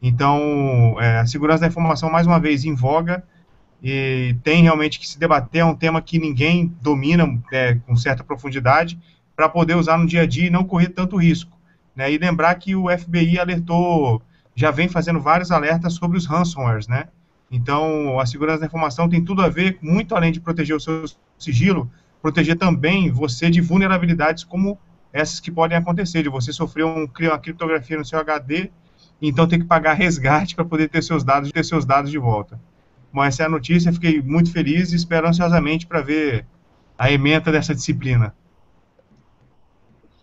Então, 0.01 0.95
é, 0.99 1.19
a 1.19 1.25
segurança 1.25 1.61
da 1.61 1.67
informação, 1.67 2.09
mais 2.09 2.25
uma 2.25 2.39
vez, 2.39 2.63
em 2.63 2.73
voga, 2.73 3.23
e 3.83 4.35
tem 4.43 4.63
realmente 4.63 4.99
que 4.99 5.07
se 5.07 5.19
debater, 5.19 5.61
é 5.61 5.65
um 5.65 5.75
tema 5.75 6.01
que 6.01 6.17
ninguém 6.17 6.73
domina 6.81 7.27
é, 7.51 7.75
com 7.85 7.95
certa 7.95 8.23
profundidade, 8.23 8.97
para 9.35 9.49
poder 9.49 9.75
usar 9.75 9.97
no 9.97 10.05
dia 10.05 10.21
a 10.21 10.25
dia 10.25 10.47
e 10.47 10.51
não 10.51 10.63
correr 10.63 10.89
tanto 10.89 11.17
risco. 11.17 11.57
Né? 11.95 12.11
E 12.11 12.17
lembrar 12.17 12.55
que 12.55 12.75
o 12.75 12.87
FBI 12.89 13.39
alertou, 13.39 14.21
já 14.55 14.71
vem 14.71 14.87
fazendo 14.87 15.19
vários 15.19 15.51
alertas 15.51 15.93
sobre 15.93 16.17
os 16.17 16.25
ransomwares, 16.25 16.87
né? 16.87 17.07
Então, 17.51 18.17
a 18.19 18.25
segurança 18.25 18.59
da 18.59 18.65
informação 18.67 19.09
tem 19.09 19.23
tudo 19.23 19.41
a 19.41 19.49
ver, 19.49 19.77
muito 19.81 20.15
além 20.15 20.31
de 20.31 20.39
proteger 20.39 20.75
o 20.75 20.79
seu 20.79 21.03
sigilo, 21.37 21.91
proteger 22.21 22.57
também 22.57 23.11
você 23.11 23.49
de 23.49 23.59
vulnerabilidades 23.59 24.45
como 24.45 24.79
essas 25.11 25.41
que 25.41 25.51
podem 25.51 25.77
acontecer, 25.77 26.23
de 26.23 26.29
você 26.29 26.53
sofrer 26.53 26.85
um, 26.85 27.09
uma 27.19 27.39
criptografia 27.39 27.97
no 27.97 28.05
seu 28.05 28.19
HD, 28.19 28.71
então 29.21 29.47
tem 29.47 29.59
que 29.59 29.65
pagar 29.65 29.93
resgate 29.93 30.55
para 30.55 30.63
poder 30.63 30.87
ter 30.87 31.03
seus 31.03 31.23
dados, 31.23 31.51
ter 31.51 31.65
seus 31.65 31.85
dados 31.85 32.09
de 32.09 32.17
volta. 32.17 32.59
Bom, 33.11 33.23
essa 33.23 33.43
é 33.43 33.45
a 33.45 33.49
notícia, 33.49 33.91
fiquei 33.91 34.21
muito 34.21 34.51
feliz 34.51 34.93
e 34.93 34.95
espero 34.95 35.27
ansiosamente 35.27 35.85
para 35.85 36.01
ver 36.01 36.45
a 36.97 37.11
ementa 37.11 37.51
dessa 37.51 37.75
disciplina. 37.75 38.33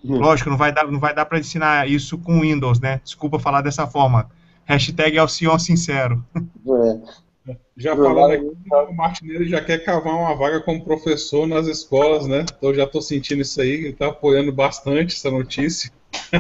Hum. 0.05 0.19
Lógico, 0.19 0.51
não 0.51 0.57
vai 0.57 0.73
dar, 0.73 0.87
não 0.87 1.01
vai 1.01 1.15
dar 1.15 1.25
para 1.27 1.39
ensinar 1.39 1.89
isso 1.89 2.19
com 2.19 2.41
Windows, 2.41 2.81
né? 2.81 3.01
Desculpa 3.03 3.39
falar 3.39 3.63
dessa 3.63 3.87
forma. 3.87 4.31
Hashtag 4.65 5.19
Alcion 5.19 5.59
Sincero. 5.59 6.25
É. 6.37 7.59
Já 7.77 7.97
falando 7.97 8.33
aqui, 8.33 8.45
o 8.45 8.93
Martinelli 8.93 9.49
já 9.49 9.65
quer 9.65 9.83
cavar 9.85 10.15
uma 10.15 10.35
vaga 10.35 10.61
como 10.61 10.85
professor 10.85 11.47
nas 11.47 11.67
escolas, 11.67 12.27
né? 12.27 12.45
Então 12.57 12.75
já 12.75 12.85
estou 12.85 13.01
sentindo 13.01 13.41
isso 13.41 13.61
aí, 13.61 13.71
ele 13.71 13.89
está 13.91 14.09
apoiando 14.09 14.53
bastante 14.53 15.17
essa 15.17 15.31
notícia. 15.31 15.91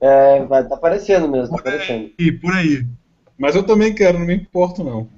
é, 0.00 0.44
vai, 0.44 0.68
tá 0.68 0.74
aparecendo 0.74 1.28
mesmo, 1.28 1.54
tá 1.54 1.60
aparecendo. 1.60 2.10
E 2.18 2.32
por 2.32 2.52
aí. 2.52 2.86
Mas 3.38 3.54
eu 3.54 3.62
também 3.62 3.94
quero, 3.94 4.18
não 4.18 4.26
me 4.26 4.34
importo 4.34 4.84
não. 4.84 5.08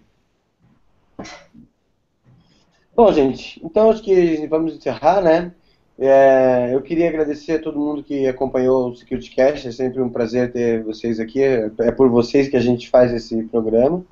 Bom, 3.05 3.13
gente, 3.13 3.61
então 3.65 3.91
acho 3.91 4.01
que 4.01 4.47
vamos 4.47 4.77
encerrar, 4.77 5.21
né? 5.21 5.53
É, 5.99 6.71
eu 6.73 6.81
queria 6.81 7.09
agradecer 7.09 7.55
a 7.55 7.61
todo 7.61 7.77
mundo 7.77 8.05
que 8.05 8.29
acompanhou 8.29 8.91
o 8.91 8.95
SecurityCast, 8.95 9.67
é 9.67 9.73
sempre 9.73 10.01
um 10.01 10.09
prazer 10.09 10.53
ter 10.53 10.85
vocês 10.85 11.19
aqui, 11.19 11.43
é, 11.43 11.69
é 11.81 11.91
por 11.91 12.09
vocês 12.09 12.49
que 12.49 12.57
a 12.57 12.61
gente 12.61 12.89
faz 12.89 13.13
esse 13.13 13.43
programa. 13.49 14.05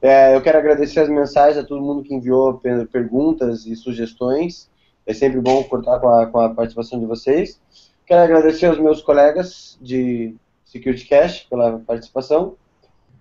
É, 0.00 0.34
eu 0.34 0.42
quero 0.42 0.58
agradecer 0.58 0.98
as 0.98 1.08
mensagens 1.08 1.56
a 1.56 1.64
todo 1.64 1.80
mundo 1.80 2.02
que 2.02 2.12
enviou 2.12 2.60
perguntas 2.90 3.64
e 3.64 3.76
sugestões, 3.76 4.68
é 5.06 5.14
sempre 5.14 5.40
bom 5.40 5.62
contar 5.62 6.00
com 6.00 6.08
a, 6.08 6.26
com 6.26 6.40
a 6.40 6.50
participação 6.50 6.98
de 6.98 7.06
vocês. 7.06 7.60
Quero 8.04 8.22
agradecer 8.22 8.66
aos 8.66 8.80
meus 8.80 9.00
colegas 9.00 9.78
de 9.80 10.34
SecurityCast 10.64 11.46
pela 11.48 11.78
participação. 11.78 12.56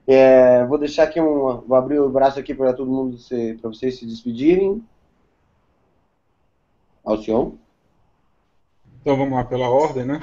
É, 0.07 0.65
vou 0.65 0.79
deixar 0.79 1.03
aqui 1.03 1.21
um, 1.21 1.61
vou 1.61 1.75
abrir 1.75 1.99
o 1.99 2.09
braço 2.09 2.39
aqui 2.39 2.55
para 2.55 2.73
todo 2.73 2.89
mundo, 2.89 3.19
para 3.61 3.69
vocês 3.69 3.99
se 3.99 4.05
despedirem. 4.07 4.83
Alcion. 7.03 7.53
Então 9.01 9.17
vamos 9.17 9.33
lá 9.33 9.43
pela 9.43 9.69
ordem, 9.69 10.05
né? 10.05 10.21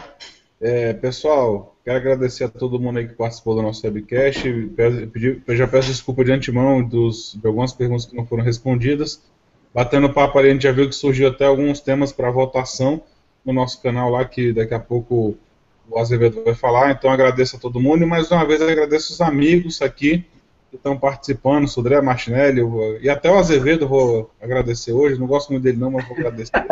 É, 0.61 0.93
pessoal, 0.93 1.77
quero 1.85 1.99
agradecer 1.99 2.45
a 2.45 2.49
todo 2.49 2.81
mundo 2.81 2.99
aí 2.99 3.09
que 3.09 3.15
participou 3.15 3.55
do 3.55 3.63
nosso 3.63 3.85
webcast. 3.87 4.51
Peço, 4.77 5.57
já 5.57 5.69
peço 5.69 5.89
desculpa 5.89 6.25
de 6.25 6.33
antemão 6.33 6.83
dos, 6.83 7.37
de 7.41 7.47
algumas 7.47 7.73
perguntas 7.73 8.07
que 8.07 8.17
não 8.17 8.27
foram 8.27 8.43
respondidas. 8.43 9.23
Batendo 9.73 10.13
papo 10.13 10.39
ali, 10.39 10.49
a 10.49 10.53
gente 10.53 10.63
já 10.63 10.73
viu 10.73 10.89
que 10.89 10.95
surgiu 10.95 11.29
até 11.29 11.47
alguns 11.47 11.81
temas 11.81 12.13
para 12.13 12.31
votação 12.31 13.03
no 13.45 13.53
nosso 13.53 13.81
canal 13.81 14.11
lá, 14.11 14.25
que 14.25 14.53
daqui 14.53 14.75
a 14.75 14.81
pouco 14.81 15.37
o 15.89 15.99
Azevedo 15.99 16.43
vai 16.45 16.55
falar. 16.55 16.91
Então 16.91 17.11
agradeço 17.11 17.57
a 17.57 17.61
todo 17.61 17.81
mundo 17.81 18.03
e 18.03 18.07
mais 18.07 18.31
uma 18.31 18.45
vez 18.45 18.61
agradeço 18.61 19.13
os 19.13 19.21
amigos 19.21 19.81
aqui 19.83 20.25
que 20.71 20.77
estão 20.77 20.99
participando, 20.99 21.67
Sodré 21.69 22.01
Martinelli, 22.01 22.63
e 23.01 23.09
até 23.09 23.31
o 23.31 23.39
Azevedo 23.39 23.89
vou 23.89 24.31
agradecer 24.41 24.93
hoje. 24.93 25.19
Não 25.19 25.27
gosto 25.27 25.51
muito 25.51 25.63
dele 25.63 25.79
não, 25.79 25.91
mas 25.91 26.07
vou 26.07 26.17
agradecer. 26.17 26.53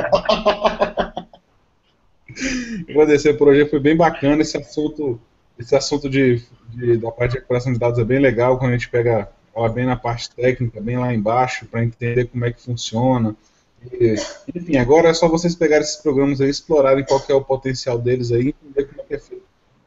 agradecer 2.88 3.34
por 3.34 3.48
hoje, 3.48 3.68
foi 3.68 3.80
bem 3.80 3.96
bacana 3.96 4.42
esse 4.42 4.56
assunto, 4.56 5.18
esse 5.58 5.74
assunto 5.74 6.08
de, 6.10 6.42
de, 6.68 6.98
da 6.98 7.10
parte 7.10 7.32
de 7.32 7.38
recuperação 7.38 7.72
de 7.72 7.78
dados 7.78 7.98
é 7.98 8.04
bem 8.04 8.18
legal 8.18 8.58
quando 8.58 8.70
a 8.70 8.74
gente 8.74 8.90
pega 8.90 9.30
bem 9.72 9.86
na 9.86 9.96
parte 9.96 10.30
técnica, 10.30 10.80
bem 10.80 10.98
lá 10.98 11.14
embaixo, 11.14 11.64
para 11.66 11.82
entender 11.82 12.26
como 12.26 12.44
é 12.44 12.52
que 12.52 12.60
funciona. 12.60 13.34
E, 13.92 14.16
enfim, 14.54 14.76
agora 14.76 15.08
é 15.08 15.14
só 15.14 15.28
vocês 15.28 15.54
pegarem 15.54 15.84
esses 15.84 15.96
programas 15.96 16.40
aí, 16.40 16.50
explorarem 16.50 17.04
qual 17.04 17.22
é 17.26 17.34
o 17.34 17.40
potencial 17.40 17.98
deles 17.98 18.30
aí, 18.32 18.48
entender 18.48 18.84
como 18.84 19.00
é 19.00 19.04
que 19.04 19.14
é 19.14 19.18
feito 19.18 19.46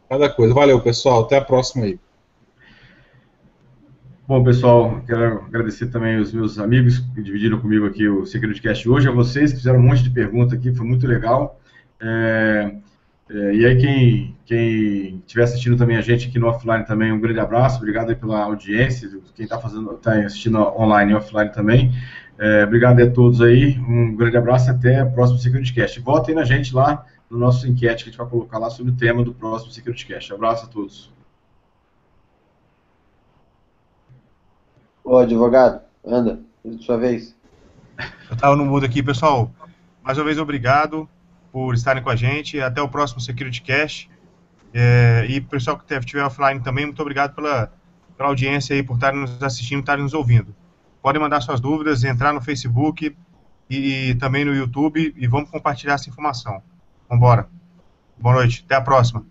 cada 0.10 0.28
coisa. 0.28 0.54
Valeu, 0.54 0.82
pessoal, 0.82 1.22
até 1.22 1.38
a 1.38 1.42
próxima 1.42 1.86
aí. 1.86 2.00
Bom, 4.30 4.44
pessoal, 4.44 5.02
quero 5.08 5.44
agradecer 5.46 5.88
também 5.88 6.20
os 6.20 6.32
meus 6.32 6.60
amigos 6.60 7.00
que 7.00 7.20
dividiram 7.20 7.60
comigo 7.60 7.88
aqui 7.88 8.08
o 8.08 8.28
SecurityCast 8.28 8.88
hoje, 8.88 9.08
a 9.08 9.12
vocês 9.12 9.52
que 9.52 9.58
fizeram 9.58 9.80
um 9.80 9.82
monte 9.82 10.04
de 10.04 10.12
perguntas 10.12 10.54
aqui, 10.54 10.72
foi 10.72 10.86
muito 10.86 11.08
legal. 11.08 11.60
É, 12.00 12.76
é, 13.28 13.56
e 13.56 13.66
aí, 13.66 13.78
quem, 13.78 14.38
quem 14.46 15.16
estiver 15.26 15.46
assistindo 15.46 15.76
também 15.78 15.98
a 15.98 16.02
gente 16.02 16.28
aqui 16.28 16.38
no 16.38 16.46
offline 16.46 16.86
também, 16.86 17.12
um 17.12 17.20
grande 17.20 17.40
abraço, 17.40 17.78
obrigado 17.78 18.16
pela 18.16 18.44
audiência, 18.44 19.10
quem 19.34 19.46
está 19.46 19.58
fazendo, 19.58 19.94
tá 19.96 20.14
assistindo 20.24 20.60
online 20.60 21.12
e 21.12 21.16
offline 21.16 21.52
também. 21.52 21.92
É, 22.38 22.66
obrigado 22.66 23.02
a 23.02 23.10
todos 23.10 23.42
aí, 23.42 23.80
um 23.80 24.16
grande 24.16 24.38
abraço 24.38 24.70
até 24.70 25.04
o 25.04 25.12
próximo 25.12 25.40
SecurityCast. 25.40 26.02
Votem 26.02 26.36
na 26.36 26.44
gente 26.44 26.76
lá 26.76 27.04
no 27.32 27.40
nosso 27.40 27.68
enquete 27.68 28.04
que 28.04 28.10
a 28.10 28.12
gente 28.12 28.20
vai 28.20 28.28
colocar 28.28 28.60
lá 28.60 28.70
sobre 28.70 28.92
o 28.92 28.96
tema 28.96 29.24
do 29.24 29.34
próximo 29.34 29.72
SecurityCast. 29.72 30.36
Abraço 30.36 30.68
a 30.68 30.70
todos. 30.70 31.19
Ô, 35.10 35.18
advogado, 35.18 35.82
anda, 36.06 36.40
sua 36.82 36.96
vez. 36.96 37.36
Eu 38.30 38.36
estava 38.36 38.56
no 38.56 38.64
mudo 38.64 38.86
aqui, 38.86 39.02
pessoal. 39.02 39.52
Mais 40.04 40.20
uma 40.20 40.24
vez, 40.24 40.38
obrigado 40.38 41.10
por 41.52 41.74
estarem 41.74 42.04
com 42.04 42.12
a 42.12 42.16
gente. 42.16 42.62
Até 42.62 42.80
o 42.80 42.88
próximo 42.88 43.20
Security 43.20 43.64
Cash. 43.64 44.08
É, 44.72 45.26
e 45.28 45.42
pessoal 45.42 45.80
que 45.80 45.92
estiver 45.92 46.24
offline 46.24 46.60
também, 46.60 46.86
muito 46.86 47.02
obrigado 47.02 47.34
pela, 47.34 47.74
pela 48.16 48.30
audiência 48.30 48.76
aí, 48.76 48.84
por 48.84 48.94
estarem 48.94 49.20
nos 49.20 49.42
assistindo, 49.42 49.80
estarem 49.80 50.04
nos 50.04 50.14
ouvindo. 50.14 50.56
Podem 51.02 51.20
mandar 51.20 51.42
suas 51.42 51.60
dúvidas, 51.60 52.04
entrar 52.04 52.32
no 52.32 52.40
Facebook 52.40 53.18
e, 53.68 54.10
e 54.12 54.14
também 54.14 54.46
no 54.46 54.54
YouTube 54.54 55.12
e 55.18 55.28
vamos 55.28 55.50
compartilhar 55.50 55.96
essa 55.96 56.08
informação. 56.08 56.62
Vamos 57.10 57.24
embora. 57.24 57.50
Boa 58.16 58.36
noite, 58.36 58.64
até 58.64 58.76
a 58.76 58.82
próxima. 58.82 59.26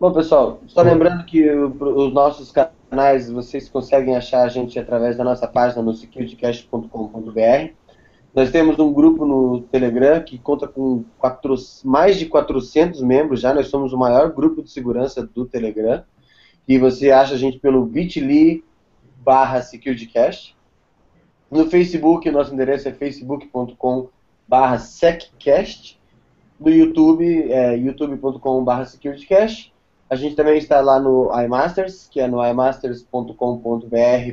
Bom, 0.00 0.14
pessoal, 0.14 0.62
só 0.66 0.80
lembrando 0.80 1.26
que 1.26 1.46
os 1.50 2.10
nossos 2.14 2.50
canais 2.50 3.30
vocês 3.30 3.68
conseguem 3.68 4.16
achar 4.16 4.44
a 4.44 4.48
gente 4.48 4.78
através 4.78 5.14
da 5.14 5.22
nossa 5.22 5.46
página 5.46 5.82
no 5.82 5.92
securitycast.com.br. 5.92 7.72
Nós 8.34 8.50
temos 8.50 8.78
um 8.78 8.94
grupo 8.94 9.26
no 9.26 9.60
Telegram 9.60 10.22
que 10.22 10.38
conta 10.38 10.66
com 10.66 11.04
quatro, 11.18 11.54
mais 11.84 12.16
de 12.16 12.24
400 12.24 13.02
membros 13.02 13.42
já. 13.42 13.52
Nós 13.52 13.68
somos 13.68 13.92
o 13.92 13.98
maior 13.98 14.32
grupo 14.32 14.62
de 14.62 14.70
segurança 14.70 15.22
do 15.22 15.44
Telegram. 15.44 16.02
E 16.66 16.78
você 16.78 17.10
acha 17.10 17.34
a 17.34 17.38
gente 17.38 17.58
pelo 17.58 17.84
bit.ly 17.84 18.64
barra 19.18 19.60
securitycast. 19.60 20.56
No 21.50 21.66
Facebook, 21.66 22.30
nosso 22.30 22.54
endereço 22.54 22.88
é 22.88 22.92
facebook.com 22.94 24.08
barra 24.48 24.78
seccast. 24.78 26.00
No 26.58 26.70
YouTube, 26.70 27.52
é 27.52 27.76
youtube.com 27.76 28.64
barra 28.64 28.86
securitycast. 28.86 29.70
A 30.10 30.16
gente 30.16 30.34
também 30.34 30.58
está 30.58 30.80
lá 30.80 30.98
no 30.98 31.30
iMasters, 31.40 32.08
que 32.10 32.18
é 32.18 32.26
no 32.26 32.44
imasters.com.br 32.44 33.34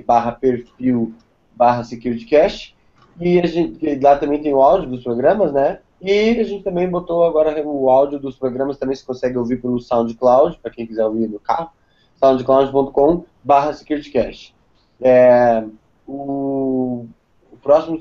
barra 0.06 0.32
perfil 0.32 1.14
barra 1.56 1.84
securitycast. 1.84 2.76
E 3.20 3.40
a 3.40 3.46
gente, 3.46 4.00
lá 4.00 4.18
também 4.18 4.42
tem 4.42 4.54
o 4.54 4.62
áudio 4.62 4.90
dos 4.90 5.04
programas, 5.04 5.54
né? 5.54 5.80
E 6.02 6.40
a 6.40 6.44
gente 6.44 6.64
também 6.64 6.90
botou 6.90 7.24
agora 7.24 7.64
o 7.64 7.90
áudio 7.90 8.20
dos 8.20 8.36
programas, 8.36 8.78
também 8.78 8.96
se 8.96 9.06
consegue 9.06 9.38
ouvir 9.38 9.62
pelo 9.62 9.80
SoundCloud, 9.80 10.58
para 10.60 10.72
quem 10.72 10.86
quiser 10.86 11.06
ouvir 11.06 11.28
no 11.28 11.40
carro, 11.40 11.70
soundcloud.com 12.16 13.26
barra 13.44 13.74
securitycast. 13.74 14.56
É, 15.00 15.64
o, 16.08 17.06
o, 17.52 17.58
próximo, 17.58 18.00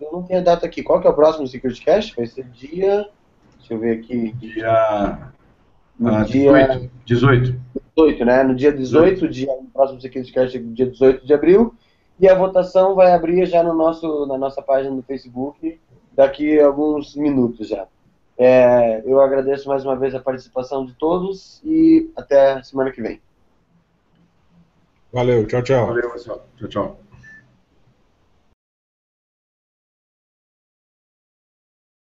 eu 0.00 0.12
não 0.12 0.22
tenho 0.22 0.40
a 0.40 0.42
data 0.42 0.64
aqui, 0.64 0.82
qual 0.82 1.00
que 1.00 1.06
é 1.06 1.10
o 1.10 1.14
próximo 1.14 1.46
SecurityCast? 1.46 2.16
Vai 2.16 2.26
ser 2.26 2.44
dia, 2.44 3.08
deixa 3.58 3.74
eu 3.74 3.78
ver 3.78 3.98
aqui. 3.98 4.32
Dia... 4.32 5.32
No 5.98 6.14
ah, 6.14 6.24
dia 6.24 6.52
18. 6.52 6.90
18. 7.06 7.60
18, 7.96 8.24
né? 8.24 8.42
No 8.42 8.54
dia 8.54 8.72
18, 8.72 9.28
18. 9.28 9.28
Dia, 9.28 9.52
o 9.52 9.64
próximo 9.72 10.00
SecurityCast 10.00 10.56
é 10.56 10.60
dia 10.60 10.86
18 10.86 11.26
de 11.26 11.34
abril. 11.34 11.74
E 12.18 12.28
a 12.28 12.34
votação 12.34 12.94
vai 12.94 13.12
abrir 13.12 13.46
já 13.46 13.62
no 13.62 13.74
nosso, 13.74 14.26
na 14.26 14.38
nossa 14.38 14.62
página 14.62 14.94
do 14.94 15.02
Facebook 15.02 15.78
daqui 16.14 16.60
a 16.60 16.66
alguns 16.66 17.16
minutos 17.16 17.68
já. 17.68 17.86
É, 18.38 19.02
eu 19.04 19.20
agradeço 19.20 19.68
mais 19.68 19.84
uma 19.84 19.96
vez 19.96 20.14
a 20.14 20.20
participação 20.20 20.84
de 20.84 20.94
todos 20.94 21.60
e 21.64 22.10
até 22.16 22.62
semana 22.62 22.90
que 22.90 23.02
vem. 23.02 23.20
Valeu, 25.12 25.46
tchau, 25.46 25.62
tchau. 25.62 25.86
Valeu, 25.86 26.10
pessoal. 26.10 26.46
Tchau, 26.56 26.68
tchau. 26.68 27.00